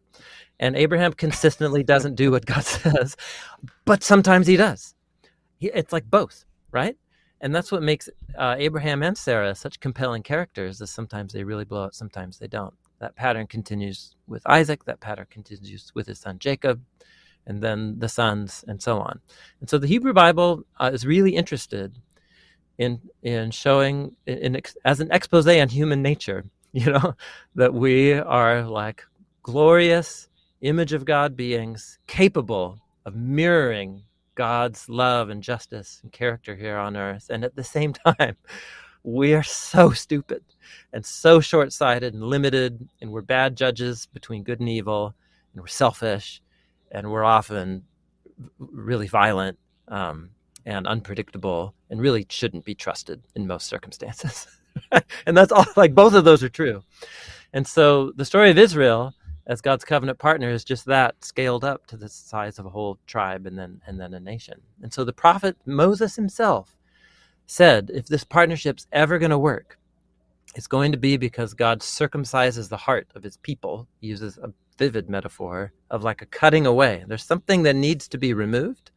And 0.63 0.77
Abraham 0.77 1.11
consistently 1.11 1.83
doesn't 1.83 2.15
do 2.15 2.31
what 2.31 2.45
God 2.45 2.63
says, 2.63 3.17
but 3.83 4.01
sometimes 4.01 4.47
he 4.47 4.55
does. 4.55 4.95
He, 5.57 5.67
it's 5.67 5.91
like 5.91 6.09
both, 6.09 6.45
right? 6.71 6.95
And 7.41 7.53
that's 7.53 7.69
what 7.69 7.83
makes 7.83 8.07
uh, 8.37 8.55
Abraham 8.57 9.03
and 9.03 9.17
Sarah 9.17 9.55
such 9.55 9.81
compelling 9.81 10.23
characters. 10.23 10.79
Is 10.79 10.89
sometimes 10.89 11.33
they 11.33 11.43
really 11.43 11.65
blow 11.65 11.83
out, 11.83 11.95
sometimes 11.95 12.39
they 12.39 12.47
don't. 12.47 12.73
That 12.99 13.17
pattern 13.17 13.45
continues 13.45 14.15
with 14.25 14.41
Isaac. 14.49 14.85
That 14.85 15.01
pattern 15.01 15.27
continues 15.29 15.91
with 15.95 16.07
his 16.07 16.19
son 16.19 16.39
Jacob, 16.39 16.81
and 17.45 17.61
then 17.61 17.99
the 17.99 18.07
sons, 18.07 18.63
and 18.65 18.81
so 18.81 18.99
on. 18.99 19.19
And 19.59 19.69
so 19.69 19.77
the 19.77 19.87
Hebrew 19.87 20.13
Bible 20.13 20.63
uh, 20.79 20.91
is 20.93 21.05
really 21.05 21.35
interested 21.35 21.99
in 22.77 23.01
in 23.21 23.51
showing 23.51 24.15
in, 24.25 24.55
in 24.55 24.61
as 24.85 25.01
an 25.01 25.11
expose 25.11 25.45
on 25.45 25.67
human 25.67 26.01
nature. 26.01 26.45
You 26.75 26.91
know 26.91 27.13
that 27.53 27.71
we 27.71 28.13
are 28.13 28.63
like 28.63 29.03
glorious 29.43 30.27
image 30.63 30.93
of 30.93 31.05
God 31.05 31.35
beings 31.35 31.99
capable 32.07 32.79
of 33.05 33.15
mirroring 33.15 34.03
God's 34.35 34.89
love 34.89 35.29
and 35.29 35.43
justice 35.43 35.99
and 36.03 36.11
character 36.11 36.55
here 36.55 36.77
on 36.77 36.97
earth. 36.97 37.27
And 37.29 37.43
at 37.43 37.55
the 37.55 37.63
same 37.63 37.93
time, 38.17 38.37
we 39.03 39.33
are 39.33 39.43
so 39.43 39.91
stupid 39.91 40.41
and 40.93 41.05
so 41.05 41.41
short 41.41 41.73
sighted 41.73 42.13
and 42.13 42.23
limited, 42.23 42.87
and 43.01 43.11
we're 43.11 43.21
bad 43.21 43.57
judges 43.57 44.07
between 44.13 44.43
good 44.43 44.61
and 44.61 44.69
evil, 44.69 45.13
and 45.53 45.61
we're 45.61 45.67
selfish, 45.67 46.41
and 46.91 47.11
we're 47.11 47.25
often 47.25 47.83
really 48.57 49.07
violent 49.07 49.59
um, 49.89 50.29
and 50.65 50.87
unpredictable, 50.87 51.73
and 51.89 51.99
really 51.99 52.25
shouldn't 52.29 52.63
be 52.63 52.73
trusted 52.73 53.21
in 53.35 53.45
most 53.45 53.67
circumstances. 53.67 54.47
and 55.25 55.35
that's 55.35 55.51
all, 55.51 55.65
like, 55.75 55.93
both 55.93 56.13
of 56.13 56.23
those 56.23 56.41
are 56.41 56.49
true. 56.49 56.81
And 57.51 57.67
so 57.67 58.13
the 58.15 58.25
story 58.25 58.49
of 58.49 58.57
Israel 58.57 59.13
as 59.45 59.61
God's 59.61 59.83
covenant 59.83 60.19
partner 60.19 60.49
is 60.49 60.63
just 60.63 60.85
that 60.85 61.23
scaled 61.23 61.63
up 61.63 61.85
to 61.87 61.97
the 61.97 62.09
size 62.09 62.59
of 62.59 62.65
a 62.65 62.69
whole 62.69 62.97
tribe 63.07 63.45
and 63.45 63.57
then 63.57 63.81
and 63.85 63.99
then 63.99 64.13
a 64.13 64.19
nation. 64.19 64.61
And 64.81 64.93
so 64.93 65.03
the 65.03 65.13
prophet 65.13 65.57
Moses 65.65 66.15
himself 66.15 66.77
said, 67.45 67.91
if 67.93 68.07
this 68.07 68.23
partnership's 68.23 68.87
ever 68.91 69.19
going 69.19 69.31
to 69.31 69.37
work, 69.37 69.77
it's 70.55 70.67
going 70.67 70.91
to 70.91 70.97
be 70.97 71.17
because 71.17 71.53
God 71.53 71.81
circumcises 71.81 72.69
the 72.69 72.77
heart 72.77 73.07
of 73.15 73.23
his 73.23 73.37
people. 73.37 73.87
He 73.99 74.07
uses 74.07 74.37
a 74.37 74.53
vivid 74.77 75.09
metaphor 75.09 75.73
of 75.89 76.03
like 76.03 76.21
a 76.21 76.25
cutting 76.25 76.65
away. 76.65 77.03
There's 77.07 77.25
something 77.25 77.63
that 77.63 77.75
needs 77.75 78.07
to 78.09 78.17
be 78.17 78.33
removed 78.33 78.91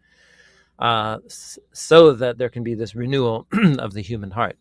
uh, 0.79 1.19
so 1.29 2.13
that 2.13 2.39
there 2.39 2.49
can 2.49 2.63
be 2.63 2.75
this 2.75 2.95
renewal 2.95 3.47
of 3.79 3.95
the 3.95 4.03
human 4.03 4.31
heart. 4.31 4.59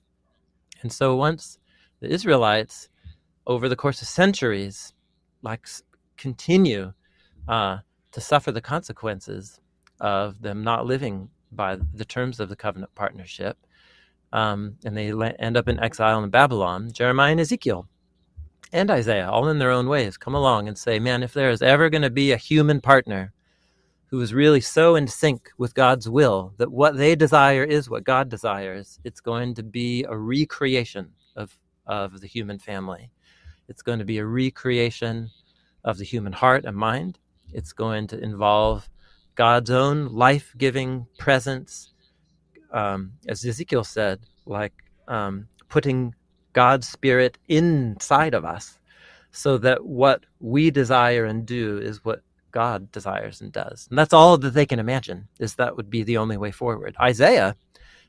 And 0.81 0.91
so 0.91 1.15
once 1.15 1.59
the 1.99 2.09
Israelites, 2.09 2.89
over 3.47 3.69
the 3.69 3.75
course 3.75 4.01
of 4.01 4.07
centuries, 4.07 4.93
like 5.45 5.67
continue 6.17 6.91
uh, 7.47 7.77
to 8.11 8.19
suffer 8.19 8.51
the 8.51 8.59
consequences 8.59 9.61
of 10.01 10.41
them 10.41 10.63
not 10.63 10.85
living 10.85 11.29
by 11.51 11.77
the 11.93 12.03
terms 12.03 12.39
of 12.41 12.49
the 12.49 12.55
covenant 12.55 12.93
partnership, 12.95 13.57
um, 14.33 14.75
and 14.83 14.97
they 14.97 15.13
end 15.39 15.55
up 15.55 15.69
in 15.69 15.79
exile 15.79 16.21
in 16.23 16.29
Babylon. 16.29 16.91
Jeremiah 16.91 17.31
and 17.31 17.39
Ezekiel 17.39 17.87
and 18.73 18.91
Isaiah, 18.91 19.29
all 19.29 19.47
in 19.47 19.59
their 19.59 19.71
own 19.71 19.87
ways, 19.87 20.17
come 20.17 20.35
along 20.35 20.67
and 20.67 20.77
say, 20.77 20.99
"Man, 20.99 21.23
if 21.23 21.33
there 21.33 21.51
is 21.51 21.61
ever 21.61 21.89
going 21.89 22.01
to 22.01 22.09
be 22.09 22.31
a 22.31 22.37
human 22.37 22.81
partner 22.81 23.31
who 24.07 24.19
is 24.19 24.33
really 24.33 24.61
so 24.61 24.95
in 24.95 25.07
sync 25.07 25.51
with 25.57 25.75
God's 25.75 26.09
will 26.09 26.53
that 26.57 26.71
what 26.71 26.97
they 26.97 27.15
desire 27.15 27.63
is 27.63 27.89
what 27.89 28.03
God 28.03 28.29
desires, 28.29 28.99
it's 29.03 29.21
going 29.21 29.53
to 29.55 29.63
be 29.63 30.03
a 30.03 30.17
recreation 30.17 31.11
of 31.35 31.57
of 31.85 32.19
the 32.19 32.27
human 32.27 32.57
family." 32.59 33.11
It's 33.67 33.81
going 33.81 33.99
to 33.99 34.05
be 34.05 34.17
a 34.17 34.25
recreation 34.25 35.29
of 35.83 35.97
the 35.97 36.03
human 36.03 36.33
heart 36.33 36.65
and 36.65 36.75
mind. 36.75 37.19
It's 37.53 37.73
going 37.73 38.07
to 38.07 38.19
involve 38.19 38.89
God's 39.35 39.69
own 39.71 40.07
life 40.07 40.53
giving 40.57 41.07
presence, 41.17 41.93
um, 42.71 43.13
as 43.27 43.45
Ezekiel 43.45 43.83
said, 43.83 44.21
like 44.45 44.73
um, 45.07 45.47
putting 45.69 46.15
God's 46.53 46.87
Spirit 46.87 47.37
inside 47.47 48.33
of 48.33 48.45
us 48.45 48.79
so 49.31 49.57
that 49.57 49.85
what 49.85 50.25
we 50.39 50.71
desire 50.71 51.25
and 51.25 51.45
do 51.45 51.77
is 51.77 52.05
what 52.05 52.21
God 52.51 52.89
desires 52.93 53.41
and 53.41 53.51
does. 53.51 53.87
And 53.89 53.99
that's 53.99 54.13
all 54.13 54.37
that 54.37 54.53
they 54.53 54.65
can 54.65 54.79
imagine, 54.79 55.27
is 55.39 55.55
that 55.55 55.75
would 55.75 55.89
be 55.89 56.03
the 56.03 56.17
only 56.17 56.37
way 56.37 56.51
forward. 56.51 56.95
Isaiah 57.01 57.57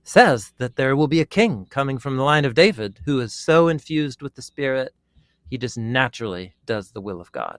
says 0.04 0.52
that 0.58 0.76
there 0.76 0.94
will 0.94 1.08
be 1.08 1.20
a 1.20 1.26
king 1.26 1.66
coming 1.68 1.98
from 1.98 2.16
the 2.16 2.22
line 2.22 2.44
of 2.44 2.54
David 2.54 3.00
who 3.04 3.18
is 3.18 3.32
so 3.32 3.66
infused 3.66 4.22
with 4.22 4.36
the 4.36 4.42
Spirit 4.42 4.94
he 5.50 5.58
just 5.58 5.78
naturally 5.78 6.54
does 6.64 6.90
the 6.90 7.00
will 7.00 7.20
of 7.20 7.32
God, 7.32 7.58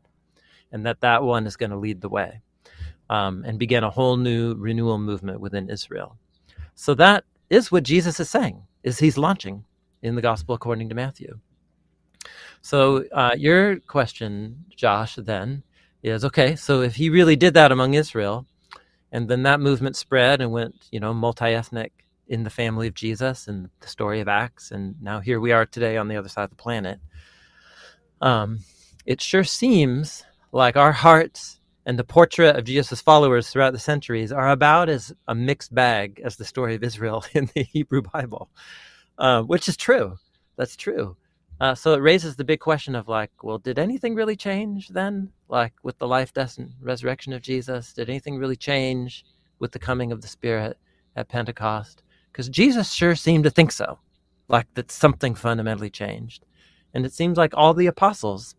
and 0.72 0.86
that 0.86 1.02
that 1.02 1.24
one 1.24 1.48
is 1.48 1.58
going 1.58 1.72
to 1.72 1.78
lead 1.78 2.02
the 2.02 2.10
way 2.10 2.42
um, 3.10 3.44
and 3.46 3.60
begin 3.60 3.84
a 3.84 3.90
whole 3.90 4.18
new 4.18 4.56
renewal 4.56 4.98
movement 4.98 5.40
within 5.40 5.70
Israel. 5.70 6.18
So 6.76 6.94
that 6.96 7.24
is 7.50 7.72
what 7.72 7.84
Jesus 7.84 8.20
is 8.20 8.30
saying. 8.30 8.64
Is 8.84 9.00
he's 9.00 9.18
launching 9.18 9.66
in 10.02 10.16
the 10.16 10.22
Gospel 10.22 10.56
according 10.56 10.90
to 10.90 10.96
Matthew. 10.96 11.40
So 12.62 13.06
uh, 13.12 13.36
your 13.38 13.78
question, 13.80 14.66
Josh, 14.76 15.16
then 15.16 15.64
is 16.04 16.26
okay. 16.26 16.56
So 16.56 16.82
if 16.82 16.96
he 16.96 17.10
really 17.10 17.36
did 17.36 17.54
that 17.56 17.72
among 17.72 17.94
Israel, 17.94 18.46
and 19.12 19.28
then 19.28 19.44
that 19.44 19.60
movement 19.60 19.96
spread 19.96 20.42
and 20.42 20.52
went, 20.52 20.76
you 20.92 21.00
know, 21.00 21.14
multi-ethnic 21.14 22.06
in 22.28 22.44
the 22.44 22.50
family 22.50 22.88
of 22.88 22.94
Jesus 22.94 23.48
and 23.48 23.70
the 23.80 23.88
story 23.88 24.20
of 24.20 24.28
Acts, 24.28 24.72
and 24.72 25.02
now 25.02 25.20
here 25.20 25.40
we 25.40 25.52
are 25.52 25.66
today 25.66 25.98
on 25.98 26.08
the 26.08 26.18
other 26.18 26.30
side 26.30 26.44
of 26.44 26.50
the 26.50 26.56
planet 26.56 27.00
um, 28.22 28.59
it 29.05 29.22
sure 29.22 29.43
seems 29.43 30.24
like 30.51 30.76
our 30.76 30.91
hearts 30.91 31.59
and 31.86 31.97
the 31.97 32.03
portrait 32.03 32.57
of 32.57 32.65
Jesus' 32.65 32.99
followers 32.99 33.49
throughout 33.49 33.72
the 33.72 33.80
centuries 33.80 34.32
are 34.32 34.49
about 34.49 34.89
as 34.89 35.13
a 35.28 35.36
mixed 35.36 35.74
bag 35.74 36.22
as 36.24 36.36
the 36.36 36.45
story 36.45 36.76
of 36.76 36.84
Israel 36.84 37.24
in 37.34 37.49
the 37.55 37.63
Hebrew 37.63 38.01
Bible, 38.01 38.49
uh, 39.18 39.41
which 39.43 39.70
is 39.70 39.78
true. 39.78 40.18
That's 40.57 40.76
true. 40.76 41.15
Uh, 41.59 41.74
so 41.74 41.93
it 41.93 42.01
raises 42.01 42.36
the 42.36 42.43
big 42.43 42.59
question 42.59 42.93
of 42.93 43.07
like, 43.07 43.32
well, 43.41 43.57
did 43.57 43.80
anything 43.80 44.13
really 44.15 44.36
change 44.36 44.89
then? 44.89 45.32
Like 45.47 45.74
with 45.82 45.97
the 45.97 46.07
life, 46.07 46.34
death, 46.34 46.57
and 46.57 46.74
resurrection 46.82 47.34
of 47.34 47.41
Jesus, 47.41 47.93
did 47.93 48.09
anything 48.09 48.38
really 48.38 48.55
change 48.55 49.26
with 49.59 49.72
the 49.72 49.80
coming 49.80 50.11
of 50.11 50.22
the 50.22 50.28
Spirit 50.28 50.78
at 51.15 51.30
Pentecost? 51.30 52.03
Because 52.32 52.49
Jesus 52.49 52.91
sure 52.91 53.15
seemed 53.15 53.45
to 53.45 53.49
think 53.49 53.72
so, 53.72 53.97
like 54.49 54.68
that 54.76 54.91
something 54.91 55.34
fundamentally 55.34 55.89
changed. 55.89 56.45
And 56.98 57.06
it 57.06 57.14
seems 57.14 57.38
like 57.38 57.54
all 57.54 57.76
the 57.76 57.86
apostles 57.86 58.56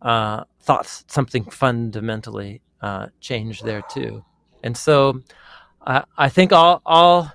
uh, 0.00 0.44
thought 0.62 0.86
something 1.06 1.44
fundamentally 1.44 2.62
uh, 2.80 3.08
changed 3.20 3.66
there 3.66 3.82
too. 3.90 4.24
And 4.64 4.74
so 4.74 5.20
uh, 5.86 6.00
I 6.16 6.30
think 6.30 6.50
all, 6.50 6.80
all 6.86 7.30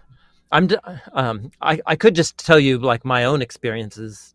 I'm, 0.52 0.70
um, 1.14 1.52
I, 1.62 1.80
I 1.86 1.96
could 1.96 2.16
just 2.16 2.36
tell 2.40 2.60
you 2.60 2.80
like 2.80 3.06
my 3.06 3.26
own 3.26 3.44
experiences 3.44 4.34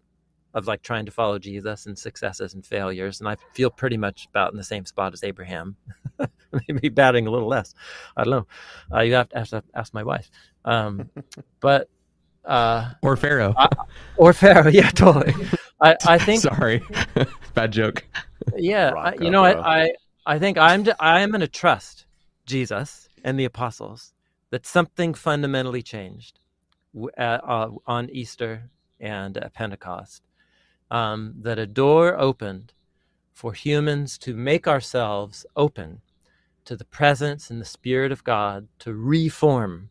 of 0.55 0.68
like 0.68 0.83
trying 0.83 1.05
to 1.07 1.11
follow 1.11 1.41
Jesus 1.41 1.87
and 1.87 1.99
successes 1.99 2.55
and 2.55 2.64
failures. 2.64 3.18
And 3.18 3.28
I 3.28 3.35
feel 3.53 3.68
pretty 3.68 3.97
much 3.97 4.28
about 4.30 4.53
in 4.53 4.59
the 4.59 4.62
same 4.62 4.87
spot 4.87 5.12
as 5.14 5.24
Abraham, 5.24 5.74
maybe 6.68 6.91
batting 6.91 7.26
a 7.26 7.30
little 7.33 7.49
less. 7.49 7.74
I 8.16 8.22
don't 8.22 8.30
know. 8.30 8.47
Uh, 8.97 9.01
you 9.01 9.14
have 9.14 9.30
to, 9.30 9.39
have 9.39 9.49
to 9.49 9.64
ask 9.74 9.93
my 9.93 10.05
wife. 10.05 10.30
Um, 10.64 11.11
but 11.61 11.89
uh, 12.45 12.91
or 13.03 13.16
Pharaoh, 13.16 13.55
I, 13.57 13.68
or 14.16 14.33
Pharaoh. 14.33 14.70
Yeah, 14.72 14.91
totally. 14.91 15.35
I, 15.83 15.97
I 16.07 16.18
think. 16.18 16.43
Sorry, 16.43 16.83
bad 17.55 17.72
joke. 17.72 18.05
Yeah, 18.57 18.93
I, 18.97 19.14
you 19.20 19.30
know, 19.30 19.45
I, 19.45 19.83
I, 19.83 19.93
I 20.26 20.39
think 20.39 20.59
I'm 20.59 20.87
I 20.99 21.20
am 21.20 21.30
going 21.30 21.41
to 21.41 21.49
trust 21.49 22.07
Jesus 22.47 23.09
and 23.24 23.39
the 23.39 23.45
apostles 23.45 24.12
that 24.51 24.66
something 24.66 25.14
fundamentally 25.14 25.83
changed 25.83 26.41
at, 27.16 27.43
uh, 27.45 27.70
on 27.87 28.11
Easter 28.11 28.70
and 29.01 29.37
at 29.37 29.55
Pentecost. 29.55 30.22
Um, 30.91 31.37
that 31.41 31.59
a 31.59 31.66
door 31.66 32.20
opened 32.20 32.74
for 33.33 33.55
humans 33.55 34.18
to 34.18 34.37
make 34.37 34.68
ourselves 34.68 35.47
open 35.57 36.03
to 36.66 36.76
the 36.76 36.85
presence 36.85 37.51
and 37.51 37.61
the 37.61 37.64
Spirit 37.64 38.12
of 38.12 38.24
God 38.24 38.68
to 38.80 38.93
reform 38.93 39.89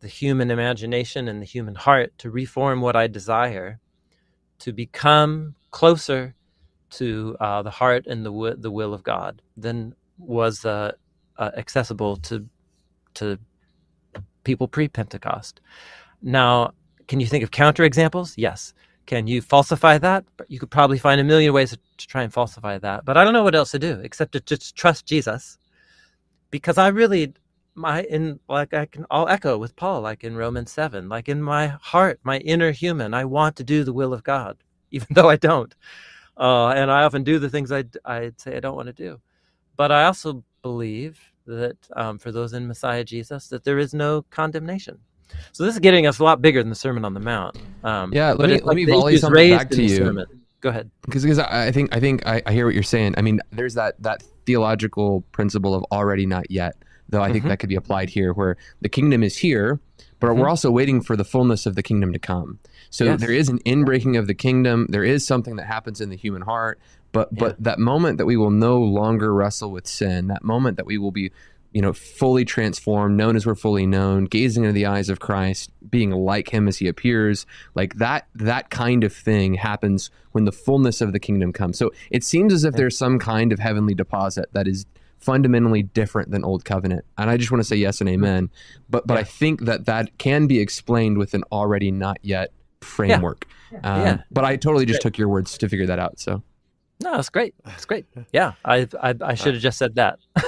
the 0.00 0.08
human 0.08 0.50
imagination 0.50 1.28
and 1.28 1.42
the 1.42 1.46
human 1.46 1.74
heart 1.74 2.12
to 2.18 2.30
reform 2.30 2.80
what 2.80 2.94
I 2.94 3.06
desire, 3.06 3.80
to 4.60 4.72
become 4.72 5.54
closer 5.70 6.34
to 6.90 7.36
uh, 7.40 7.62
the 7.62 7.70
heart 7.70 8.06
and 8.06 8.24
the 8.24 8.30
w- 8.30 8.56
the 8.56 8.70
will 8.70 8.94
of 8.94 9.02
God 9.02 9.42
than 9.56 9.94
was 10.18 10.64
uh, 10.64 10.92
uh, 11.36 11.50
accessible 11.56 12.16
to 12.16 12.46
to 13.14 13.38
people 14.44 14.68
pre 14.68 14.88
Pentecost. 14.88 15.60
Now, 16.22 16.72
can 17.06 17.20
you 17.20 17.26
think 17.26 17.44
of 17.44 17.50
counterexamples? 17.50 18.34
Yes. 18.36 18.74
Can 19.06 19.26
you 19.26 19.40
falsify 19.40 19.98
that? 19.98 20.24
You 20.48 20.58
could 20.58 20.70
probably 20.70 20.98
find 20.98 21.20
a 21.20 21.24
million 21.24 21.54
ways 21.54 21.70
to 21.70 22.06
try 22.06 22.22
and 22.22 22.32
falsify 22.32 22.78
that. 22.78 23.04
But 23.06 23.16
I 23.16 23.24
don't 23.24 23.32
know 23.32 23.42
what 23.42 23.54
else 23.54 23.70
to 23.70 23.78
do 23.78 24.00
except 24.02 24.32
to 24.32 24.40
just 24.40 24.76
trust 24.76 25.06
Jesus, 25.06 25.56
because 26.50 26.76
I 26.76 26.88
really 26.88 27.32
my 27.78 28.02
in 28.02 28.40
like 28.48 28.74
I 28.74 28.86
can 28.86 29.06
I'll 29.10 29.28
echo 29.28 29.56
with 29.56 29.76
Paul 29.76 30.00
like 30.00 30.24
in 30.24 30.36
Romans 30.36 30.70
7 30.72 31.08
like 31.08 31.28
in 31.28 31.42
my 31.42 31.68
heart 31.80 32.20
my 32.24 32.38
inner 32.38 32.72
human 32.72 33.14
I 33.14 33.24
want 33.24 33.56
to 33.56 33.64
do 33.64 33.84
the 33.84 33.92
will 33.92 34.12
of 34.12 34.24
God 34.24 34.58
even 34.90 35.08
though 35.10 35.28
I 35.28 35.36
don't. 35.36 35.74
Uh, 36.36 36.68
and 36.68 36.90
I 36.90 37.02
often 37.02 37.24
do 37.24 37.38
the 37.38 37.50
things 37.50 37.72
I 37.72 37.84
I 38.04 38.32
say 38.36 38.56
I 38.56 38.60
don't 38.60 38.76
want 38.76 38.86
to 38.86 38.92
do. 38.92 39.20
But 39.76 39.92
I 39.92 40.04
also 40.04 40.44
believe 40.62 41.20
that 41.46 41.76
um, 41.96 42.18
for 42.18 42.32
those 42.32 42.52
in 42.52 42.66
Messiah 42.66 43.04
Jesus 43.04 43.48
that 43.48 43.64
there 43.64 43.78
is 43.78 43.94
no 43.94 44.22
condemnation. 44.30 44.98
So 45.52 45.64
this 45.64 45.74
is 45.74 45.80
getting 45.80 46.06
us 46.06 46.18
a 46.18 46.24
lot 46.24 46.40
bigger 46.40 46.62
than 46.62 46.70
the 46.70 46.76
Sermon 46.76 47.04
on 47.04 47.14
the 47.14 47.20
Mount 47.20 47.58
um, 47.84 48.12
yeah 48.12 48.32
let 48.32 48.48
me 48.48 48.54
like 48.56 48.64
let 48.64 48.76
me 48.76 48.84
volley 48.86 49.18
something 49.18 49.50
back 49.50 49.70
to 49.70 49.82
you. 49.82 49.96
sermon. 49.96 50.26
go 50.60 50.70
ahead. 50.70 50.90
Because 51.02 51.22
because 51.22 51.38
I 51.38 51.70
think 51.70 51.94
I 51.94 52.00
think 52.00 52.26
I, 52.26 52.42
I 52.46 52.52
hear 52.52 52.66
what 52.66 52.74
you're 52.74 52.82
saying. 52.82 53.14
I 53.16 53.22
mean 53.22 53.40
there's 53.52 53.74
that 53.74 54.02
that 54.02 54.22
theological 54.46 55.22
principle 55.32 55.74
of 55.74 55.84
already 55.92 56.24
not 56.24 56.50
yet 56.50 56.74
though 57.08 57.22
I 57.22 57.32
think 57.32 57.42
mm-hmm. 57.42 57.48
that 57.48 57.58
could 57.58 57.68
be 57.68 57.74
applied 57.74 58.10
here, 58.10 58.32
where 58.32 58.56
the 58.80 58.88
kingdom 58.88 59.22
is 59.22 59.38
here, 59.38 59.80
but 60.20 60.28
mm-hmm. 60.28 60.40
we're 60.40 60.48
also 60.48 60.70
waiting 60.70 61.00
for 61.00 61.16
the 61.16 61.24
fullness 61.24 61.66
of 61.66 61.74
the 61.74 61.82
kingdom 61.82 62.12
to 62.12 62.18
come. 62.18 62.58
So 62.90 63.04
yes. 63.04 63.20
there 63.20 63.32
is 63.32 63.48
an 63.48 63.58
inbreaking 63.60 64.18
of 64.18 64.26
the 64.26 64.34
kingdom. 64.34 64.86
There 64.88 65.04
is 65.04 65.26
something 65.26 65.56
that 65.56 65.66
happens 65.66 66.00
in 66.00 66.10
the 66.10 66.16
human 66.16 66.42
heart, 66.42 66.80
but 67.12 67.28
yeah. 67.32 67.40
but 67.40 67.62
that 67.62 67.78
moment 67.78 68.18
that 68.18 68.26
we 68.26 68.36
will 68.36 68.50
no 68.50 68.80
longer 68.80 69.32
wrestle 69.32 69.70
with 69.70 69.86
sin, 69.86 70.28
that 70.28 70.44
moment 70.44 70.76
that 70.76 70.86
we 70.86 70.98
will 70.98 71.10
be, 71.10 71.30
you 71.72 71.82
know, 71.82 71.92
fully 71.92 72.44
transformed, 72.44 73.16
known 73.16 73.36
as 73.36 73.46
we're 73.46 73.54
fully 73.54 73.86
known, 73.86 74.24
gazing 74.24 74.64
into 74.64 74.72
the 74.72 74.86
eyes 74.86 75.08
of 75.08 75.20
Christ, 75.20 75.70
being 75.88 76.10
like 76.10 76.50
Him 76.50 76.68
as 76.68 76.78
He 76.78 76.88
appears, 76.88 77.46
like 77.74 77.94
that 77.96 78.26
that 78.34 78.70
kind 78.70 79.04
of 79.04 79.12
thing 79.12 79.54
happens 79.54 80.10
when 80.32 80.44
the 80.44 80.52
fullness 80.52 81.00
of 81.00 81.12
the 81.12 81.20
kingdom 81.20 81.52
comes. 81.52 81.78
So 81.78 81.92
it 82.10 82.24
seems 82.24 82.52
as 82.52 82.64
if 82.64 82.74
there's 82.74 82.98
some 82.98 83.18
kind 83.18 83.52
of 83.52 83.58
heavenly 83.58 83.94
deposit 83.94 84.52
that 84.52 84.68
is 84.68 84.86
fundamentally 85.18 85.82
different 85.82 86.30
than 86.30 86.44
old 86.44 86.64
covenant 86.64 87.04
and 87.16 87.28
i 87.30 87.36
just 87.36 87.50
want 87.50 87.60
to 87.60 87.68
say 87.68 87.76
yes 87.76 88.00
and 88.00 88.08
amen 88.08 88.48
but 88.88 89.06
but 89.06 89.14
yeah. 89.14 89.20
i 89.20 89.24
think 89.24 89.64
that 89.64 89.86
that 89.86 90.16
can 90.18 90.46
be 90.46 90.60
explained 90.60 91.18
with 91.18 91.34
an 91.34 91.42
already 91.50 91.90
not 91.90 92.18
yet 92.22 92.52
framework 92.80 93.46
yeah. 93.72 93.78
Um, 93.82 94.02
yeah. 94.02 94.18
but 94.30 94.44
i 94.44 94.56
totally 94.56 94.86
just 94.86 95.02
took 95.02 95.18
your 95.18 95.28
words 95.28 95.58
to 95.58 95.68
figure 95.68 95.86
that 95.86 95.98
out 95.98 96.18
so 96.20 96.42
no 97.02 97.12
that's 97.14 97.28
great 97.28 97.54
that's 97.64 97.84
great 97.84 98.06
yeah 98.32 98.52
i 98.64 98.86
i, 99.02 99.14
I 99.20 99.34
should 99.34 99.54
have 99.54 99.62
just 99.62 99.78
said 99.78 99.96
that 99.96 100.18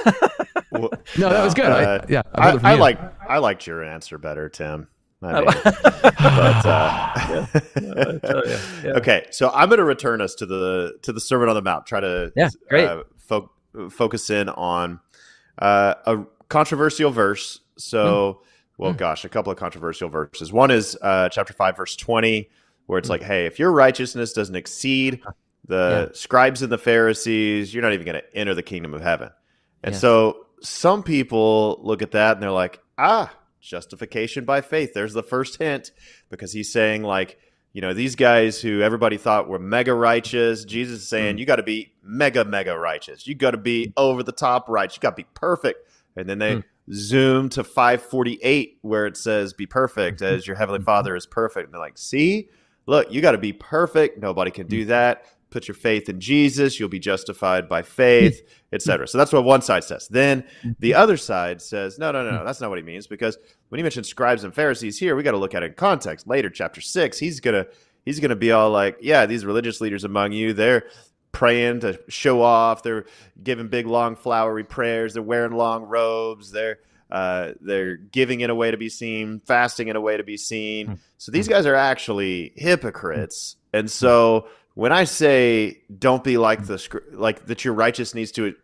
well, 0.71 0.89
no 1.17 1.29
that 1.29 1.43
was 1.43 1.53
good 1.53 1.65
uh, 1.65 2.01
I, 2.01 2.05
yeah 2.07 2.21
I, 2.33 2.71
I 2.71 2.75
like 2.75 2.99
i 3.29 3.37
liked 3.39 3.67
your 3.67 3.83
answer 3.83 4.17
better 4.17 4.47
tim 4.47 4.87
I 5.23 5.41
mean, 5.41 5.45
but, 5.63 6.65
uh, 6.65 7.45
yeah. 7.81 8.59
Yeah. 8.83 8.91
okay, 8.93 9.27
so 9.29 9.51
I'm 9.51 9.69
going 9.69 9.77
to 9.77 9.83
return 9.83 10.19
us 10.19 10.33
to 10.35 10.45
the 10.45 10.97
to 11.03 11.13
the 11.13 11.19
Sermon 11.19 11.47
on 11.47 11.55
the 11.55 11.61
Mount. 11.61 11.85
Try 11.85 11.99
to 11.99 12.31
yeah, 12.35 12.49
great. 12.69 12.87
Uh, 12.87 13.03
fo- 13.17 13.51
focus 13.89 14.29
in 14.29 14.49
on 14.49 14.99
uh, 15.59 15.95
a 16.05 16.23
controversial 16.49 17.11
verse. 17.11 17.59
So, 17.77 18.33
mm. 18.33 18.47
well, 18.77 18.93
mm. 18.93 18.97
gosh, 18.97 19.25
a 19.25 19.29
couple 19.29 19.51
of 19.51 19.57
controversial 19.57 20.09
verses. 20.09 20.51
One 20.51 20.71
is 20.71 20.97
uh, 21.01 21.29
chapter 21.29 21.53
5, 21.53 21.77
verse 21.77 21.95
20, 21.95 22.49
where 22.85 22.99
it's 22.99 23.07
mm. 23.07 23.11
like, 23.11 23.23
hey, 23.23 23.45
if 23.45 23.59
your 23.59 23.71
righteousness 23.71 24.33
doesn't 24.33 24.55
exceed 24.55 25.21
the 25.67 26.09
yeah. 26.09 26.15
scribes 26.17 26.61
and 26.61 26.71
the 26.71 26.77
Pharisees, 26.77 27.73
you're 27.73 27.83
not 27.83 27.93
even 27.93 28.05
going 28.05 28.19
to 28.19 28.35
enter 28.35 28.53
the 28.53 28.63
kingdom 28.63 28.93
of 28.93 29.01
heaven. 29.01 29.29
And 29.83 29.93
yeah. 29.93 29.99
so 29.99 30.45
some 30.61 31.03
people 31.03 31.79
look 31.81 32.01
at 32.01 32.11
that 32.11 32.33
and 32.33 32.43
they're 32.43 32.51
like, 32.51 32.79
ah, 32.97 33.33
justification 33.61 34.45
by 34.45 34.61
faith. 34.61 34.93
There's 34.93 35.13
the 35.13 35.23
first 35.23 35.57
hint 35.57 35.91
because 36.29 36.51
he's 36.51 36.71
saying, 36.71 37.03
like, 37.03 37.37
you 37.73 37.81
know, 37.81 37.93
these 37.93 38.15
guys 38.15 38.61
who 38.61 38.81
everybody 38.81 39.17
thought 39.17 39.47
were 39.47 39.59
mega 39.59 39.93
righteous, 39.93 40.65
Jesus 40.65 41.01
is 41.01 41.07
saying, 41.07 41.37
mm. 41.37 41.39
you 41.39 41.45
got 41.45 41.55
to 41.55 41.63
be 41.63 41.93
mega, 42.03 42.43
mega 42.43 42.77
righteous. 42.77 43.25
You 43.25 43.35
got 43.35 43.51
to 43.51 43.57
be 43.57 43.93
over 43.95 44.23
the 44.23 44.33
top 44.33 44.67
righteous. 44.67 44.97
You 44.97 45.01
got 45.01 45.11
to 45.11 45.23
be 45.23 45.27
perfect. 45.33 45.89
And 46.17 46.27
then 46.27 46.39
they 46.39 46.55
mm. 46.57 46.63
zoom 46.91 47.47
to 47.49 47.63
548 47.63 48.79
where 48.81 49.07
it 49.07 49.15
says, 49.15 49.53
be 49.53 49.65
perfect 49.65 50.19
mm-hmm. 50.19 50.35
as 50.35 50.45
your 50.45 50.57
heavenly 50.57 50.79
mm-hmm. 50.79 50.85
father 50.85 51.15
is 51.15 51.25
perfect. 51.25 51.65
And 51.65 51.73
they're 51.73 51.79
like, 51.79 51.97
see, 51.97 52.49
look, 52.87 53.11
you 53.11 53.21
got 53.21 53.31
to 53.31 53.37
be 53.37 53.53
perfect. 53.53 54.19
Nobody 54.19 54.51
can 54.51 54.67
do 54.67 54.83
mm. 54.83 54.87
that 54.89 55.25
put 55.51 55.67
your 55.67 55.75
faith 55.75 56.09
in 56.09 56.19
Jesus, 56.19 56.79
you'll 56.79 56.89
be 56.89 56.99
justified 56.99 57.69
by 57.69 57.83
faith, 57.83 58.41
etc. 58.73 59.07
So 59.07 59.17
that's 59.17 59.31
what 59.31 59.43
one 59.43 59.61
side 59.61 59.83
says. 59.83 60.07
Then 60.07 60.45
the 60.79 60.91
mm-hmm. 60.91 61.01
other 61.01 61.17
side 61.17 61.61
says, 61.61 61.99
no, 61.99 62.11
no, 62.11 62.23
no, 62.23 62.31
no, 62.31 62.37
mm. 62.39 62.45
that's 62.45 62.61
not 62.61 62.69
what 62.69 62.79
he 62.79 62.83
means 62.83 63.05
because 63.05 63.37
when 63.69 63.77
he 63.77 63.83
mentions 63.83 64.07
scribes 64.07 64.43
and 64.43 64.55
Pharisees 64.55 64.97
here, 64.97 65.15
we 65.15 65.23
got 65.23 65.31
to 65.31 65.37
look 65.37 65.53
at 65.53 65.61
it 65.61 65.67
in 65.67 65.73
context. 65.73 66.27
Later, 66.27 66.49
chapter 66.49 66.81
six, 66.81 67.19
he's 67.19 67.39
gonna 67.41 67.67
he's 68.05 68.19
gonna 68.19 68.35
be 68.35 68.51
all 68.51 68.71
like, 68.71 68.97
yeah, 69.01 69.25
these 69.27 69.45
religious 69.45 69.81
leaders 69.81 70.03
among 70.03 70.31
you, 70.31 70.53
they're 70.53 70.85
praying 71.31 71.81
to 71.81 71.99
show 72.07 72.41
off, 72.41 72.81
they're 72.81 73.05
giving 73.43 73.67
big 73.67 73.85
long 73.85 74.15
flowery 74.15 74.63
prayers, 74.63 75.13
they're 75.13 75.23
wearing 75.23 75.53
long 75.53 75.83
robes, 75.83 76.51
they're 76.51 76.79
uh, 77.11 77.51
they're 77.59 77.97
giving 77.97 78.39
in 78.39 78.49
a 78.49 78.55
way 78.55 78.71
to 78.71 78.77
be 78.77 78.87
seen, 78.87 79.41
fasting 79.45 79.89
in 79.89 79.97
a 79.97 80.01
way 80.01 80.15
to 80.15 80.23
be 80.23 80.37
seen. 80.37 80.87
Mm. 80.87 80.99
So 81.17 81.31
these 81.31 81.47
mm. 81.47 81.51
guys 81.51 81.65
are 81.65 81.75
actually 81.75 82.53
hypocrites. 82.55 83.57
And 83.73 83.91
so 83.91 84.47
when 84.81 84.91
I 84.91 85.03
say 85.03 85.77
don't 85.99 86.23
be 86.23 86.39
like 86.39 86.65
the 86.65 86.83
like 87.11 87.45
that, 87.45 87.63
your 87.63 87.75
righteous 87.75 88.15
needs 88.15 88.31
to 88.31 88.55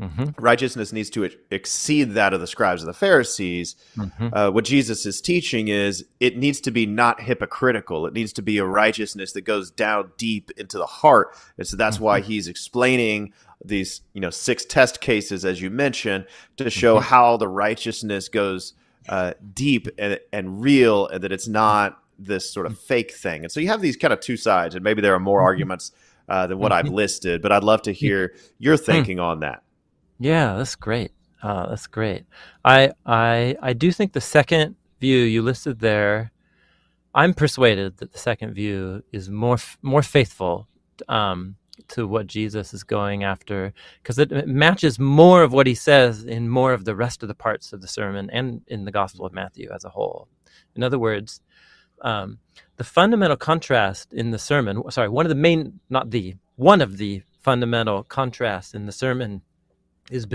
mm-hmm. 0.00 0.30
righteousness 0.36 0.92
needs 0.92 1.10
to 1.10 1.30
exceed 1.52 2.14
that 2.14 2.34
of 2.34 2.40
the 2.40 2.48
scribes 2.48 2.82
and 2.82 2.88
the 2.88 2.92
Pharisees. 2.92 3.76
Mm-hmm. 3.96 4.30
Uh, 4.32 4.50
what 4.50 4.64
Jesus 4.64 5.06
is 5.06 5.20
teaching 5.20 5.68
is 5.68 6.06
it 6.18 6.36
needs 6.36 6.60
to 6.62 6.72
be 6.72 6.86
not 6.86 7.20
hypocritical. 7.20 8.04
It 8.04 8.14
needs 8.14 8.32
to 8.32 8.42
be 8.42 8.58
a 8.58 8.64
righteousness 8.64 9.30
that 9.34 9.42
goes 9.42 9.70
down 9.70 10.10
deep 10.18 10.50
into 10.56 10.76
the 10.76 10.86
heart, 10.86 11.36
and 11.56 11.64
so 11.64 11.76
that's 11.76 11.98
mm-hmm. 11.98 12.04
why 12.04 12.20
he's 12.20 12.48
explaining 12.48 13.32
these 13.64 14.00
you 14.12 14.20
know 14.20 14.30
six 14.30 14.64
test 14.64 15.00
cases 15.00 15.44
as 15.44 15.62
you 15.62 15.70
mentioned 15.70 16.26
to 16.56 16.68
show 16.68 16.96
mm-hmm. 16.96 17.04
how 17.04 17.36
the 17.36 17.46
righteousness 17.46 18.28
goes 18.28 18.72
uh, 19.08 19.34
deep 19.52 19.86
and, 19.98 20.18
and 20.32 20.60
real, 20.60 21.06
and 21.06 21.22
that 21.22 21.30
it's 21.30 21.46
not 21.46 22.02
this 22.18 22.50
sort 22.50 22.66
of 22.66 22.78
fake 22.78 23.12
thing. 23.12 23.42
And 23.44 23.52
so 23.52 23.60
you 23.60 23.68
have 23.68 23.80
these 23.80 23.96
kind 23.96 24.12
of 24.12 24.20
two 24.20 24.36
sides, 24.36 24.74
and 24.74 24.84
maybe 24.84 25.02
there 25.02 25.14
are 25.14 25.20
more 25.20 25.40
mm-hmm. 25.40 25.46
arguments 25.46 25.92
uh, 26.28 26.46
than 26.46 26.58
what 26.58 26.72
I've 26.72 26.86
mm-hmm. 26.86 26.94
listed, 26.94 27.42
but 27.42 27.52
I'd 27.52 27.64
love 27.64 27.82
to 27.82 27.92
hear 27.92 28.34
your 28.58 28.76
hmm. 28.76 28.84
thinking 28.84 29.20
on 29.20 29.40
that. 29.40 29.62
Yeah, 30.18 30.56
that's 30.56 30.74
great. 30.74 31.12
Uh, 31.42 31.68
that's 31.68 31.86
great. 31.86 32.24
I 32.64 32.92
I 33.04 33.56
I 33.60 33.72
do 33.74 33.92
think 33.92 34.12
the 34.12 34.20
second 34.20 34.76
view 35.00 35.18
you 35.18 35.42
listed 35.42 35.80
there. 35.80 36.32
I'm 37.14 37.34
persuaded 37.34 37.98
that 37.98 38.12
the 38.12 38.18
second 38.18 38.54
view 38.54 39.02
is 39.12 39.28
more 39.28 39.58
more 39.82 40.02
faithful 40.02 40.66
um, 41.08 41.56
to 41.88 42.06
what 42.06 42.26
Jesus 42.26 42.72
is 42.72 42.82
going 42.82 43.24
after 43.24 43.74
because 44.02 44.18
it, 44.18 44.32
it, 44.32 44.48
matches 44.48 44.98
more 44.98 45.42
of 45.42 45.52
what 45.52 45.66
he 45.66 45.74
says 45.74 46.24
in 46.24 46.48
more 46.48 46.72
of 46.72 46.84
the 46.84 46.96
rest 46.96 47.22
of 47.22 47.28
the 47.28 47.34
parts 47.34 47.72
of 47.72 47.82
the 47.82 47.88
sermon 47.88 48.30
and 48.30 48.62
in 48.68 48.84
the 48.84 48.92
Gospel 48.92 49.26
of 49.26 49.32
Matthew 49.32 49.70
as 49.74 49.84
a 49.84 49.90
whole. 49.90 50.28
In 50.76 50.82
other 50.82 50.98
words, 50.98 51.40
um, 52.04 52.38
the 52.76 52.84
fundamental 52.84 53.36
contrast 53.36 54.12
in 54.12 54.30
the 54.30 54.38
sermon, 54.38 54.82
sorry, 54.90 55.08
one 55.08 55.24
of 55.24 55.30
the 55.30 55.34
main, 55.34 55.80
not 55.88 56.10
the, 56.10 56.36
one 56.56 56.80
of 56.80 56.98
the 56.98 57.22
fundamental 57.40 58.04
contrasts 58.04 58.74
in 58.74 58.86
the 58.86 58.92
sermon 58.92 59.42
is 60.10 60.26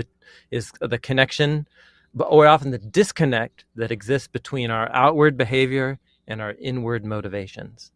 is 0.50 0.72
the 0.80 0.98
connection, 0.98 1.66
or 2.18 2.46
often 2.46 2.72
the 2.72 2.78
disconnect 2.78 3.64
that 3.76 3.92
exists 3.92 4.26
between 4.26 4.70
our 4.70 4.90
outward 4.92 5.36
behavior 5.36 5.98
and 6.26 6.42
our 6.42 6.54
inward 6.60 7.04
motivations. 7.04 7.92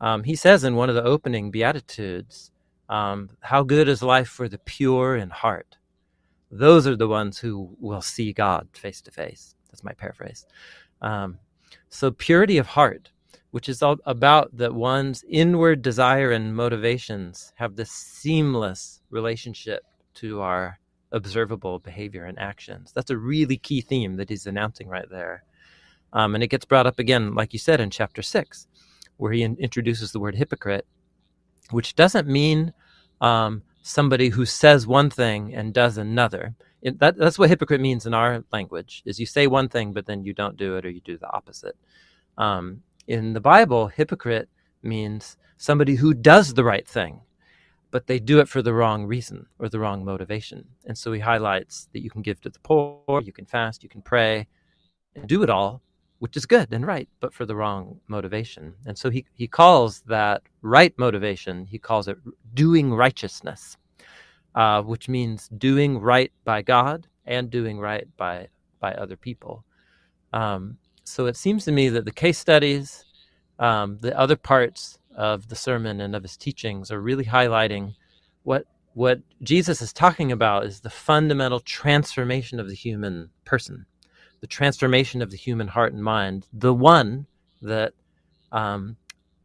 Um, 0.00 0.24
he 0.24 0.34
says 0.34 0.64
in 0.64 0.74
one 0.74 0.88
of 0.88 0.96
the 0.96 1.04
opening 1.04 1.52
beatitudes, 1.52 2.50
um, 2.88 3.30
"How 3.40 3.62
good 3.62 3.88
is 3.88 4.02
life 4.02 4.28
for 4.28 4.48
the 4.48 4.58
pure 4.58 5.16
in 5.16 5.30
heart." 5.30 5.76
Those 6.50 6.88
are 6.88 6.96
the 6.96 7.08
ones 7.08 7.38
who 7.38 7.76
will 7.78 8.02
see 8.02 8.32
God 8.32 8.68
face 8.72 9.00
to 9.02 9.12
face. 9.12 9.54
That's 9.70 9.84
my 9.84 9.92
paraphrase. 9.92 10.44
Um, 11.00 11.38
so, 11.88 12.10
purity 12.10 12.58
of 12.58 12.66
heart, 12.66 13.11
which 13.52 13.68
is 13.68 13.82
all 13.82 13.98
about 14.06 14.56
that 14.56 14.74
one's 14.74 15.24
inward 15.28 15.82
desire 15.82 16.32
and 16.32 16.56
motivations 16.56 17.52
have 17.56 17.76
this 17.76 17.92
seamless 17.92 19.00
relationship 19.10 19.84
to 20.14 20.40
our 20.40 20.78
observable 21.12 21.78
behavior 21.78 22.24
and 22.24 22.38
actions. 22.38 22.92
That's 22.94 23.10
a 23.10 23.16
really 23.16 23.58
key 23.58 23.82
theme 23.82 24.16
that 24.16 24.30
he's 24.30 24.46
announcing 24.46 24.88
right 24.88 25.08
there. 25.10 25.44
Um, 26.12 26.34
and 26.34 26.44
it 26.44 26.48
gets 26.48 26.64
brought 26.66 26.86
up 26.86 26.98
again, 26.98 27.34
like 27.34 27.52
you 27.52 27.60
said, 27.60 27.80
in 27.80 27.90
chapter 27.90 28.22
six, 28.22 28.66
where 29.18 29.32
he 29.32 29.42
in- 29.42 29.56
introduces 29.58 30.12
the 30.12 30.20
word 30.20 30.34
hypocrite, 30.34 30.86
which 31.70 31.94
doesn't 31.94 32.28
mean 32.28 32.74
um, 33.20 33.62
somebody 33.82 34.30
who 34.30 34.46
says 34.46 34.86
one 34.86 35.10
thing 35.10 35.54
and 35.54 35.74
does 35.74 35.98
another 35.98 36.54
it, 36.82 36.98
that, 36.98 37.16
that's 37.16 37.38
what 37.38 37.48
hypocrite 37.48 37.80
means 37.80 38.06
in 38.06 38.14
our 38.14 38.44
language 38.52 39.02
is 39.06 39.20
you 39.20 39.26
say 39.26 39.46
one 39.46 39.68
thing 39.68 39.92
but 39.92 40.06
then 40.06 40.24
you 40.24 40.34
don't 40.34 40.56
do 40.56 40.76
it 40.76 40.86
or 40.86 40.90
you 40.90 41.00
do 41.00 41.18
the 41.18 41.30
opposite 41.30 41.76
um, 42.38 42.82
in 43.06 43.32
the 43.32 43.40
bible 43.40 43.88
hypocrite 43.88 44.48
means 44.82 45.36
somebody 45.56 45.94
who 45.94 46.14
does 46.14 46.54
the 46.54 46.64
right 46.64 46.86
thing 46.86 47.20
but 47.90 48.06
they 48.06 48.18
do 48.18 48.40
it 48.40 48.48
for 48.48 48.62
the 48.62 48.72
wrong 48.72 49.04
reason 49.04 49.46
or 49.58 49.68
the 49.68 49.78
wrong 49.78 50.04
motivation 50.04 50.64
and 50.86 50.96
so 50.96 51.12
he 51.12 51.20
highlights 51.20 51.88
that 51.92 52.02
you 52.02 52.10
can 52.10 52.22
give 52.22 52.40
to 52.40 52.50
the 52.50 52.58
poor 52.60 53.20
you 53.22 53.32
can 53.32 53.46
fast 53.46 53.82
you 53.82 53.88
can 53.88 54.02
pray 54.02 54.46
and 55.14 55.26
do 55.26 55.42
it 55.42 55.50
all 55.50 55.82
which 56.22 56.36
is 56.36 56.46
good 56.46 56.72
and 56.72 56.86
right, 56.86 57.08
but 57.18 57.34
for 57.34 57.44
the 57.44 57.56
wrong 57.56 57.98
motivation. 58.06 58.74
And 58.86 58.96
so 58.96 59.10
he, 59.10 59.26
he 59.34 59.48
calls 59.48 60.02
that 60.02 60.42
right 60.60 60.96
motivation, 60.96 61.66
he 61.66 61.80
calls 61.80 62.06
it 62.06 62.16
doing 62.54 62.94
righteousness, 62.94 63.76
uh, 64.54 64.82
which 64.82 65.08
means 65.08 65.48
doing 65.48 65.98
right 65.98 66.30
by 66.44 66.62
God 66.62 67.08
and 67.26 67.50
doing 67.50 67.80
right 67.80 68.06
by, 68.16 68.46
by 68.78 68.94
other 68.94 69.16
people. 69.16 69.64
Um, 70.32 70.78
so 71.04 71.26
it 71.26 71.36
seems 71.36 71.64
to 71.64 71.72
me 71.72 71.88
that 71.88 72.04
the 72.04 72.12
case 72.12 72.38
studies, 72.38 73.04
um, 73.58 73.98
the 74.00 74.18
other 74.18 74.36
parts 74.36 74.98
of 75.16 75.48
the 75.48 75.56
sermon 75.56 76.00
and 76.00 76.16
of 76.16 76.22
his 76.22 76.36
teachings 76.36 76.90
are 76.90 77.00
really 77.00 77.24
highlighting 77.24 77.94
what 78.42 78.66
what 78.94 79.20
Jesus 79.42 79.80
is 79.80 79.92
talking 79.92 80.32
about 80.32 80.66
is 80.66 80.80
the 80.80 80.90
fundamental 80.90 81.60
transformation 81.60 82.60
of 82.60 82.68
the 82.68 82.74
human 82.74 83.30
person 83.44 83.86
the 84.42 84.46
transformation 84.48 85.22
of 85.22 85.30
the 85.30 85.36
human 85.36 85.68
heart 85.68 85.94
and 85.94 86.02
mind, 86.02 86.46
the 86.52 86.74
one 86.74 87.26
that 87.62 87.94
um, 88.50 88.96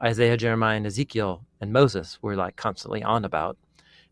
Isaiah, 0.03 0.35
Jeremiah, 0.35 0.75
and 0.75 0.87
Ezekiel 0.87 1.45
and 1.61 1.71
Moses 1.71 2.17
were 2.21 2.35
like 2.35 2.55
constantly 2.55 3.03
on 3.03 3.23
about 3.23 3.57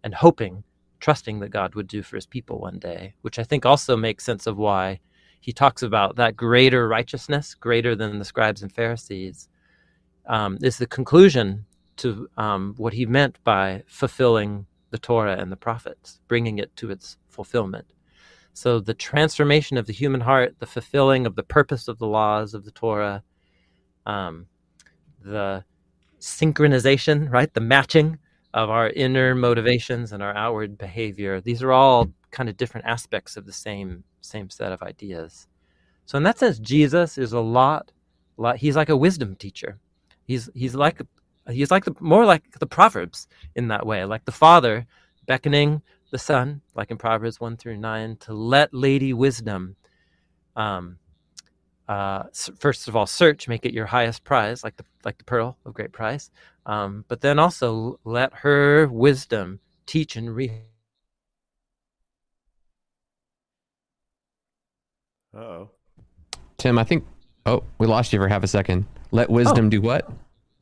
and 0.03 0.13
hoping, 0.13 0.63
trusting 0.99 1.39
that 1.39 1.49
God 1.49 1.73
would 1.73 1.87
do 1.87 2.03
for 2.03 2.15
his 2.15 2.27
people 2.27 2.59
one 2.59 2.77
day, 2.77 3.15
which 3.23 3.39
I 3.39 3.43
think 3.43 3.65
also 3.65 3.97
makes 3.97 4.23
sense 4.23 4.45
of 4.45 4.57
why 4.57 4.99
he 5.45 5.53
talks 5.53 5.83
about 5.83 6.15
that 6.15 6.35
greater 6.35 6.87
righteousness, 6.87 7.53
greater 7.53 7.95
than 7.95 8.17
the 8.17 8.25
scribes 8.25 8.63
and 8.63 8.73
Pharisees, 8.73 9.47
um, 10.25 10.57
is 10.63 10.79
the 10.79 10.87
conclusion 10.87 11.63
to 11.97 12.27
um, 12.35 12.73
what 12.77 12.93
he 12.93 13.05
meant 13.05 13.37
by 13.43 13.83
fulfilling 13.85 14.65
the 14.89 14.97
Torah 14.97 15.37
and 15.37 15.51
the 15.51 15.55
prophets, 15.55 16.19
bringing 16.27 16.57
it 16.57 16.75
to 16.77 16.89
its 16.89 17.17
fulfillment. 17.27 17.85
So 18.53 18.79
the 18.79 18.95
transformation 18.95 19.77
of 19.77 19.85
the 19.85 19.93
human 19.93 20.19
heart, 20.19 20.55
the 20.57 20.65
fulfilling 20.65 21.27
of 21.27 21.35
the 21.35 21.43
purpose 21.43 21.87
of 21.87 21.99
the 21.99 22.07
laws 22.07 22.55
of 22.55 22.65
the 22.65 22.71
Torah, 22.71 23.21
um, 24.07 24.47
the 25.23 25.63
synchronization, 26.19 27.29
right, 27.31 27.53
the 27.53 27.61
matching 27.61 28.17
of 28.55 28.71
our 28.71 28.89
inner 28.89 29.35
motivations 29.35 30.11
and 30.11 30.23
our 30.23 30.35
outward 30.35 30.75
behavior. 30.75 31.39
These 31.39 31.61
are 31.61 31.71
all 31.71 32.11
kind 32.31 32.49
of 32.49 32.57
different 32.57 32.87
aspects 32.87 33.37
of 33.37 33.45
the 33.45 33.53
same 33.53 34.03
same 34.25 34.49
set 34.49 34.71
of 34.71 34.81
ideas. 34.81 35.47
So 36.05 36.17
in 36.17 36.23
that 36.23 36.39
sense, 36.39 36.59
Jesus 36.59 37.17
is 37.17 37.33
a 37.33 37.39
lot, 37.39 37.91
lot. 38.37 38.57
He's 38.57 38.75
like 38.75 38.89
a 38.89 38.97
wisdom 38.97 39.35
teacher. 39.35 39.79
He's 40.25 40.49
he's 40.53 40.75
like 40.75 41.01
he's 41.49 41.71
like 41.71 41.85
the 41.85 41.95
more 41.99 42.25
like 42.25 42.59
the 42.59 42.67
Proverbs 42.67 43.27
in 43.55 43.67
that 43.69 43.85
way, 43.85 44.05
like 44.05 44.25
the 44.25 44.31
father 44.31 44.85
beckoning 45.25 45.81
the 46.11 46.17
son, 46.17 46.61
like 46.75 46.91
in 46.91 46.97
Proverbs 46.97 47.39
1 47.39 47.57
through 47.57 47.77
9, 47.77 48.17
to 48.17 48.33
let 48.33 48.73
Lady 48.73 49.11
Wisdom, 49.13 49.75
um, 50.55 50.97
uh, 51.87 52.23
first 52.57 52.87
of 52.87 52.95
all, 52.95 53.05
search, 53.05 53.47
make 53.47 53.65
it 53.65 53.73
your 53.73 53.87
highest 53.87 54.23
prize, 54.23 54.63
like 54.63 54.75
the, 54.77 54.85
like 55.03 55.17
the 55.17 55.23
pearl 55.23 55.57
of 55.65 55.73
great 55.73 55.91
price. 55.91 56.31
Um, 56.65 57.05
but 57.07 57.21
then 57.21 57.39
also 57.39 57.99
let 58.03 58.33
her 58.33 58.87
wisdom 58.87 59.59
teach 59.85 60.15
and. 60.15 60.35
Oh. 65.35 65.69
Tim, 66.57 66.77
I 66.79 66.83
think. 66.83 67.05
Oh, 67.45 67.63
we 67.77 67.85
lost 67.87 68.11
you 68.13 68.19
for 68.19 68.27
half 68.27 68.43
a 68.43 68.47
second. 68.47 68.85
Let 69.11 69.29
wisdom 69.29 69.67
Oh. 69.67 69.69
do 69.69 69.81
what? 69.81 70.09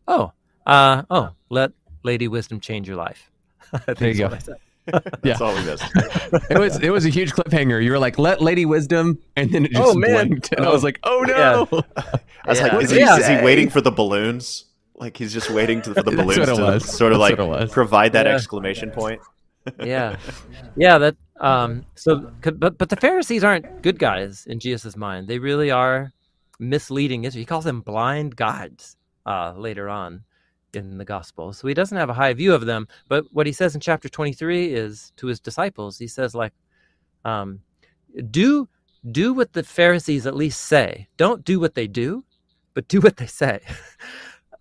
Oh, 0.08 0.32
uh, 0.66 1.04
oh, 1.10 1.30
let 1.50 1.72
Lady 2.04 2.28
Wisdom 2.28 2.60
change 2.60 2.88
your 2.88 2.98
life. 2.98 3.30
There 3.98 4.10
you 4.10 4.16
go. 4.16 4.28
what 4.28 4.50
I. 4.50 4.56
That's 5.22 5.40
all 5.40 5.56
we 5.56 5.64
missed. 5.64 5.84
It 6.50 6.60
was 6.60 6.78
it 6.82 6.90
was 6.90 7.06
a 7.06 7.10
huge 7.10 7.32
cliffhanger. 7.32 7.82
You 7.84 7.92
were 7.92 8.00
like, 8.00 8.20
"Let 8.20 8.42
Lady 8.42 8.66
Wisdom," 8.66 9.18
and 9.38 9.50
then 9.52 9.66
it 9.66 9.72
just 9.72 9.82
Oh, 9.84 9.94
man. 9.96 10.28
blinked, 10.28 10.52
and 10.54 10.66
I 10.66 10.70
was 10.72 10.84
like, 10.84 11.00
"Oh 11.04 11.22
no!" 11.26 11.68
I 12.46 12.50
was 12.50 12.62
like, 12.62 12.74
is 12.84 12.92
he, 12.92 13.00
Yeah. 13.00 13.16
is 13.18 13.28
he 13.28 13.36
waiting 13.38 13.70
for 13.70 13.80
the 13.80 13.92
balloons? 13.92 14.66
Like 14.96 15.16
he's 15.18 15.32
just 15.34 15.50
waiting 15.50 15.82
to, 15.84 15.94
for 15.94 16.04
the 16.04 16.12
balloons 16.12 16.46
to 16.48 16.62
was. 16.62 16.86
sort 16.86 17.14
of 17.14 17.20
That's 17.20 17.32
like 17.32 17.40
what 17.40 17.60
it 17.60 17.62
was. 17.62 17.72
provide 17.72 18.12
that 18.14 18.26
Yeah. 18.26 18.36
exclamation 18.36 18.92
point. 18.92 19.22
yeah 19.82 20.18
yeah 20.76 20.98
that 20.98 21.16
um 21.42 21.86
so 21.96 22.32
could- 22.42 22.60
but 22.60 22.78
but 22.78 22.90
the 22.90 22.96
pharisees 22.96 23.44
aren't 23.44 23.82
good 23.84 24.00
guys 24.00 24.46
in 24.48 24.60
jesus' 24.60 24.96
mind. 24.98 25.28
They 25.28 25.40
really 25.40 25.72
are 25.72 26.14
misleading 26.60 27.26
israel. 27.26 27.42
He 27.42 27.46
calls 27.46 27.66
them 27.66 27.82
blind 27.82 28.36
guides 28.36 28.98
uh 29.26 29.54
later 29.58 29.90
on 29.90 30.24
in 30.74 30.98
the 30.98 31.06
gospel. 31.06 31.54
So 31.54 31.68
he 31.68 31.74
doesn't 31.76 31.98
have 31.98 32.10
a 32.10 32.14
high 32.16 32.34
view 32.34 32.54
of 32.54 32.66
them 32.66 32.88
but 33.10 33.26
what 33.32 33.48
he 33.48 33.54
says 33.54 33.76
in 33.76 33.82
chapter 33.82 34.10
23 34.10 34.74
is 34.74 35.12
to 35.18 35.28
his 35.28 35.40
disciples 35.40 35.98
he 35.98 36.08
says 36.08 36.36
like 36.36 36.54
um 37.26 37.62
do 38.32 38.70
do 39.12 39.34
what 39.34 39.54
the 39.54 39.64
pharisees 39.64 40.26
at 40.28 40.36
least 40.36 40.62
say. 40.62 41.08
Don't 41.18 41.44
do 41.46 41.60
what 41.60 41.76
they 41.76 41.88
do 41.88 42.24
but 42.76 42.88
do 42.88 43.02
what 43.02 43.18
they 43.18 43.28
say. 43.28 43.62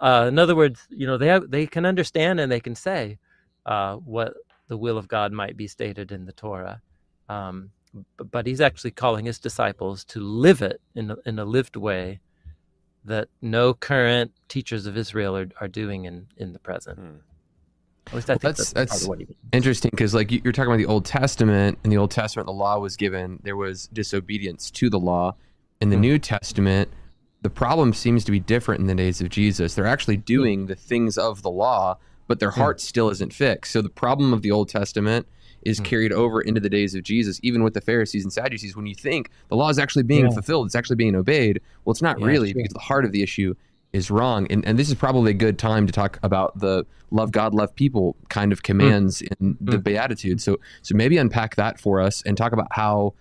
Uh 0.00 0.26
in 0.28 0.38
other 0.38 0.56
words 0.56 0.86
you 0.90 1.06
know 1.06 1.16
they 1.16 1.28
have 1.28 1.50
they 1.50 1.66
can 1.66 1.86
understand 1.86 2.40
and 2.40 2.50
they 2.52 2.60
can 2.60 2.74
say 2.74 3.18
uh 3.66 3.94
what 3.96 4.34
the 4.72 4.78
will 4.78 4.96
of 4.96 5.06
God 5.06 5.32
might 5.32 5.54
be 5.54 5.66
stated 5.66 6.10
in 6.12 6.24
the 6.24 6.32
Torah. 6.32 6.80
Um, 7.28 7.72
but, 8.16 8.30
but 8.30 8.46
he's 8.46 8.62
actually 8.62 8.92
calling 8.92 9.26
his 9.26 9.38
disciples 9.38 10.02
to 10.06 10.18
live 10.20 10.62
it 10.62 10.80
in 10.94 11.10
a, 11.10 11.16
in 11.26 11.38
a 11.38 11.44
lived 11.44 11.76
way 11.76 12.20
that 13.04 13.28
no 13.42 13.74
current 13.74 14.32
teachers 14.48 14.86
of 14.86 14.96
Israel 14.96 15.36
are, 15.36 15.48
are 15.60 15.68
doing 15.68 16.06
in, 16.06 16.26
in 16.38 16.54
the 16.54 16.58
present. 16.58 16.98
Hmm. 16.98 17.16
At 18.06 18.14
least 18.14 18.30
I 18.30 18.32
think 18.34 18.42
That's- 18.42 18.56
that's, 18.58 18.72
part 18.72 18.88
that's- 18.88 19.02
of 19.02 19.08
what 19.08 19.18
he 19.18 19.24
means. 19.26 19.36
Interesting, 19.52 19.90
because 19.92 20.14
like 20.14 20.32
you- 20.32 20.40
you're 20.42 20.54
talking 20.54 20.72
about 20.72 20.78
the 20.78 20.86
Old 20.86 21.04
Testament. 21.04 21.78
In 21.84 21.90
the 21.90 21.98
Old 21.98 22.10
Testament, 22.10 22.46
the 22.46 22.52
law 22.54 22.78
was 22.78 22.96
given. 22.96 23.40
There 23.42 23.56
was 23.56 23.88
disobedience 23.88 24.70
to 24.70 24.88
the 24.88 24.98
law. 24.98 25.34
In 25.82 25.90
the 25.90 25.96
Hmm. 25.96 26.00
New 26.08 26.18
Testament, 26.18 26.88
the 27.42 27.50
problem 27.50 27.92
seems 27.92 28.24
to 28.24 28.32
be 28.32 28.40
different 28.40 28.80
in 28.80 28.86
the 28.86 28.94
days 28.94 29.20
of 29.20 29.28
Jesus. 29.28 29.74
They're 29.74 29.86
actually 29.86 30.16
doing 30.16 30.64
the 30.66 30.76
things 30.76 31.18
of 31.18 31.42
the 31.42 31.50
law, 31.50 31.98
but 32.32 32.40
their 32.40 32.50
heart 32.50 32.80
still 32.80 33.10
isn't 33.10 33.34
fixed. 33.34 33.70
So 33.72 33.82
the 33.82 33.90
problem 33.90 34.32
of 34.32 34.40
the 34.40 34.50
Old 34.50 34.70
Testament 34.70 35.26
is 35.66 35.76
Hmm. 35.78 35.84
carried 35.84 36.12
over 36.14 36.40
into 36.40 36.62
the 36.62 36.70
days 36.70 36.94
of 36.94 37.02
Jesus, 37.02 37.38
even 37.42 37.62
with 37.62 37.74
the 37.74 37.82
Pharisees 37.82 38.22
and 38.24 38.32
Sadducees. 38.32 38.74
When 38.74 38.86
you 38.86 38.94
think 38.94 39.28
the 39.50 39.54
law 39.56 39.68
is 39.68 39.78
actually 39.78 40.04
being 40.04 40.24
Yeah. 40.24 40.30
fulfilled, 40.30 40.64
it's 40.64 40.74
actually 40.74 40.96
being 40.96 41.14
obeyed. 41.14 41.60
Well, 41.84 41.92
it's 41.92 42.00
not 42.00 42.18
Yeah, 42.18 42.24
really 42.28 42.54
because 42.54 42.72
the 42.72 42.78
heart 42.78 43.04
of 43.04 43.12
the 43.12 43.22
issue 43.22 43.52
is 43.92 44.10
wrong. 44.10 44.46
And, 44.48 44.66
and 44.66 44.78
this 44.78 44.88
is 44.88 44.94
probably 44.94 45.30
a 45.32 45.34
good 45.34 45.58
time 45.58 45.86
to 45.86 45.92
talk 45.92 46.18
about 46.22 46.58
the 46.58 46.86
love 47.10 47.32
God, 47.32 47.52
love 47.52 47.74
people 47.74 48.16
kind 48.30 48.50
of 48.50 48.62
commands 48.62 49.20
in 49.20 49.58
the 49.60 49.76
Mm. 49.76 49.84
Beatitudes. 49.84 50.42
So 50.42 50.56
so 50.80 50.94
maybe 50.96 51.18
unpack 51.18 51.56
that 51.56 51.78
for 51.78 52.00
us 52.00 52.22
and 52.24 52.34
talk 52.38 52.52
about 52.52 52.68
how 52.70 53.12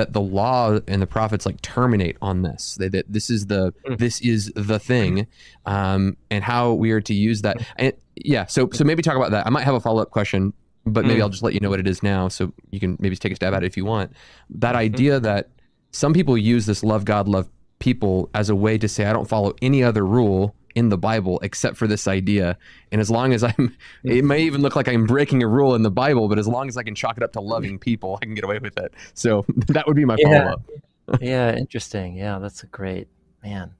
that 0.00 0.12
the 0.12 0.20
law 0.20 0.78
and 0.88 1.00
the 1.00 1.06
prophets 1.06 1.44
like 1.46 1.60
terminate 1.60 2.16
on 2.22 2.42
this. 2.42 2.76
They, 2.80 2.88
that 2.88 3.06
this 3.12 3.30
is 3.30 3.46
the 3.46 3.72
Mm. 3.86 3.98
this 3.98 4.20
is 4.22 4.50
the 4.56 4.78
thing, 4.78 5.26
um, 5.66 6.16
and 6.30 6.42
how 6.42 6.72
we 6.72 6.90
are 6.90 7.00
to 7.02 7.14
use 7.14 7.42
that. 7.42 7.56
And 7.76 7.92
yeah, 8.16 8.46
so 8.46 8.68
so 8.72 8.82
maybe 8.84 9.02
talk 9.02 9.16
about 9.16 9.30
that. 9.30 9.46
I 9.46 9.50
might 9.50 9.64
have 9.64 9.74
a 9.74 9.80
follow 9.80 10.02
up 10.02 10.10
question, 10.10 10.52
but 10.86 11.04
maybe 11.04 11.20
Mm. 11.20 11.24
I'll 11.24 11.28
just 11.28 11.42
let 11.42 11.54
you 11.54 11.60
know 11.60 11.70
what 11.70 11.80
it 11.80 11.86
is 11.86 12.02
now, 12.02 12.28
so 12.28 12.52
you 12.70 12.80
can 12.80 12.96
maybe 12.98 13.14
take 13.16 13.32
a 13.32 13.36
stab 13.36 13.52
at 13.54 13.62
it 13.62 13.66
if 13.66 13.76
you 13.76 13.84
want. 13.84 14.12
That 14.50 14.74
idea 14.74 15.20
that 15.20 15.48
some 15.92 16.12
people 16.12 16.36
use 16.38 16.66
this 16.66 16.82
love 16.82 17.04
God, 17.04 17.28
love 17.28 17.48
people 17.78 18.28
as 18.34 18.48
a 18.50 18.56
way 18.56 18.78
to 18.78 18.88
say 18.88 19.04
I 19.06 19.12
don't 19.12 19.28
follow 19.28 19.54
any 19.62 19.82
other 19.82 20.04
rule 20.06 20.54
in 20.74 20.88
the 20.88 20.98
Bible 20.98 21.40
except 21.42 21.76
for 21.76 21.86
this 21.86 22.06
idea. 22.06 22.56
And 22.92 23.00
as 23.00 23.10
long 23.10 23.32
as 23.32 23.42
I'm, 23.42 23.76
it 24.04 24.24
may 24.24 24.42
even 24.42 24.62
look 24.62 24.76
like 24.76 24.88
I'm 24.88 25.06
breaking 25.06 25.42
a 25.42 25.48
rule 25.48 25.74
in 25.74 25.82
the 25.82 25.90
Bible, 25.90 26.28
but 26.28 26.38
as 26.38 26.48
long 26.48 26.68
as 26.68 26.76
I 26.76 26.82
can 26.82 26.94
chalk 26.94 27.16
it 27.16 27.22
up 27.22 27.32
to 27.32 27.40
loving 27.40 27.78
people, 27.78 28.18
I 28.20 28.24
can 28.24 28.34
get 28.34 28.44
away 28.44 28.58
with 28.58 28.78
it. 28.78 28.94
So 29.14 29.44
that 29.68 29.86
would 29.86 29.96
be 29.96 30.04
my 30.04 30.16
follow 30.22 30.52
up. 30.52 30.62
yeah, 31.20 31.56
interesting. 31.56 32.16
Yeah, 32.16 32.38
that's 32.38 32.62
a 32.62 32.66
great 32.66 33.08
man. 33.42 33.72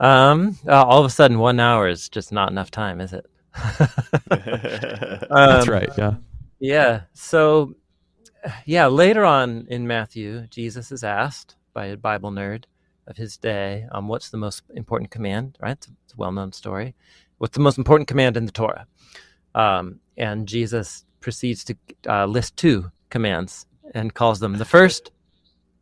Um, 0.00 0.58
uh, 0.66 0.82
all 0.82 1.00
of 1.00 1.06
a 1.06 1.10
sudden, 1.10 1.38
one 1.38 1.60
hour 1.60 1.88
is 1.88 2.08
just 2.08 2.32
not 2.32 2.50
enough 2.50 2.70
time, 2.70 3.00
is 3.00 3.12
it? 3.12 3.26
That's 4.28 5.30
Um, 5.30 5.72
right. 5.72 5.88
Yeah. 5.96 6.14
Yeah. 6.58 7.00
So, 7.12 7.76
yeah, 8.66 8.86
later 8.88 9.24
on 9.24 9.66
in 9.68 9.86
Matthew, 9.86 10.46
Jesus 10.48 10.90
is 10.90 11.04
asked 11.04 11.56
by 11.72 11.86
a 11.86 11.96
Bible 11.96 12.30
nerd 12.32 12.64
of 13.06 13.16
his 13.16 13.36
day, 13.36 13.86
um, 13.92 14.08
what's 14.08 14.30
the 14.30 14.36
most 14.36 14.62
important 14.74 15.10
command, 15.10 15.58
right? 15.60 15.72
It's 15.72 15.88
a, 15.88 16.16
well 16.16 16.32
known 16.32 16.52
story. 16.52 16.94
What's 17.38 17.54
the 17.54 17.62
most 17.62 17.78
important 17.78 18.08
command 18.08 18.36
in 18.36 18.46
the 18.46 18.52
Torah? 18.52 18.86
Um, 19.54 20.00
and 20.16 20.46
Jesus 20.48 21.04
proceeds 21.20 21.64
to 21.64 21.76
uh, 22.08 22.26
list 22.26 22.56
two 22.56 22.90
commands 23.10 23.66
and 23.94 24.14
calls 24.14 24.40
them 24.40 24.56
the 24.58 24.64
first 24.64 25.10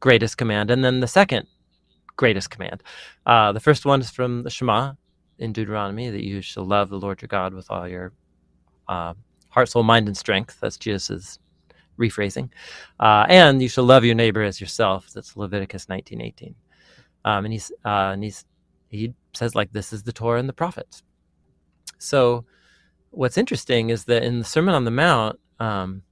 greatest 0.00 0.36
command 0.36 0.70
and 0.70 0.84
then 0.84 1.00
the 1.00 1.06
second 1.06 1.46
greatest 2.16 2.50
command. 2.50 2.82
Uh, 3.26 3.52
the 3.52 3.60
first 3.60 3.84
one 3.84 4.00
is 4.00 4.10
from 4.10 4.42
the 4.42 4.50
Shema 4.50 4.94
in 5.38 5.52
Deuteronomy 5.52 6.10
that 6.10 6.24
you 6.24 6.40
shall 6.40 6.64
love 6.64 6.90
the 6.90 6.98
Lord 6.98 7.22
your 7.22 7.28
God 7.28 7.54
with 7.54 7.70
all 7.70 7.88
your 7.88 8.12
uh, 8.88 9.14
heart, 9.48 9.68
soul, 9.68 9.82
mind, 9.82 10.08
and 10.08 10.16
strength. 10.16 10.58
That's 10.60 10.76
Jesus' 10.76 11.38
rephrasing. 11.98 12.50
Uh, 12.98 13.26
and 13.28 13.62
you 13.62 13.68
shall 13.68 13.84
love 13.84 14.04
your 14.04 14.14
neighbor 14.14 14.42
as 14.42 14.60
yourself. 14.60 15.10
That's 15.14 15.36
Leviticus 15.36 15.88
nineteen 15.88 16.20
eighteen. 16.20 16.54
Um, 17.24 17.44
and 17.44 17.52
he's 17.52 17.70
uh, 17.84 18.12
and 18.12 18.22
he's 18.22 18.44
he 18.88 19.14
says 19.32 19.54
like 19.54 19.72
this 19.72 19.92
is 19.92 20.02
the 20.02 20.12
Torah 20.12 20.40
and 20.40 20.48
the 20.48 20.52
prophets. 20.52 21.02
So 21.98 22.44
what's 23.10 23.38
interesting 23.38 23.90
is 23.90 24.04
that 24.06 24.22
in 24.24 24.40
the 24.40 24.44
Sermon 24.44 24.74
on 24.74 24.84
the 24.84 24.90
Mount, 24.90 25.38
um, 25.60 26.02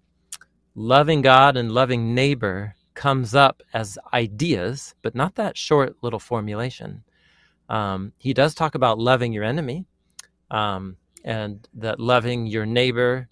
loving 0.74 1.22
God 1.22 1.56
and 1.56 1.72
loving 1.72 2.14
neighbor 2.14 2.74
comes 2.94 3.34
up 3.34 3.62
as 3.72 3.98
ideas, 4.12 4.94
but 5.02 5.14
not 5.14 5.34
that 5.36 5.56
short 5.56 5.96
little 6.02 6.18
formulation. 6.18 7.02
Um, 7.68 8.12
he 8.18 8.34
does 8.34 8.54
talk 8.54 8.74
about 8.74 8.98
loving 8.98 9.32
your 9.32 9.44
enemy, 9.44 9.86
um, 10.50 10.96
and 11.24 11.66
that 11.74 12.00
loving 12.00 12.46
your 12.46 12.66
neighbor 12.66 13.28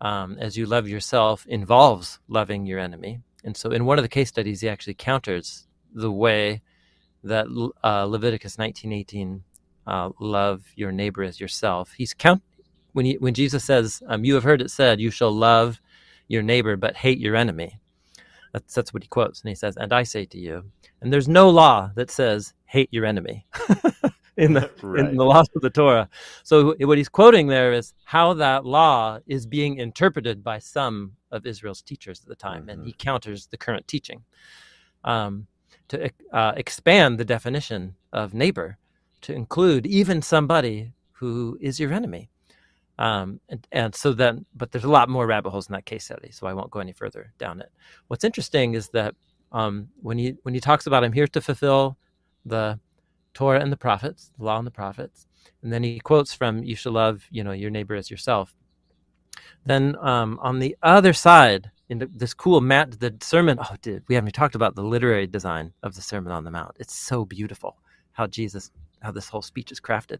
um, 0.00 0.36
as 0.38 0.56
you 0.56 0.66
love 0.66 0.88
yourself 0.88 1.46
involves 1.46 2.18
loving 2.28 2.66
your 2.66 2.78
enemy. 2.78 3.20
And 3.44 3.56
so, 3.56 3.70
in 3.70 3.84
one 3.84 3.98
of 3.98 4.04
the 4.04 4.08
case 4.08 4.28
studies, 4.28 4.60
he 4.60 4.68
actually 4.68 4.94
counters 4.94 5.66
the 5.94 6.10
way 6.10 6.62
that 7.24 7.46
uh, 7.84 8.04
Leviticus 8.04 8.56
19:18, 8.56 9.42
uh, 9.86 10.10
"Love 10.20 10.64
your 10.74 10.92
neighbor 10.92 11.22
as 11.22 11.40
yourself." 11.40 11.92
He's 11.96 12.14
count 12.14 12.42
when 12.92 13.06
he, 13.06 13.14
when 13.18 13.34
Jesus 13.34 13.64
says, 13.64 14.02
um, 14.06 14.24
"You 14.24 14.34
have 14.34 14.44
heard 14.44 14.62
it 14.62 14.70
said, 14.70 15.00
you 15.00 15.10
shall 15.10 15.32
love 15.32 15.80
your 16.28 16.42
neighbor 16.42 16.76
but 16.76 16.96
hate 16.96 17.18
your 17.18 17.36
enemy." 17.36 17.78
That's 18.52 18.74
that's 18.74 18.92
what 18.92 19.02
he 19.02 19.08
quotes, 19.08 19.40
and 19.40 19.48
he 19.48 19.54
says, 19.54 19.76
"And 19.76 19.92
I 19.92 20.02
say 20.02 20.24
to 20.26 20.38
you." 20.38 20.64
And 21.00 21.12
there's 21.12 21.28
no 21.28 21.50
law 21.50 21.90
that 21.94 22.10
says 22.10 22.54
hate 22.66 22.88
your 22.92 23.04
enemy 23.04 23.46
in 24.36 24.54
the 24.54 24.70
right. 24.82 25.00
in 25.00 25.16
the 25.16 25.24
laws 25.24 25.48
of 25.56 25.62
the 25.62 25.70
Torah. 25.70 26.08
So 26.42 26.74
what 26.80 26.98
he's 26.98 27.08
quoting 27.08 27.48
there 27.48 27.72
is 27.72 27.94
how 28.04 28.34
that 28.34 28.64
law 28.64 29.18
is 29.26 29.46
being 29.46 29.78
interpreted 29.78 30.44
by 30.44 30.58
some 30.58 31.12
of 31.30 31.46
Israel's 31.46 31.82
teachers 31.82 32.20
at 32.20 32.28
the 32.28 32.36
time, 32.36 32.62
mm-hmm. 32.62 32.70
and 32.70 32.86
he 32.86 32.92
counters 32.92 33.46
the 33.46 33.56
current 33.56 33.88
teaching 33.88 34.22
um, 35.04 35.46
to 35.88 36.10
uh, 36.32 36.52
expand 36.56 37.18
the 37.18 37.24
definition 37.24 37.94
of 38.12 38.34
neighbor 38.34 38.78
to 39.22 39.32
include 39.32 39.86
even 39.86 40.22
somebody 40.22 40.92
who 41.12 41.56
is 41.60 41.78
your 41.78 41.92
enemy. 41.92 42.28
Um, 42.98 43.40
and, 43.48 43.66
and 43.72 43.94
so 43.94 44.12
then, 44.12 44.44
but 44.54 44.70
there's 44.70 44.84
a 44.84 44.90
lot 44.90 45.08
more 45.08 45.26
rabbit 45.26 45.50
holes 45.50 45.68
in 45.68 45.72
that 45.72 45.86
case 45.86 46.04
study, 46.04 46.30
so 46.30 46.46
I 46.46 46.52
won't 46.52 46.70
go 46.70 46.80
any 46.80 46.92
further 46.92 47.32
down 47.38 47.60
it. 47.60 47.72
What's 48.08 48.24
interesting 48.24 48.74
is 48.74 48.88
that 48.90 49.14
um, 49.50 49.88
when 50.00 50.18
he 50.18 50.36
when 50.42 50.54
he 50.54 50.60
talks 50.60 50.86
about 50.86 51.04
I'm 51.04 51.12
here 51.12 51.26
to 51.28 51.40
fulfill 51.40 51.96
the 52.44 52.78
Torah 53.34 53.60
and 53.60 53.72
the 53.72 53.76
prophets, 53.76 54.30
the 54.38 54.44
law 54.44 54.58
and 54.58 54.66
the 54.66 54.70
prophets, 54.70 55.26
and 55.62 55.72
then 55.72 55.82
he 55.82 55.98
quotes 56.00 56.34
from 56.34 56.62
"You 56.62 56.76
shall 56.76 56.92
love, 56.92 57.24
you 57.30 57.42
know, 57.42 57.52
your 57.52 57.70
neighbor 57.70 57.94
as 57.94 58.10
yourself." 58.10 58.54
Then 59.64 59.96
um, 60.00 60.38
on 60.42 60.58
the 60.58 60.76
other 60.82 61.12
side, 61.12 61.70
in 61.92 61.98
the, 61.98 62.10
this 62.14 62.32
cool 62.32 62.62
mat, 62.62 62.98
the 62.98 63.14
sermon. 63.20 63.58
Oh, 63.60 63.76
did 63.82 64.02
we 64.08 64.14
haven't 64.14 64.32
talked 64.32 64.54
about 64.54 64.74
the 64.74 64.82
literary 64.82 65.26
design 65.26 65.74
of 65.82 65.94
the 65.94 66.00
Sermon 66.00 66.32
on 66.32 66.42
the 66.42 66.50
Mount? 66.50 66.74
It's 66.80 66.96
so 66.96 67.26
beautiful 67.26 67.76
how 68.12 68.26
Jesus, 68.26 68.70
how 69.02 69.12
this 69.12 69.28
whole 69.28 69.42
speech 69.42 69.70
is 69.70 69.78
crafted. 69.78 70.18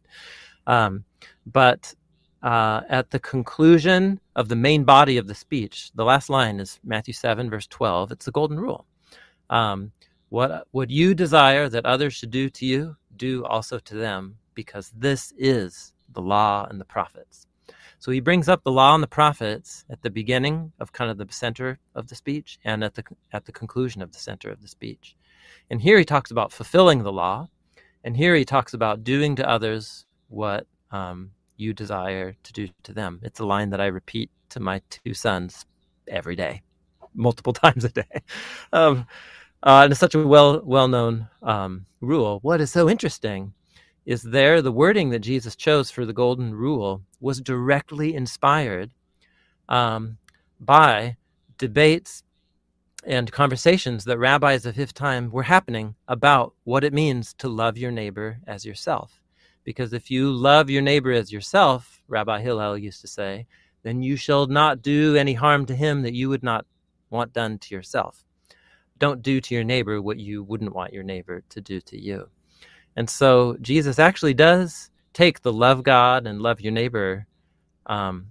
Um, 0.67 1.05
but 1.47 1.95
uh, 2.43 2.83
at 2.91 3.11
the 3.11 3.19
conclusion 3.19 4.21
of 4.37 4.51
the 4.51 4.57
main 4.57 4.85
body 4.85 5.17
of 5.17 5.27
the 5.27 5.35
speech, 5.35 5.91
the 5.95 6.05
last 6.05 6.29
line 6.29 6.61
is 6.61 6.79
Matthew 6.85 7.15
7, 7.15 7.49
verse 7.49 7.67
12. 7.69 8.13
It's 8.13 8.27
the 8.27 8.33
golden 8.33 8.61
rule. 8.61 8.85
Um, 9.49 9.93
what 10.29 10.67
would 10.73 10.91
you 10.91 11.15
desire 11.15 11.71
that 11.71 11.87
others 11.87 12.13
should 12.13 12.31
do 12.31 12.51
to 12.51 12.67
you? 12.67 12.97
Do 13.17 13.47
also 13.47 13.79
to 13.79 13.95
them, 13.95 14.37
because 14.55 14.93
this 14.95 15.33
is 15.39 15.95
the 16.13 16.21
law 16.21 16.67
and 16.69 16.79
the 16.79 16.85
prophets. 16.85 17.47
So 18.03 18.11
he 18.11 18.19
brings 18.19 18.49
up 18.49 18.65
the 18.65 18.73
law 18.73 18.95
and 18.97 19.03
the 19.03 19.07
prophets 19.07 19.85
at 19.89 20.03
the 20.03 20.11
beginning 20.11 20.73
of 20.81 20.93
kind 20.93 21.09
of 21.09 21.19
the 21.19 21.33
center 21.33 21.79
of 21.95 22.09
the 22.09 22.17
speech 22.17 22.59
and 22.65 22.83
at 22.83 22.97
the 22.97 23.05
at 23.33 23.45
the 23.45 23.53
conclusion 23.53 24.03
of 24.03 24.11
the 24.11 24.19
center 24.19 24.51
of 24.51 24.61
the 24.61 24.67
speech. 24.67 25.15
And 25.71 25.81
here 25.81 25.97
he 25.97 26.05
talks 26.05 26.33
about 26.33 26.51
fulfilling 26.51 27.05
the 27.05 27.13
law, 27.13 27.49
and 28.03 28.17
here 28.17 28.35
he 28.35 28.45
talks 28.45 28.75
about 28.75 29.05
doing 29.05 29.37
to 29.37 29.49
others 29.49 30.05
what 30.27 30.67
um, 30.91 31.31
you 31.57 31.73
desire 31.73 32.35
to 32.43 32.53
do 32.53 32.69
to 32.83 32.93
them. 32.93 33.21
It's 33.23 33.39
a 33.39 33.47
line 33.47 33.71
that 33.71 33.81
I 33.81 33.87
repeat 33.87 34.33
to 34.49 34.59
my 34.59 34.83
two 34.91 35.15
sons 35.15 35.65
every 36.09 36.35
day, 36.35 36.63
multiple 37.15 37.53
times 37.65 37.85
a 37.85 37.91
day. 37.91 38.23
Um, 38.73 39.07
uh, 39.63 39.83
and 39.85 39.93
it's 39.93 40.01
such 40.01 40.17
a 40.17 40.27
well 40.27 40.61
well 40.65 40.89
known 40.89 41.29
um, 41.41 41.87
rule. 42.01 42.41
What 42.43 42.61
is 42.61 42.73
so 42.73 42.91
interesting 42.91 43.55
is 44.05 44.23
there 44.23 44.61
the 44.61 44.73
wording 44.73 45.11
that 45.11 45.21
Jesus 45.21 45.57
chose 45.57 45.91
for 45.91 46.05
the 46.05 46.13
golden 46.13 46.55
rule 46.55 47.03
was 47.21 47.41
directly 47.41 48.15
inspired 48.15 48.91
um, 49.69 50.19
by 50.61 51.17
debates 51.59 52.23
and 53.05 53.33
conversations 53.33 54.05
that 54.05 54.19
rabbis 54.19 54.67
of 54.67 54.77
his 54.77 54.93
time 54.93 55.31
were 55.31 55.45
happening 55.45 55.95
about 56.07 56.55
what 56.65 56.85
it 56.85 56.93
means 56.93 57.35
to 57.35 57.49
love 57.49 57.77
your 57.77 57.91
neighbor 57.91 58.39
as 58.47 58.65
yourself. 58.65 59.21
Because 59.65 59.93
if 59.93 60.11
you 60.11 60.31
love 60.33 60.71
your 60.71 60.83
neighbor 60.83 61.13
as 61.13 61.33
yourself, 61.33 62.03
Rabbi 62.09 62.41
Hillel 62.41 62.79
used 62.79 63.01
to 63.01 63.09
say, 63.09 63.47
then 63.83 64.03
you 64.03 64.17
shall 64.17 64.47
not 64.47 64.83
do 64.83 65.17
any 65.17 65.35
harm 65.35 65.67
to 65.67 65.75
him 65.75 66.03
that 66.03 66.15
you 66.15 66.29
would 66.29 66.43
not 66.43 66.67
want 67.11 67.33
done 67.33 67.59
to 67.59 67.75
yourself 67.75 68.25
don't 69.03 69.21
do 69.21 69.41
to 69.41 69.53
your 69.53 69.65
neighbor 69.65 70.01
what 70.01 70.21
you 70.21 70.45
wouldn't 70.45 70.73
want 70.73 70.93
your 70.93 71.03
neighbor 71.03 71.43
to 71.49 71.61
do 71.61 71.81
to 71.81 72.01
you. 72.01 72.29
And 72.97 73.09
so 73.09 73.57
Jesus 73.61 73.99
actually 73.99 74.35
does 74.35 74.91
take 75.13 75.41
the 75.41 75.53
love 75.53 75.83
God 75.83 76.27
and 76.27 76.41
love 76.41 76.61
your 76.61 76.73
neighbor 76.73 77.27
um, 77.87 78.27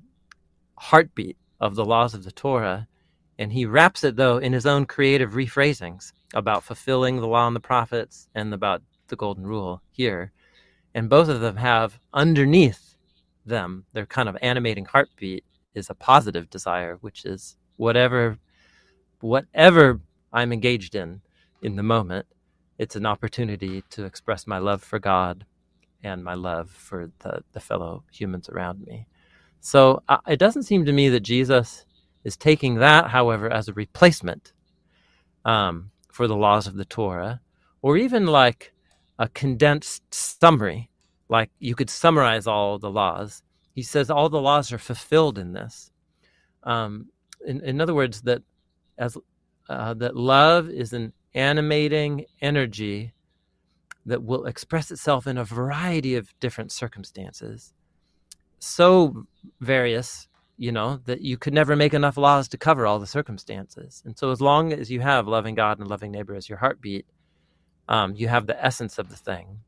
heartbeat 0.77 1.37
of 1.59 1.75
the 1.75 1.85
laws 1.85 2.13
of 2.13 2.23
the 2.23 2.31
Torah, 2.31 2.87
and 3.37 3.53
he 3.53 3.65
wraps 3.65 4.03
it, 4.03 4.15
though, 4.15 4.37
in 4.37 4.53
his 4.53 4.65
own 4.65 4.85
creative 4.85 5.31
rephrasings 5.31 6.13
about 6.33 6.63
fulfilling 6.63 7.17
the 7.17 7.27
law 7.27 7.47
and 7.47 7.55
the 7.55 7.59
prophets 7.59 8.27
and 8.35 8.53
about 8.53 8.81
the 9.07 9.15
golden 9.15 9.45
rule 9.45 9.81
here. 9.91 10.31
And 10.93 11.09
both 11.09 11.29
of 11.29 11.41
them 11.41 11.57
have 11.57 11.99
underneath 12.13 12.95
them, 13.45 13.85
their 13.93 14.05
kind 14.05 14.29
of 14.29 14.37
animating 14.41 14.85
heartbeat 14.85 15.43
is 15.73 15.89
a 15.89 15.95
positive 15.95 16.49
desire, 16.49 16.97
which 17.01 17.25
is 17.25 17.57
whatever 17.77 18.37
whatever 19.21 19.99
I'm 20.33 20.51
engaged 20.51 20.95
in 20.95 21.21
in 21.61 21.75
the 21.75 21.83
moment. 21.83 22.25
It's 22.81 22.95
an 22.95 23.05
opportunity 23.05 23.83
to 23.91 24.05
express 24.05 24.47
my 24.47 24.57
love 24.57 24.81
for 24.81 24.97
God 24.97 25.45
and 26.03 26.23
my 26.23 26.33
love 26.33 26.71
for 26.71 27.11
the, 27.19 27.43
the 27.53 27.59
fellow 27.59 28.03
humans 28.11 28.49
around 28.49 28.87
me. 28.87 29.05
So 29.59 30.01
uh, 30.09 30.17
it 30.27 30.39
doesn't 30.39 30.63
seem 30.63 30.85
to 30.85 30.91
me 30.91 31.07
that 31.09 31.19
Jesus 31.19 31.85
is 32.23 32.35
taking 32.35 32.79
that, 32.79 33.11
however, 33.11 33.53
as 33.53 33.67
a 33.67 33.73
replacement 33.73 34.53
um, 35.45 35.91
for 36.11 36.27
the 36.27 36.35
laws 36.35 36.65
of 36.65 36.75
the 36.75 36.85
Torah, 36.85 37.41
or 37.83 37.97
even 37.97 38.25
like 38.25 38.73
a 39.19 39.29
condensed 39.29 40.01
summary, 40.11 40.89
like 41.29 41.51
you 41.59 41.75
could 41.75 41.91
summarize 41.91 42.47
all 42.47 42.79
the 42.79 42.89
laws. 42.89 43.43
He 43.75 43.83
says 43.83 44.09
all 44.09 44.27
the 44.27 44.41
laws 44.41 44.73
are 44.73 44.79
fulfilled 44.79 45.37
in 45.37 45.53
this. 45.53 45.91
Um, 46.63 47.09
in, 47.45 47.61
in 47.61 47.79
other 47.79 47.93
words, 47.93 48.23
that 48.23 48.41
as 48.97 49.15
uh, 49.69 49.93
that 49.93 50.15
love 50.15 50.67
is 50.67 50.93
an 50.93 51.13
animating 51.33 52.25
energy 52.41 53.13
that 54.05 54.23
will 54.23 54.45
express 54.45 54.91
itself 54.91 55.27
in 55.27 55.37
a 55.37 55.45
variety 55.45 56.15
of 56.15 56.33
different 56.39 56.71
circumstances. 56.71 57.73
So 58.59 59.25
various, 59.59 60.27
you 60.57 60.71
know, 60.71 60.97
that 61.05 61.21
you 61.21 61.37
could 61.37 61.53
never 61.53 61.75
make 61.75 61.93
enough 61.93 62.17
laws 62.17 62.47
to 62.49 62.57
cover 62.57 62.85
all 62.85 62.99
the 62.99 63.07
circumstances. 63.07 64.01
And 64.05 64.17
so, 64.17 64.31
as 64.31 64.41
long 64.41 64.73
as 64.73 64.91
you 64.91 65.01
have 65.01 65.27
loving 65.27 65.55
God 65.55 65.79
and 65.79 65.87
loving 65.87 66.11
neighbor 66.11 66.35
as 66.35 66.49
your 66.49 66.59
heartbeat, 66.59 67.05
um, 67.87 68.15
you 68.15 68.27
have 68.27 68.47
the 68.47 68.63
essence 68.63 68.97
of 68.97 69.09
the 69.09 69.15
thing. 69.15 69.59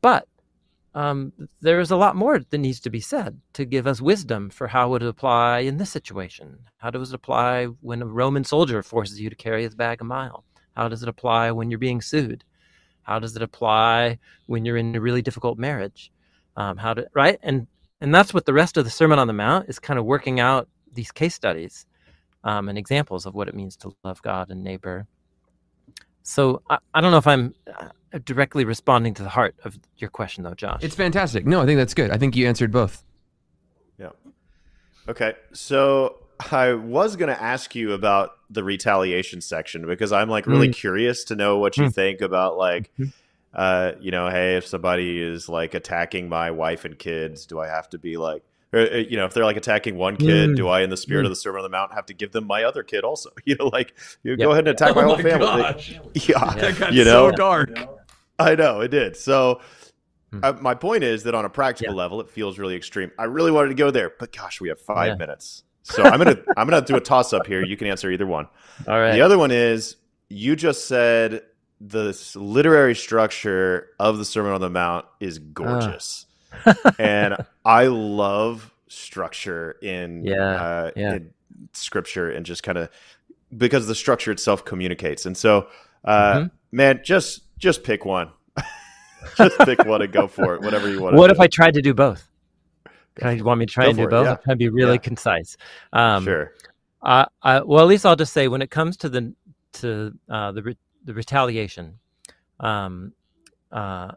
But 0.00 0.26
um, 0.94 1.32
there 1.60 1.80
is 1.80 1.90
a 1.90 1.96
lot 1.96 2.16
more 2.16 2.38
that 2.38 2.58
needs 2.58 2.80
to 2.80 2.90
be 2.90 3.00
said 3.00 3.40
to 3.54 3.64
give 3.64 3.86
us 3.86 4.00
wisdom 4.00 4.50
for 4.50 4.68
how 4.68 4.90
would 4.90 5.02
it 5.02 5.08
apply 5.08 5.60
in 5.60 5.78
this 5.78 5.90
situation. 5.90 6.58
How 6.78 6.90
does 6.90 7.12
it 7.12 7.14
apply 7.14 7.66
when 7.66 8.02
a 8.02 8.06
Roman 8.06 8.44
soldier 8.44 8.82
forces 8.82 9.20
you 9.20 9.30
to 9.30 9.36
carry 9.36 9.62
his 9.62 9.74
bag 9.74 10.00
a 10.00 10.04
mile? 10.04 10.44
How 10.76 10.88
does 10.88 11.02
it 11.02 11.08
apply 11.08 11.50
when 11.50 11.70
you're 11.70 11.78
being 11.78 12.00
sued? 12.00 12.44
How 13.02 13.18
does 13.18 13.36
it 13.36 13.42
apply 13.42 14.18
when 14.46 14.64
you're 14.64 14.76
in 14.76 14.94
a 14.94 15.00
really 15.00 15.22
difficult 15.22 15.58
marriage? 15.58 16.10
Um, 16.56 16.76
how 16.76 16.92
to 16.92 17.06
right 17.14 17.38
and 17.42 17.66
and 18.02 18.14
that's 18.14 18.34
what 18.34 18.44
the 18.44 18.52
rest 18.52 18.76
of 18.76 18.84
the 18.84 18.90
Sermon 18.90 19.18
on 19.18 19.26
the 19.26 19.32
Mount 19.32 19.68
is 19.68 19.78
kind 19.78 19.98
of 19.98 20.04
working 20.04 20.38
out 20.38 20.68
these 20.92 21.10
case 21.10 21.34
studies 21.34 21.86
um, 22.44 22.68
and 22.68 22.76
examples 22.76 23.26
of 23.26 23.34
what 23.34 23.48
it 23.48 23.54
means 23.54 23.76
to 23.78 23.94
love 24.04 24.20
God 24.22 24.50
and 24.50 24.62
neighbor. 24.62 25.06
So 26.22 26.62
I, 26.68 26.78
I 26.94 27.00
don't 27.00 27.10
know 27.10 27.18
if 27.18 27.26
I'm 27.26 27.54
uh, 27.66 27.88
directly 28.24 28.64
responding 28.64 29.14
to 29.14 29.22
the 29.22 29.28
heart 29.28 29.54
of 29.64 29.78
your 29.96 30.10
question, 30.10 30.44
though, 30.44 30.54
Josh. 30.54 30.82
It's 30.82 30.94
fantastic. 30.94 31.46
No, 31.46 31.62
I 31.62 31.66
think 31.66 31.78
that's 31.78 31.94
good. 31.94 32.10
I 32.10 32.18
think 32.18 32.36
you 32.36 32.46
answered 32.46 32.70
both. 32.70 33.04
Yeah. 33.98 34.10
Okay. 35.08 35.34
So 35.52 36.21
I 36.50 36.74
was 36.74 37.16
going 37.16 37.28
to 37.28 37.40
ask 37.40 37.74
you 37.74 37.92
about 37.92 38.30
the 38.50 38.64
retaliation 38.64 39.40
section 39.40 39.86
because 39.86 40.12
I'm 40.12 40.28
like 40.28 40.46
really 40.46 40.68
mm. 40.68 40.74
curious 40.74 41.24
to 41.24 41.36
know 41.36 41.58
what 41.58 41.76
you 41.76 41.84
mm. 41.84 41.94
think 41.94 42.20
about 42.20 42.56
like, 42.56 42.90
mm-hmm. 42.98 43.10
uh, 43.54 43.92
you 44.00 44.10
know, 44.10 44.28
hey, 44.28 44.56
if 44.56 44.66
somebody 44.66 45.20
is 45.20 45.48
like 45.48 45.74
attacking 45.74 46.28
my 46.28 46.50
wife 46.50 46.84
and 46.84 46.98
kids, 46.98 47.46
do 47.46 47.60
I 47.60 47.68
have 47.68 47.88
to 47.90 47.98
be 47.98 48.16
like, 48.16 48.42
or, 48.72 48.80
uh, 48.80 48.96
you 48.96 49.16
know, 49.16 49.26
if 49.26 49.34
they're 49.34 49.44
like 49.44 49.56
attacking 49.56 49.96
one 49.96 50.16
kid, 50.16 50.50
mm. 50.50 50.56
do 50.56 50.68
I, 50.68 50.82
in 50.82 50.90
the 50.90 50.96
spirit 50.96 51.22
mm. 51.22 51.26
of 51.26 51.30
the 51.30 51.36
Sermon 51.36 51.58
on 51.58 51.62
the 51.64 51.68
Mount, 51.68 51.92
have 51.92 52.06
to 52.06 52.14
give 52.14 52.32
them 52.32 52.46
my 52.46 52.64
other 52.64 52.82
kid 52.82 53.04
also? 53.04 53.30
You 53.44 53.56
know, 53.56 53.66
like 53.66 53.94
you 54.22 54.32
yep. 54.32 54.38
go 54.38 54.52
ahead 54.52 54.66
and 54.66 54.68
attack 54.68 54.94
my 54.94 55.02
oh 55.02 55.08
whole 55.08 55.16
my 55.16 55.22
family. 55.22 55.62
Gosh. 55.62 56.00
Yeah, 56.14 56.54
that 56.54 56.78
got 56.78 56.92
you 56.92 57.04
know, 57.04 57.30
so 57.30 57.36
dark. 57.36 57.70
I 58.38 58.54
know 58.54 58.80
it 58.80 58.88
did. 58.88 59.16
So 59.16 59.60
hmm. 60.30 60.40
uh, 60.42 60.54
my 60.60 60.74
point 60.74 61.04
is 61.04 61.24
that 61.24 61.34
on 61.34 61.44
a 61.44 61.50
practical 61.50 61.94
yeah. 61.94 61.98
level, 61.98 62.20
it 62.20 62.30
feels 62.30 62.58
really 62.58 62.76
extreme. 62.76 63.10
I 63.18 63.24
really 63.24 63.50
wanted 63.50 63.68
to 63.68 63.74
go 63.74 63.90
there, 63.90 64.12
but 64.18 64.32
gosh, 64.32 64.60
we 64.60 64.68
have 64.68 64.80
five 64.80 65.08
yeah. 65.08 65.16
minutes. 65.16 65.64
So 65.82 66.02
I'm 66.02 66.18
gonna 66.18 66.38
I'm 66.56 66.68
gonna 66.68 66.84
do 66.84 66.96
a 66.96 67.00
toss 67.00 67.32
up 67.32 67.46
here. 67.46 67.64
You 67.64 67.76
can 67.76 67.86
answer 67.86 68.10
either 68.10 68.26
one. 68.26 68.48
All 68.86 68.98
right. 68.98 69.12
The 69.12 69.20
other 69.20 69.38
one 69.38 69.50
is 69.50 69.96
you 70.28 70.56
just 70.56 70.86
said 70.86 71.42
the 71.80 72.18
literary 72.36 72.94
structure 72.94 73.88
of 73.98 74.18
the 74.18 74.24
Sermon 74.24 74.52
on 74.52 74.60
the 74.60 74.70
Mount 74.70 75.06
is 75.20 75.38
gorgeous, 75.38 76.26
uh. 76.64 76.74
and 76.98 77.36
I 77.64 77.86
love 77.86 78.72
structure 78.88 79.76
in 79.82 80.24
yeah, 80.24 80.62
uh, 80.62 80.90
yeah. 80.96 81.14
In 81.14 81.32
scripture 81.72 82.30
and 82.30 82.44
just 82.44 82.62
kind 82.62 82.78
of 82.78 82.88
because 83.56 83.86
the 83.86 83.94
structure 83.94 84.30
itself 84.30 84.64
communicates. 84.64 85.26
And 85.26 85.36
so, 85.36 85.68
uh, 86.04 86.34
mm-hmm. 86.34 86.46
man, 86.70 87.00
just 87.04 87.42
just 87.58 87.82
pick 87.82 88.04
one. 88.04 88.30
just 89.36 89.58
pick 89.60 89.84
one 89.84 90.02
and 90.02 90.12
go 90.12 90.26
for 90.26 90.54
it. 90.54 90.62
Whatever 90.62 90.90
you 90.90 91.00
want. 91.00 91.16
What 91.16 91.30
if 91.30 91.36
do. 91.36 91.42
I 91.42 91.46
tried 91.46 91.74
to 91.74 91.82
do 91.82 91.94
both? 91.94 92.28
Can 93.16 93.28
I 93.28 93.42
want 93.42 93.60
me 93.60 93.66
to 93.66 93.72
try 93.72 93.84
go 93.84 93.90
and 93.90 93.98
do 93.98 94.08
both? 94.08 94.26
Yeah. 94.26 94.32
I'm 94.32 94.38
trying 94.42 94.54
to 94.54 94.58
be 94.58 94.68
really 94.68 94.94
yeah. 94.94 94.98
concise. 94.98 95.56
Um, 95.92 96.24
sure. 96.24 96.52
Uh, 97.02 97.26
I, 97.42 97.60
well, 97.60 97.80
at 97.80 97.88
least 97.88 98.06
I'll 98.06 98.16
just 98.16 98.32
say 98.32 98.48
when 98.48 98.62
it 98.62 98.70
comes 98.70 98.96
to 98.98 99.08
the 99.08 99.34
to 99.74 100.12
uh, 100.28 100.52
the 100.52 100.62
re- 100.62 100.76
the 101.04 101.14
retaliation, 101.14 101.98
um, 102.60 103.12
uh, 103.70 104.12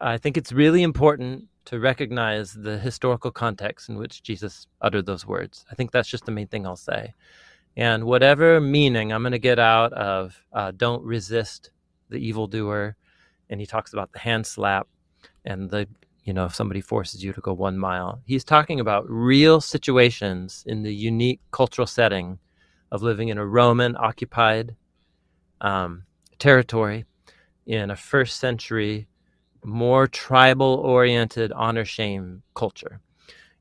I 0.00 0.18
think 0.18 0.36
it's 0.36 0.52
really 0.52 0.82
important 0.82 1.46
to 1.66 1.80
recognize 1.80 2.54
the 2.54 2.78
historical 2.78 3.30
context 3.30 3.88
in 3.88 3.98
which 3.98 4.22
Jesus 4.22 4.66
uttered 4.80 5.06
those 5.06 5.26
words. 5.26 5.66
I 5.70 5.74
think 5.74 5.90
that's 5.90 6.08
just 6.08 6.24
the 6.24 6.32
main 6.32 6.46
thing 6.46 6.66
I'll 6.66 6.76
say. 6.76 7.14
And 7.76 8.04
whatever 8.04 8.60
meaning 8.60 9.12
I'm 9.12 9.22
going 9.22 9.32
to 9.32 9.38
get 9.38 9.58
out 9.58 9.92
of 9.92 10.42
uh, 10.52 10.72
don't 10.76 11.04
resist 11.04 11.70
the 12.08 12.16
evildoer, 12.16 12.96
and 13.50 13.60
he 13.60 13.66
talks 13.66 13.92
about 13.92 14.12
the 14.12 14.18
hand 14.18 14.46
slap 14.46 14.88
and 15.44 15.68
the, 15.68 15.86
you 16.24 16.32
know, 16.32 16.44
if 16.44 16.54
somebody 16.54 16.80
forces 16.80 17.24
you 17.24 17.32
to 17.32 17.40
go 17.40 17.52
one 17.52 17.78
mile. 17.78 18.20
He's 18.26 18.44
talking 18.44 18.80
about 18.80 19.08
real 19.08 19.60
situations 19.60 20.64
in 20.66 20.82
the 20.82 20.94
unique 20.94 21.40
cultural 21.50 21.86
setting 21.86 22.38
of 22.90 23.02
living 23.02 23.28
in 23.28 23.38
a 23.38 23.46
Roman 23.46 23.96
occupied 23.96 24.76
um, 25.60 26.04
territory 26.38 27.04
in 27.66 27.90
a 27.90 27.96
first 27.96 28.38
century 28.38 29.08
more 29.64 30.06
tribal 30.06 30.74
oriented 30.84 31.52
honor 31.52 31.84
shame 31.84 32.42
culture. 32.54 33.00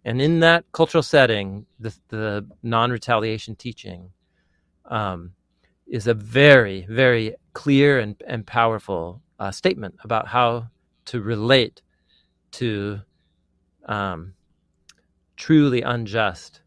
And 0.05 0.21
in 0.21 0.39
that 0.39 0.65
cultural 0.71 1.03
setting, 1.03 1.65
the, 1.79 1.93
the 2.07 2.47
non 2.63 2.91
retaliation 2.91 3.55
teaching 3.55 4.11
um, 4.85 5.33
is 5.85 6.07
a 6.07 6.13
very, 6.13 6.85
very 6.89 7.35
clear 7.53 7.99
and, 7.99 8.15
and 8.25 8.45
powerful 8.45 9.21
uh, 9.39 9.51
statement 9.51 9.95
about 10.03 10.27
how 10.27 10.67
to 11.05 11.21
relate 11.21 11.81
to 12.51 13.01
um, 13.85 14.33
truly 15.35 15.81
unjust 15.81 16.61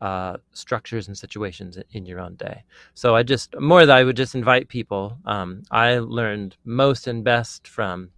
uh, 0.00 0.36
structures 0.52 1.08
and 1.08 1.18
situations 1.18 1.78
in 1.90 2.06
your 2.06 2.20
own 2.20 2.36
day. 2.36 2.62
So 2.94 3.16
I 3.16 3.22
just 3.22 3.58
more 3.58 3.84
that 3.84 3.96
I 3.96 4.04
would 4.04 4.16
just 4.16 4.34
invite 4.34 4.68
people. 4.68 5.18
Um, 5.24 5.62
I 5.70 5.98
learned 5.98 6.56
most 6.64 7.06
and 7.06 7.24
best 7.24 7.66
from 7.66 8.10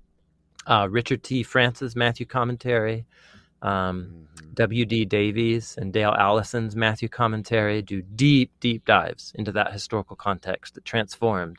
uh, 0.67 0.89
Richard 0.91 1.23
T. 1.23 1.43
France's 1.43 1.97
Matthew 1.97 2.27
commentary, 2.27 3.07
um, 3.63 4.27
mm-hmm. 4.35 4.53
W.D. 4.55 5.07
Davies 5.07 5.77
and 5.79 5.93
Dale 5.93 6.15
Allison's 6.19 6.77
Matthew 6.77 7.09
commentary 7.09 7.81
do 7.83 8.03
deep, 8.03 8.51
deep 8.61 8.85
dives 8.85 9.33
into 9.37 9.53
that 9.53 9.73
historical 9.73 10.17
context 10.17 10.75
that 10.75 10.85
transformed 10.85 11.57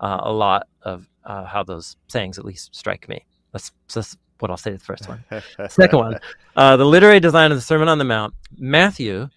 uh, 0.00 0.20
a 0.22 0.32
lot 0.32 0.66
of 0.82 1.08
uh, 1.24 1.44
how 1.44 1.62
those 1.62 1.96
sayings 2.08 2.38
at 2.38 2.44
least 2.44 2.74
strike 2.74 3.08
me. 3.08 3.24
That's, 3.52 3.70
that's 3.92 4.16
what 4.44 4.50
I'll 4.50 4.58
say 4.58 4.72
to 4.72 4.76
the 4.76 4.84
first 4.84 5.08
one. 5.08 5.24
Second 5.70 5.98
one, 5.98 6.20
uh, 6.54 6.76
the 6.76 6.84
literary 6.84 7.18
design 7.18 7.50
of 7.50 7.56
the 7.56 7.62
Sermon 7.62 7.88
on 7.88 7.96
the 7.96 8.04
Mount. 8.04 8.34
Matthew, 8.58 9.30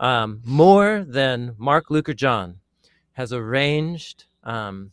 um, 0.00 0.42
more 0.44 1.04
than 1.06 1.54
Mark, 1.58 1.90
Luke, 1.90 2.08
or 2.08 2.14
John, 2.14 2.56
has 3.12 3.32
arranged 3.32 4.24
um, 4.42 4.90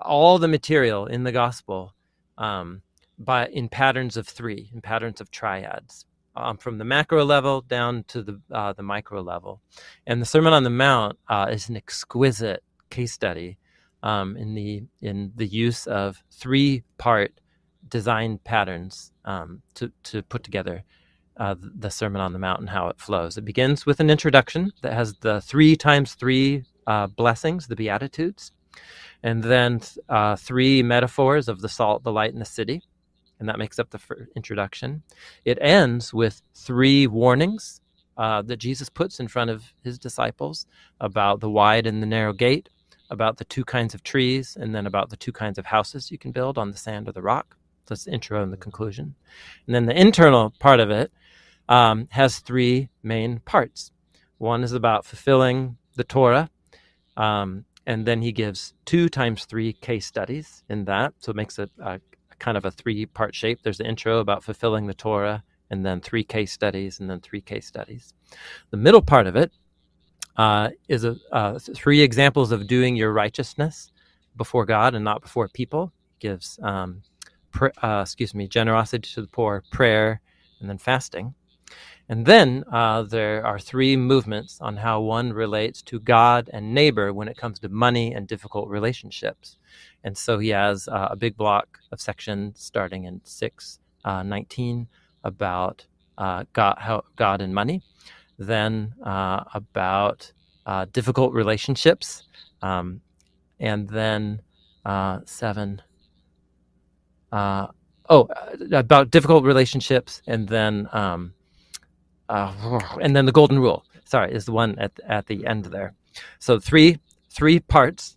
all 0.00 0.38
the 0.38 0.46
material 0.46 1.06
in 1.06 1.24
the 1.24 1.32
gospel 1.32 1.94
um, 2.38 2.82
by 3.18 3.48
in 3.48 3.68
patterns 3.68 4.16
of 4.16 4.28
three, 4.28 4.70
in 4.72 4.80
patterns 4.80 5.20
of 5.20 5.32
triads, 5.32 6.06
um, 6.36 6.58
from 6.58 6.78
the 6.78 6.84
macro 6.84 7.24
level 7.24 7.60
down 7.62 8.04
to 8.04 8.22
the 8.22 8.40
uh, 8.52 8.72
the 8.72 8.84
micro 8.84 9.20
level. 9.20 9.60
And 10.06 10.22
the 10.22 10.26
Sermon 10.26 10.52
on 10.52 10.62
the 10.62 10.70
Mount 10.70 11.18
uh, 11.28 11.48
is 11.50 11.68
an 11.68 11.76
exquisite 11.76 12.62
case 12.88 13.12
study 13.12 13.58
um, 14.04 14.36
in 14.36 14.54
the 14.54 14.84
in 15.02 15.32
the 15.34 15.46
use 15.46 15.88
of 15.88 16.22
three 16.30 16.84
part 16.98 17.32
design 17.88 18.38
patterns 18.44 19.12
um, 19.24 19.62
to 19.74 19.92
to 20.04 20.22
put 20.22 20.42
together 20.42 20.84
uh, 21.36 21.54
the 21.60 21.90
Sermon 21.90 22.20
on 22.20 22.32
the 22.32 22.38
Mount 22.38 22.60
and 22.60 22.70
how 22.70 22.88
it 22.88 23.00
flows. 23.00 23.36
It 23.36 23.44
begins 23.44 23.86
with 23.86 24.00
an 24.00 24.10
introduction 24.10 24.72
that 24.82 24.94
has 24.94 25.14
the 25.20 25.40
three 25.40 25.76
times 25.76 26.14
three 26.14 26.64
uh, 26.86 27.08
blessings, 27.08 27.66
the 27.66 27.76
Beatitudes 27.76 28.52
and 29.22 29.42
then 29.42 29.80
uh, 30.08 30.36
three 30.36 30.82
metaphors 30.82 31.48
of 31.48 31.60
the 31.60 31.68
salt, 31.68 32.04
the 32.04 32.12
light, 32.12 32.32
and 32.32 32.40
the 32.40 32.46
city, 32.46 32.82
and 33.38 33.48
that 33.48 33.58
makes 33.58 33.78
up 33.78 33.90
the 33.90 34.00
introduction. 34.36 35.02
It 35.44 35.58
ends 35.60 36.14
with 36.14 36.42
three 36.54 37.06
warnings 37.06 37.80
uh, 38.16 38.42
that 38.42 38.58
Jesus 38.58 38.88
puts 38.88 39.20
in 39.20 39.28
front 39.28 39.50
of 39.50 39.64
his 39.82 39.98
disciples 39.98 40.66
about 41.00 41.40
the 41.40 41.50
wide 41.50 41.86
and 41.86 42.02
the 42.02 42.06
narrow 42.06 42.32
gate, 42.32 42.68
about 43.10 43.36
the 43.36 43.44
two 43.44 43.64
kinds 43.64 43.94
of 43.94 44.02
trees, 44.02 44.56
and 44.58 44.74
then 44.74 44.86
about 44.86 45.10
the 45.10 45.16
two 45.16 45.32
kinds 45.32 45.58
of 45.58 45.66
houses 45.66 46.10
you 46.10 46.18
can 46.18 46.32
build 46.32 46.56
on 46.58 46.70
the 46.70 46.78
sand 46.78 47.08
or 47.08 47.12
the 47.12 47.22
rock. 47.22 47.56
That's 47.86 48.04
the 48.04 48.12
intro 48.12 48.42
and 48.42 48.52
the 48.52 48.56
conclusion. 48.56 49.14
And 49.66 49.74
then 49.74 49.86
the 49.86 49.98
internal 49.98 50.52
part 50.58 50.80
of 50.80 50.90
it 50.90 51.12
um, 51.68 52.08
has 52.10 52.38
three 52.38 52.88
main 53.02 53.40
parts. 53.40 53.90
One 54.38 54.62
is 54.62 54.72
about 54.72 55.04
fulfilling 55.04 55.76
the 55.94 56.04
Torah, 56.04 56.50
um, 57.16 57.64
and 57.86 58.04
then 58.06 58.22
he 58.22 58.32
gives 58.32 58.74
two 58.84 59.08
times 59.08 59.44
three 59.44 59.72
case 59.72 60.06
studies 60.06 60.64
in 60.68 60.84
that. 60.84 61.14
So 61.20 61.30
it 61.30 61.36
makes 61.36 61.58
it 61.58 61.70
a, 61.80 61.94
a 61.94 62.34
kind 62.38 62.56
of 62.56 62.64
a 62.64 62.70
three 62.70 63.06
part 63.06 63.34
shape. 63.34 63.60
There's 63.62 63.78
the 63.78 63.86
intro 63.86 64.18
about 64.18 64.44
fulfilling 64.44 64.86
the 64.86 64.94
Torah, 64.94 65.42
and 65.70 65.84
then 65.84 66.00
three 66.00 66.24
case 66.24 66.52
studies, 66.52 67.00
and 67.00 67.08
then 67.08 67.20
three 67.20 67.40
case 67.40 67.66
studies. 67.66 68.12
The 68.70 68.76
middle 68.76 69.02
part 69.02 69.26
of 69.26 69.36
it 69.36 69.52
uh, 70.36 70.70
is 70.88 71.04
a, 71.04 71.16
uh, 71.32 71.58
three 71.74 72.02
examples 72.02 72.52
of 72.52 72.66
doing 72.66 72.96
your 72.96 73.12
righteousness 73.12 73.90
before 74.36 74.66
God 74.66 74.94
and 74.94 75.04
not 75.04 75.22
before 75.22 75.48
people. 75.48 75.92
gives, 76.18 76.58
um, 76.62 77.02
pr- 77.56 77.78
uh, 77.82 78.02
excuse 78.02 78.34
me, 78.34 78.46
generosity 78.46 79.08
to 79.14 79.22
the 79.22 79.28
poor, 79.28 79.64
prayer, 79.70 80.20
and 80.60 80.68
then 80.68 80.78
fasting. 80.78 81.34
And 82.08 82.24
then 82.26 82.64
uh, 82.70 83.02
there 83.02 83.44
are 83.44 83.58
three 83.58 83.96
movements 83.96 84.58
on 84.60 84.76
how 84.76 85.00
one 85.00 85.32
relates 85.32 85.82
to 85.82 85.98
God 85.98 86.50
and 86.52 86.72
neighbor 86.74 87.12
when 87.12 87.28
it 87.28 87.36
comes 87.36 87.58
to 87.60 87.68
money 87.68 88.14
and 88.14 88.28
difficult 88.28 88.68
relationships. 88.68 89.56
And 90.04 90.16
so 90.16 90.38
he 90.38 90.50
has 90.50 90.86
uh, 90.86 91.08
a 91.10 91.16
big 91.16 91.36
block 91.36 91.78
of 91.90 92.00
sections 92.00 92.62
starting 92.62 93.04
in 93.04 93.20
619 93.24 94.82
uh, 95.24 95.28
about 95.28 95.86
uh, 96.18 96.44
God, 96.52 96.76
how, 96.78 97.02
God 97.16 97.40
and 97.40 97.52
money, 97.54 97.82
then 98.38 98.94
uh, 99.02 99.42
about 99.54 100.30
uh, 100.66 100.86
difficult 100.92 101.32
relationships, 101.32 102.22
um, 102.62 103.00
and 103.58 103.88
then 103.88 104.42
7. 105.24 105.82
Oh, 108.08 108.28
about 108.72 109.10
difficult 109.10 109.44
relationships, 109.44 110.22
and 110.26 110.48
then 110.48 110.88
um, 110.92 111.34
uh, 112.28 112.80
and 113.00 113.14
then 113.14 113.26
the 113.26 113.32
golden 113.32 113.58
rule. 113.58 113.84
Sorry, 114.04 114.32
is 114.32 114.44
the 114.44 114.52
one 114.52 114.78
at 114.78 114.92
at 115.06 115.26
the 115.26 115.46
end 115.46 115.66
there. 115.66 115.94
So 116.38 116.58
three 116.58 116.98
three 117.30 117.60
parts, 117.60 118.16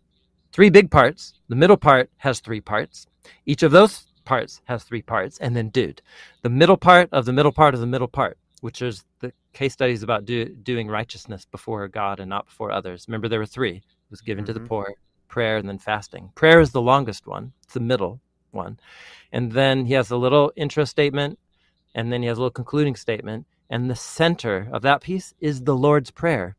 three 0.51 0.69
big 0.69 0.89
parts. 0.91 1.33
The 1.49 1.55
middle 1.55 1.77
part 1.77 2.09
has 2.17 2.39
three 2.39 2.61
parts. 2.61 3.07
Each 3.45 3.63
of 3.63 3.71
those 3.71 4.05
parts 4.25 4.61
has 4.65 4.83
three 4.83 5.01
parts, 5.01 5.39
and 5.39 5.55
then 5.55 5.69
dude, 5.69 6.01
the 6.41 6.49
middle 6.49 6.77
part 6.77 7.09
of 7.11 7.25
the 7.25 7.33
middle 7.33 7.51
part 7.51 7.73
of 7.73 7.79
the 7.79 7.87
middle 7.87 8.07
part, 8.07 8.37
which 8.61 8.81
is 8.81 9.03
the 9.19 9.33
case 9.53 9.73
studies 9.73 10.03
about 10.03 10.25
do, 10.25 10.45
doing 10.45 10.87
righteousness 10.87 11.45
before 11.45 11.87
God 11.87 12.19
and 12.19 12.29
not 12.29 12.45
before 12.45 12.71
others. 12.71 13.05
Remember, 13.07 13.27
there 13.27 13.39
were 13.39 13.45
three. 13.45 13.77
It 13.77 14.11
was 14.11 14.21
given 14.21 14.43
mm-hmm. 14.43 14.47
to 14.47 14.53
the 14.53 14.59
mm-hmm. 14.59 14.67
poor, 14.67 14.93
prayer, 15.27 15.57
and 15.57 15.67
then 15.67 15.79
fasting. 15.79 16.31
Prayer 16.35 16.61
is 16.61 16.71
the 16.71 16.81
longest 16.81 17.27
one. 17.27 17.51
It's 17.63 17.73
the 17.73 17.79
middle 17.79 18.21
one, 18.51 18.79
and 19.31 19.51
then 19.51 19.85
he 19.85 19.93
has 19.93 20.11
a 20.11 20.17
little 20.17 20.51
intro 20.55 20.85
statement, 20.85 21.39
and 21.95 22.11
then 22.11 22.21
he 22.21 22.27
has 22.27 22.37
a 22.37 22.41
little 22.41 22.51
concluding 22.51 22.95
statement, 22.95 23.45
and 23.69 23.89
the 23.89 23.95
center 23.95 24.67
of 24.71 24.81
that 24.81 25.01
piece 25.01 25.33
is 25.39 25.63
the 25.63 25.75
Lord's 25.75 26.11
Prayer, 26.11 26.55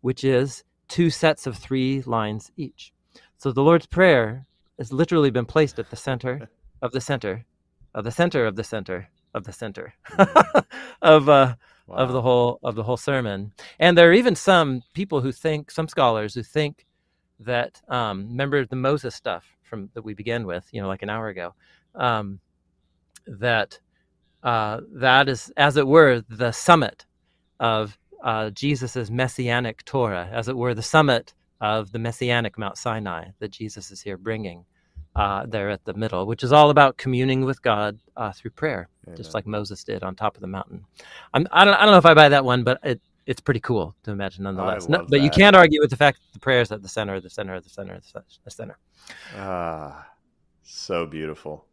which 0.00 0.24
is 0.24 0.64
two 0.88 1.10
sets 1.10 1.46
of 1.46 1.56
three 1.56 2.02
lines 2.02 2.50
each. 2.56 2.92
So 3.38 3.52
the 3.52 3.62
Lord's 3.62 3.86
Prayer 3.86 4.46
has 4.78 4.92
literally 4.92 5.30
been 5.30 5.46
placed 5.46 5.78
at 5.78 5.90
the 5.90 5.96
center 5.96 6.48
of 6.82 6.92
the 6.92 7.00
center 7.00 7.44
of 7.94 8.04
the 8.04 8.10
center 8.10 8.46
of 8.46 8.56
the 8.56 8.64
center 8.64 9.08
of 9.34 9.44
the 9.44 9.52
center 9.52 9.94
of 11.02 11.28
uh, 11.28 11.54
wow. 11.86 11.96
of 11.96 12.12
the 12.12 12.22
whole 12.22 12.58
of 12.62 12.74
the 12.74 12.82
whole 12.82 12.96
sermon. 12.96 13.52
And 13.78 13.96
there 13.96 14.10
are 14.10 14.12
even 14.12 14.34
some 14.34 14.82
people 14.94 15.20
who 15.20 15.32
think, 15.32 15.70
some 15.70 15.88
scholars 15.88 16.34
who 16.34 16.42
think 16.42 16.86
that 17.40 17.80
um, 17.88 18.28
remember 18.28 18.64
the 18.64 18.76
Moses 18.76 19.14
stuff 19.14 19.55
from 19.66 19.90
that 19.94 20.02
we 20.02 20.14
began 20.14 20.46
with, 20.46 20.66
you 20.72 20.80
know, 20.80 20.88
like 20.88 21.02
an 21.02 21.10
hour 21.10 21.28
ago, 21.28 21.54
um, 21.94 22.40
that 23.26 23.78
uh, 24.42 24.80
that 24.92 25.28
is, 25.28 25.52
as 25.56 25.76
it 25.76 25.86
were, 25.86 26.22
the 26.28 26.52
summit 26.52 27.04
of 27.58 27.98
uh, 28.22 28.50
Jesus's 28.50 29.10
messianic 29.10 29.84
Torah, 29.84 30.28
as 30.32 30.48
it 30.48 30.56
were, 30.56 30.74
the 30.74 30.82
summit 30.82 31.34
of 31.60 31.90
the 31.92 31.98
messianic 31.98 32.58
Mount 32.58 32.78
Sinai 32.78 33.28
that 33.38 33.50
Jesus 33.50 33.90
is 33.90 34.00
here 34.00 34.16
bringing 34.16 34.64
uh, 35.16 35.46
there 35.46 35.70
at 35.70 35.84
the 35.84 35.94
middle, 35.94 36.26
which 36.26 36.44
is 36.44 36.52
all 36.52 36.70
about 36.70 36.96
communing 36.98 37.44
with 37.44 37.62
God 37.62 37.98
uh, 38.16 38.32
through 38.32 38.50
prayer, 38.50 38.88
Amen. 39.06 39.16
just 39.16 39.34
like 39.34 39.46
Moses 39.46 39.82
did 39.82 40.02
on 40.02 40.14
top 40.14 40.36
of 40.36 40.42
the 40.42 40.46
mountain. 40.46 40.84
I'm, 41.32 41.46
I, 41.50 41.64
don't, 41.64 41.74
I 41.74 41.82
don't 41.82 41.92
know 41.92 41.98
if 41.98 42.06
I 42.06 42.14
buy 42.14 42.28
that 42.28 42.44
one, 42.44 42.64
but 42.64 42.78
it, 42.82 43.00
it's 43.24 43.40
pretty 43.40 43.60
cool 43.60 43.96
to 44.04 44.12
imagine 44.12 44.44
nonetheless. 44.44 44.88
No, 44.88 45.06
but 45.08 45.22
you 45.22 45.30
can't 45.30 45.56
argue 45.56 45.80
with 45.80 45.90
the 45.90 45.96
fact 45.96 46.18
that 46.18 46.32
the 46.34 46.38
prayer 46.38 46.60
is 46.60 46.70
at 46.70 46.82
the 46.82 46.88
center, 46.88 47.14
of 47.14 47.22
the 47.22 47.30
center, 47.30 47.58
the 47.60 47.68
center, 47.68 48.00
the 48.44 48.50
center. 48.50 48.78
Ah, 49.34 50.06
so 50.62 51.06
beautiful. 51.06 51.64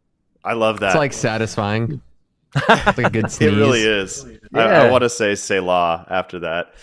I 0.44 0.52
love 0.54 0.80
that. 0.80 0.88
It's 0.88 0.96
like 0.96 1.12
satisfying. 1.12 2.00
it's 2.56 2.98
like 2.98 3.06
a 3.06 3.10
good 3.10 3.30
sneeze. 3.30 3.48
It 3.52 3.56
really 3.56 3.82
is. 3.82 4.26
Yeah. 4.52 4.60
I, 4.60 4.86
I 4.86 4.90
want 4.90 5.02
to 5.02 5.10
say 5.10 5.34
Selah 5.34 6.06
after 6.08 6.40
that. 6.40 6.74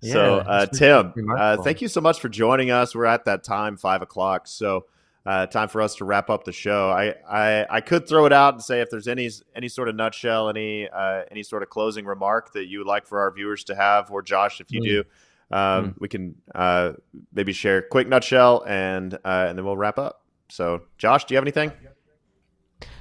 Yeah, 0.00 0.12
so, 0.12 0.38
uh, 0.38 0.66
Tim, 0.66 1.12
uh, 1.36 1.56
thank 1.62 1.82
you 1.82 1.88
so 1.88 2.00
much 2.00 2.20
for 2.20 2.28
joining 2.28 2.70
us. 2.70 2.94
We're 2.94 3.06
at 3.06 3.24
that 3.24 3.42
time, 3.42 3.76
five 3.76 4.00
o'clock. 4.00 4.46
So, 4.46 4.86
uh, 5.26 5.46
time 5.46 5.68
for 5.68 5.82
us 5.82 5.96
to 5.96 6.04
wrap 6.04 6.30
up 6.30 6.44
the 6.44 6.52
show. 6.52 6.88
I, 6.88 7.14
I, 7.28 7.66
I 7.68 7.80
could 7.80 8.08
throw 8.08 8.24
it 8.24 8.32
out 8.32 8.54
and 8.54 8.62
say 8.62 8.80
if 8.80 8.90
there's 8.90 9.08
any 9.08 9.28
any 9.56 9.68
sort 9.68 9.88
of 9.88 9.96
nutshell, 9.96 10.48
any 10.48 10.88
uh, 10.88 11.24
any 11.30 11.42
sort 11.42 11.62
of 11.62 11.68
closing 11.68 12.04
remark 12.06 12.52
that 12.52 12.66
you 12.66 12.78
would 12.78 12.86
like 12.86 13.06
for 13.06 13.20
our 13.20 13.30
viewers 13.32 13.64
to 13.64 13.74
have, 13.74 14.10
or 14.10 14.22
Josh, 14.22 14.60
if 14.60 14.70
you 14.70 14.80
mm. 14.80 14.84
do, 14.84 15.04
um, 15.50 15.90
mm. 15.90 15.94
we 15.98 16.08
can 16.08 16.34
uh, 16.54 16.92
maybe 17.32 17.52
share 17.52 17.78
a 17.78 17.82
quick 17.82 18.08
nutshell 18.08 18.64
and 18.66 19.14
uh, 19.14 19.46
and 19.48 19.58
then 19.58 19.64
we'll 19.64 19.76
wrap 19.76 19.98
up. 19.98 20.24
So, 20.50 20.82
Josh, 20.96 21.24
do 21.24 21.34
you 21.34 21.36
have 21.36 21.44
anything? 21.44 21.72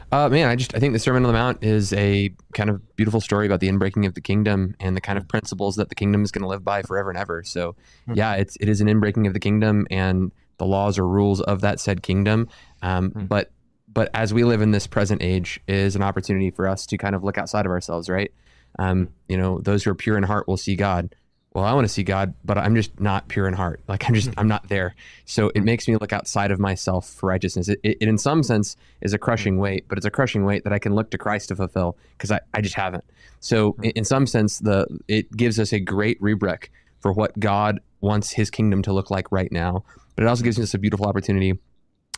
Uh, 0.09 0.29
man, 0.29 0.47
I 0.47 0.55
just 0.55 0.73
I 0.73 0.79
think 0.79 0.93
the 0.93 0.99
Sermon 0.99 1.25
on 1.25 1.27
the 1.27 1.37
Mount 1.37 1.63
is 1.63 1.91
a 1.93 2.33
kind 2.53 2.69
of 2.69 2.95
beautiful 2.95 3.19
story 3.19 3.45
about 3.45 3.59
the 3.59 3.67
inbreaking 3.67 4.05
of 4.05 4.13
the 4.13 4.21
kingdom 4.21 4.75
and 4.79 4.95
the 4.95 5.01
kind 5.01 5.17
of 5.17 5.27
principles 5.27 5.75
that 5.75 5.89
the 5.89 5.95
kingdom 5.95 6.23
is 6.23 6.31
going 6.31 6.43
to 6.43 6.47
live 6.47 6.63
by 6.63 6.81
forever 6.81 7.09
and 7.09 7.19
ever. 7.19 7.43
So, 7.43 7.73
mm-hmm. 8.03 8.13
yeah, 8.13 8.35
it's 8.35 8.55
it 8.61 8.69
is 8.69 8.79
an 8.79 8.87
inbreaking 8.87 9.27
of 9.27 9.33
the 9.33 9.39
kingdom 9.39 9.85
and 9.91 10.31
the 10.57 10.65
laws 10.65 10.97
or 10.97 11.07
rules 11.07 11.41
of 11.41 11.61
that 11.61 11.79
said 11.81 12.03
kingdom. 12.03 12.47
Um, 12.81 13.09
mm-hmm. 13.09 13.25
But 13.25 13.51
but 13.91 14.09
as 14.13 14.33
we 14.33 14.45
live 14.45 14.61
in 14.61 14.71
this 14.71 14.87
present 14.87 15.21
age, 15.21 15.59
is 15.67 15.95
an 15.97 16.03
opportunity 16.03 16.51
for 16.51 16.67
us 16.69 16.85
to 16.85 16.97
kind 16.97 17.15
of 17.15 17.23
look 17.23 17.37
outside 17.37 17.65
of 17.65 17.71
ourselves, 17.71 18.09
right? 18.09 18.31
Um, 18.79 19.09
you 19.27 19.35
know, 19.35 19.59
those 19.59 19.83
who 19.83 19.91
are 19.91 19.95
pure 19.95 20.17
in 20.17 20.23
heart 20.23 20.47
will 20.47 20.57
see 20.57 20.75
God 20.75 21.13
well, 21.57 21.65
I 21.65 21.73
want 21.73 21.85
to 21.85 21.91
see 21.91 22.03
God, 22.03 22.35
but 22.45 22.59
I'm 22.59 22.75
just 22.75 22.99
not 22.99 23.29
pure 23.29 23.47
in 23.47 23.55
heart. 23.55 23.81
Like 23.87 24.07
I'm 24.07 24.13
just, 24.13 24.29
I'm 24.37 24.47
not 24.47 24.69
there. 24.69 24.93
So 25.25 25.51
it 25.55 25.63
makes 25.63 25.87
me 25.87 25.95
look 25.95 26.13
outside 26.13 26.51
of 26.51 26.59
myself 26.59 27.09
for 27.09 27.29
righteousness. 27.29 27.67
It, 27.67 27.79
it, 27.81 27.97
in 27.99 28.19
some 28.19 28.43
sense 28.43 28.77
is 29.01 29.11
a 29.11 29.17
crushing 29.17 29.57
weight, 29.57 29.87
but 29.87 29.97
it's 29.97 30.05
a 30.05 30.11
crushing 30.11 30.45
weight 30.45 30.65
that 30.65 30.71
I 30.71 30.77
can 30.77 30.93
look 30.93 31.09
to 31.09 31.17
Christ 31.17 31.47
to 31.47 31.55
fulfill 31.55 31.97
because 32.15 32.29
I, 32.29 32.41
I 32.53 32.61
just 32.61 32.75
haven't. 32.75 33.05
So 33.39 33.71
mm-hmm. 33.71 33.85
in, 33.85 33.91
in, 33.95 34.05
some 34.05 34.27
sense, 34.27 34.59
the 34.59 34.85
it 35.07 35.35
gives 35.35 35.59
us 35.59 35.73
a 35.73 35.79
great 35.79 36.21
rubric 36.21 36.71
for 36.99 37.11
what 37.11 37.39
God 37.39 37.79
wants 38.01 38.29
His 38.29 38.51
kingdom 38.51 38.83
to 38.83 38.93
look 38.93 39.09
like 39.09 39.31
right 39.31 39.51
now. 39.51 39.83
But 40.15 40.25
it 40.25 40.27
also 40.27 40.43
gives 40.43 40.59
us 40.59 40.75
a 40.75 40.77
beautiful 40.77 41.07
opportunity 41.07 41.57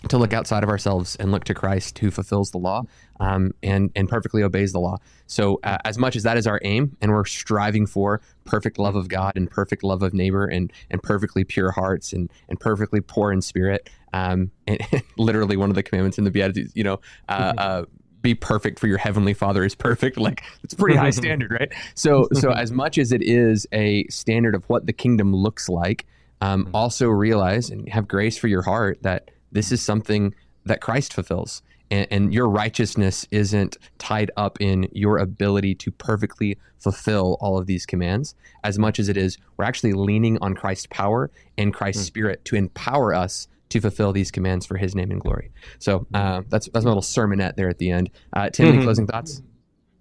to 0.07 0.17
look 0.17 0.33
outside 0.33 0.63
of 0.63 0.69
ourselves 0.69 1.15
and 1.17 1.31
look 1.31 1.43
to 1.45 1.53
Christ 1.53 1.99
who 1.99 2.09
fulfills 2.09 2.51
the 2.51 2.57
law 2.57 2.83
um, 3.19 3.51
and 3.61 3.91
and 3.95 4.07
perfectly 4.07 4.43
obeys 4.43 4.71
the 4.71 4.79
law. 4.79 4.97
So 5.27 5.59
uh, 5.63 5.77
as 5.83 5.97
much 5.97 6.15
as 6.15 6.23
that 6.23 6.37
is 6.37 6.47
our 6.47 6.59
aim, 6.63 6.95
and 7.01 7.11
we're 7.11 7.25
striving 7.25 7.85
for 7.85 8.21
perfect 8.45 8.79
love 8.79 8.95
of 8.95 9.09
God 9.09 9.33
and 9.35 9.49
perfect 9.49 9.83
love 9.83 10.01
of 10.01 10.13
neighbor 10.13 10.45
and 10.45 10.71
and 10.89 11.03
perfectly 11.03 11.43
pure 11.43 11.71
hearts 11.71 12.13
and 12.13 12.31
and 12.47 12.59
perfectly 12.59 13.01
poor 13.01 13.31
in 13.31 13.41
spirit, 13.41 13.89
um, 14.13 14.51
and 14.67 14.79
literally 15.17 15.57
one 15.57 15.69
of 15.69 15.75
the 15.75 15.83
commandments 15.83 16.17
in 16.17 16.23
the 16.23 16.31
Beatitudes, 16.31 16.71
you 16.75 16.83
know. 16.83 16.99
Uh, 17.27 17.51
mm-hmm. 17.51 17.59
uh, 17.59 17.83
be 18.21 18.35
perfect 18.35 18.79
for 18.79 18.87
your 18.87 18.97
heavenly 18.97 19.33
father 19.33 19.63
is 19.63 19.73
perfect 19.75 20.17
like 20.17 20.43
it's 20.61 20.73
a 20.73 20.75
pretty 20.75 20.97
high 20.97 21.09
standard 21.09 21.51
right 21.51 21.71
so 21.95 22.27
so 22.33 22.51
as 22.51 22.69
much 22.69 22.97
as 22.97 23.13
it 23.13 23.21
is 23.23 23.65
a 23.71 24.05
standard 24.07 24.53
of 24.53 24.65
what 24.65 24.85
the 24.85 24.91
kingdom 24.91 25.33
looks 25.33 25.69
like 25.69 26.05
um, 26.41 26.65
mm-hmm. 26.65 26.75
also 26.75 27.07
realize 27.07 27.69
and 27.69 27.87
have 27.87 28.09
grace 28.09 28.37
for 28.37 28.49
your 28.49 28.61
heart 28.61 29.01
that 29.03 29.31
this 29.51 29.71
is 29.71 29.81
something 29.81 30.33
that 30.65 30.81
Christ 30.81 31.13
fulfills. 31.13 31.61
And, 31.91 32.07
and, 32.11 32.33
your 32.33 32.47
righteousness 32.47 33.25
isn't 33.31 33.77
tied 33.97 34.29
up 34.37 34.61
in 34.61 34.87
your 34.91 35.17
ability 35.17 35.73
to 35.75 35.91
perfectly 35.91 36.59
fulfill 36.77 37.35
all 37.41 37.57
of 37.57 37.65
these 37.65 37.87
commands 37.87 38.35
as 38.63 38.77
much 38.77 38.99
as 38.99 39.09
it 39.09 39.17
is 39.17 39.39
we're 39.57 39.65
actually 39.65 39.93
leaning 39.93 40.37
on 40.39 40.53
Christ's 40.53 40.85
power 40.91 41.31
and 41.57 41.73
Christ's 41.73 42.03
mm. 42.03 42.07
spirit 42.07 42.45
to 42.45 42.55
empower 42.55 43.15
us 43.15 43.47
to 43.69 43.79
fulfill 43.79 44.11
these 44.13 44.31
commands 44.31 44.65
for 44.65 44.77
his 44.77 44.95
name 44.95 45.11
and 45.11 45.21
glory. 45.21 45.51
So 45.79 46.07
uh, 46.13 46.41
that's 46.47 46.69
that's 46.73 46.85
my 46.85 46.89
little 46.89 47.01
sermonette 47.01 47.55
there 47.55 47.69
at 47.69 47.77
the 47.77 47.91
end. 47.91 48.09
Uh, 48.33 48.49
Tim, 48.49 48.67
mm-hmm. 48.67 48.75
any 48.75 48.83
closing 48.83 49.07
thoughts? 49.07 49.41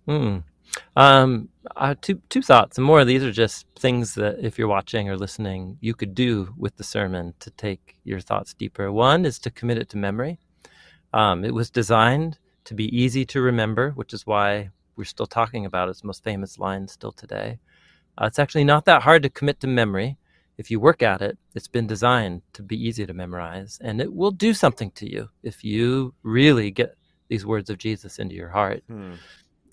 Mm. 0.06 0.42
Um, 0.96 1.48
uh, 1.76 1.94
two 2.00 2.20
two 2.28 2.42
thoughts, 2.42 2.78
and 2.78 2.86
more 2.86 3.04
these 3.04 3.22
are 3.22 3.32
just 3.32 3.66
things 3.78 4.14
that 4.14 4.38
if 4.44 4.58
you're 4.58 4.68
watching 4.68 5.08
or 5.08 5.16
listening, 5.16 5.78
you 5.80 5.94
could 5.94 6.14
do 6.14 6.54
with 6.56 6.76
the 6.76 6.84
sermon 6.84 7.34
to 7.40 7.50
take 7.52 7.96
your 8.04 8.20
thoughts 8.20 8.54
deeper. 8.54 8.90
One 8.90 9.24
is 9.24 9.38
to 9.40 9.50
commit 9.50 9.78
it 9.78 9.88
to 9.90 9.96
memory. 9.96 10.38
Um, 11.12 11.44
it 11.44 11.54
was 11.54 11.70
designed 11.70 12.38
to 12.64 12.74
be 12.74 12.94
easy 12.96 13.24
to 13.26 13.40
remember, 13.40 13.92
which 13.92 14.12
is 14.12 14.26
why 14.26 14.70
we're 14.96 15.04
still 15.04 15.26
talking 15.26 15.64
about 15.64 15.88
its 15.88 16.04
most 16.04 16.24
famous 16.24 16.58
line 16.58 16.88
still 16.88 17.12
today. 17.12 17.58
Uh, 18.20 18.26
it's 18.26 18.38
actually 18.38 18.64
not 18.64 18.84
that 18.84 19.02
hard 19.02 19.22
to 19.22 19.30
commit 19.30 19.60
to 19.60 19.66
memory. 19.66 20.18
If 20.58 20.70
you 20.70 20.80
work 20.80 21.02
at 21.02 21.22
it, 21.22 21.38
it's 21.54 21.68
been 21.68 21.86
designed 21.86 22.42
to 22.54 22.62
be 22.62 22.76
easy 22.76 23.06
to 23.06 23.14
memorize, 23.14 23.78
and 23.80 24.00
it 24.00 24.12
will 24.12 24.32
do 24.32 24.52
something 24.52 24.90
to 24.92 25.10
you 25.10 25.28
if 25.42 25.62
you 25.62 26.14
really 26.24 26.72
get 26.72 26.96
these 27.28 27.46
words 27.46 27.70
of 27.70 27.78
Jesus 27.78 28.18
into 28.18 28.34
your 28.34 28.48
heart. 28.48 28.82
Hmm. 28.88 29.14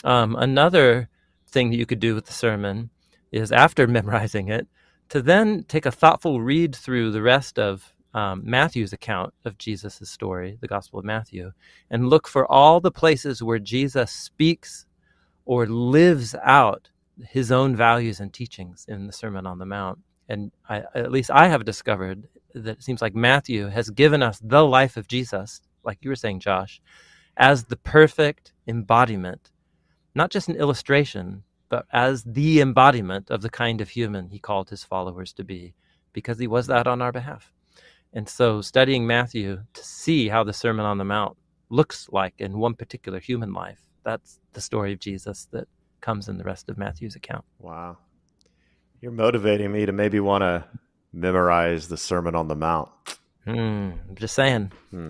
Um, 0.04 0.36
another 0.36 1.10
thing 1.48 1.70
that 1.70 1.78
you 1.78 1.86
could 1.86 2.00
do 2.00 2.16
with 2.16 2.26
the 2.26 2.34
sermon 2.34 2.90
is 3.32 3.52
after 3.52 3.88
memorizing 4.00 4.50
it, 4.50 4.68
to 5.10 5.22
then 5.22 5.64
take 5.68 5.86
a 5.86 5.92
thoughtful 5.92 6.42
read 6.42 6.76
through 6.76 7.12
the 7.12 7.22
rest 7.22 7.60
of 7.60 7.94
um, 8.14 8.42
Matthew's 8.46 8.94
account 8.94 9.34
of 9.44 9.58
Jesus' 9.58 10.10
story, 10.10 10.58
the 10.62 10.68
Gospel 10.68 11.00
of 11.00 11.06
Matthew, 11.06 11.52
and 11.92 12.10
look 12.10 12.28
for 12.28 12.50
all 12.50 12.80
the 12.80 12.92
places 12.92 13.44
where 13.44 13.60
Jesus 13.60 14.12
speaks 14.12 14.86
or 15.46 15.68
lives 15.68 16.34
out 16.44 16.90
his 17.28 17.52
own 17.52 17.76
values 17.76 18.20
and 18.20 18.34
teachings 18.34 18.86
in 18.88 19.06
the 19.06 19.14
Sermon 19.14 19.46
on 19.46 19.60
the 19.60 19.66
Mount. 19.66 20.00
And 20.28 20.52
I, 20.68 20.84
at 20.96 21.12
least 21.12 21.30
I 21.30 21.50
have 21.50 21.66
discovered 21.66 22.28
that 22.54 22.78
it 22.78 22.84
seems 22.84 23.02
like 23.02 23.16
Matthew 23.16 23.68
has 23.68 23.90
given 23.90 24.24
us 24.24 24.40
the 24.42 24.66
life 24.66 24.98
of 24.98 25.08
Jesus, 25.08 25.62
like 25.84 26.00
you 26.02 26.10
were 26.10 26.16
saying, 26.16 26.40
Josh, 26.40 26.82
as 27.38 27.66
the 27.66 27.78
perfect 27.78 28.54
embodiment 28.66 29.52
not 30.16 30.32
just 30.32 30.48
an 30.48 30.56
illustration, 30.56 31.44
but 31.70 31.86
as 31.92 32.24
the 32.24 32.62
embodiment 32.62 33.30
of 33.30 33.42
the 33.42 33.50
kind 33.50 33.82
of 33.82 33.90
human 33.90 34.30
he 34.30 34.40
called 34.40 34.70
his 34.70 34.84
followers 34.84 35.34
to 35.34 35.44
be, 35.44 35.74
because 36.14 36.40
he 36.40 36.48
was 36.48 36.68
that 36.68 36.88
on 36.88 37.02
our 37.02 37.12
behalf. 37.12 37.52
And 38.14 38.28
so, 38.30 38.62
studying 38.62 39.06
Matthew 39.06 39.62
to 39.74 39.84
see 39.84 40.30
how 40.30 40.44
the 40.44 40.54
Sermon 40.54 40.86
on 40.86 40.98
the 40.98 41.04
Mount 41.04 41.38
looks 41.70 42.08
like 42.12 42.34
in 42.38 42.58
one 42.58 42.74
particular 42.74 43.20
human 43.20 43.54
life, 43.54 43.80
that's 44.04 44.40
the 44.54 44.62
story 44.62 44.94
of 44.94 45.00
Jesus 45.00 45.50
that 45.52 45.68
comes 46.00 46.30
in 46.30 46.38
the 46.38 46.44
rest 46.44 46.70
of 46.70 46.78
Matthew's 46.78 47.16
account. 47.16 47.44
Wow. 47.60 47.98
You're 49.02 49.12
motivating 49.12 49.72
me 49.72 49.86
to 49.86 49.92
maybe 49.92 50.22
want 50.22 50.44
to 50.44 50.64
memorize 51.12 51.90
the 51.90 51.98
Sermon 51.98 52.36
on 52.36 52.48
the 52.48 52.56
Mount. 52.56 52.90
Mm, 53.46 53.98
I'm 54.10 54.16
just 54.16 54.34
saying. 54.34 54.72
Hmm. 54.92 55.10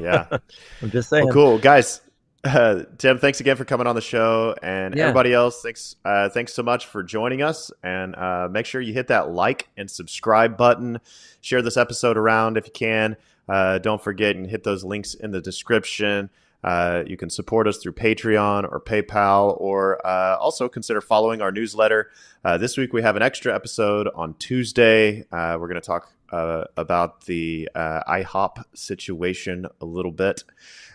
Yeah. 0.00 0.26
I'm 0.82 0.90
just 0.90 1.08
saying. 1.10 1.26
Well, 1.26 1.34
cool. 1.34 1.58
Guys, 1.58 2.00
uh, 2.44 2.84
Tim, 2.98 3.18
thanks 3.18 3.40
again 3.40 3.56
for 3.56 3.64
coming 3.64 3.86
on 3.86 3.94
the 3.94 4.00
show, 4.00 4.54
and 4.62 4.94
yeah. 4.94 5.04
everybody 5.04 5.32
else, 5.32 5.62
thanks, 5.62 5.96
uh, 6.04 6.28
thanks 6.28 6.52
so 6.52 6.62
much 6.62 6.86
for 6.86 7.02
joining 7.02 7.42
us. 7.42 7.70
And 7.82 8.14
uh, 8.14 8.48
make 8.50 8.66
sure 8.66 8.80
you 8.80 8.92
hit 8.92 9.08
that 9.08 9.30
like 9.30 9.68
and 9.76 9.90
subscribe 9.90 10.56
button. 10.56 11.00
Share 11.40 11.62
this 11.62 11.76
episode 11.76 12.16
around 12.16 12.56
if 12.56 12.66
you 12.66 12.72
can. 12.72 13.16
Uh, 13.48 13.78
don't 13.78 14.02
forget 14.02 14.36
and 14.36 14.46
hit 14.46 14.64
those 14.64 14.84
links 14.84 15.14
in 15.14 15.30
the 15.30 15.40
description. 15.40 16.30
Uh, 16.62 17.02
you 17.06 17.16
can 17.16 17.28
support 17.28 17.66
us 17.66 17.76
through 17.76 17.92
Patreon 17.92 18.64
or 18.64 18.80
PayPal, 18.80 19.60
or 19.60 20.04
uh, 20.06 20.36
also 20.36 20.68
consider 20.68 21.02
following 21.02 21.42
our 21.42 21.52
newsletter. 21.52 22.10
this 22.58 22.78
week 22.78 22.92
we 22.92 23.02
have 23.02 23.16
an 23.16 23.22
extra 23.22 23.54
episode 23.54 24.08
on 24.14 24.34
Tuesday. 24.34 25.26
we're 25.30 25.58
going 25.58 25.74
to 25.74 25.80
talk 25.80 26.10
about 26.30 27.26
the 27.26 27.68
IHOP 27.76 28.64
situation 28.74 29.66
a 29.80 29.84
little 29.84 30.12
bit. 30.12 30.42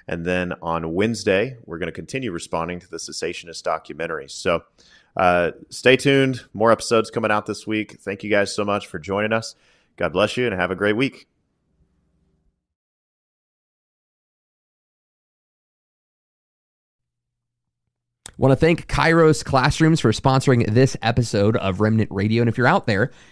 And 0.10 0.26
then 0.26 0.54
on 0.64 0.96
Wednesday, 0.96 1.56
we're 1.68 1.78
going 1.78 1.88
to 1.88 1.94
continue 1.94 2.32
responding 2.32 2.80
to 2.80 2.90
the 2.90 2.98
cessationist 2.98 3.62
documentary. 3.62 4.28
So 4.28 4.64
uh, 5.16 5.52
stay 5.70 5.98
tuned. 5.98 6.42
More 6.52 6.72
episodes 6.72 7.12
coming 7.12 7.30
out 7.30 7.46
this 7.46 7.68
week. 7.68 8.00
Thank 8.02 8.24
you 8.24 8.30
guys 8.32 8.54
so 8.54 8.66
much 8.66 8.88
for 8.88 8.98
joining 8.98 9.34
us. 9.34 9.54
God 9.98 10.12
bless 10.12 10.36
you 10.36 10.48
and 10.48 10.56
have 10.56 10.72
a 10.72 10.76
great 10.76 10.96
week. 10.96 11.28
Want 18.40 18.54
to 18.54 18.56
thank 18.56 18.88
Kairos 18.88 19.44
Classrooms 19.44 20.00
for 20.00 20.12
sponsoring 20.12 20.74
this 20.74 20.98
episode 21.04 21.56
of 21.58 21.82
Remnant 21.82 22.10
Radio. 22.10 22.42
And 22.42 22.50
if 22.50 22.58
you're 22.58 22.66
out 22.66 22.88
there, 22.88 23.12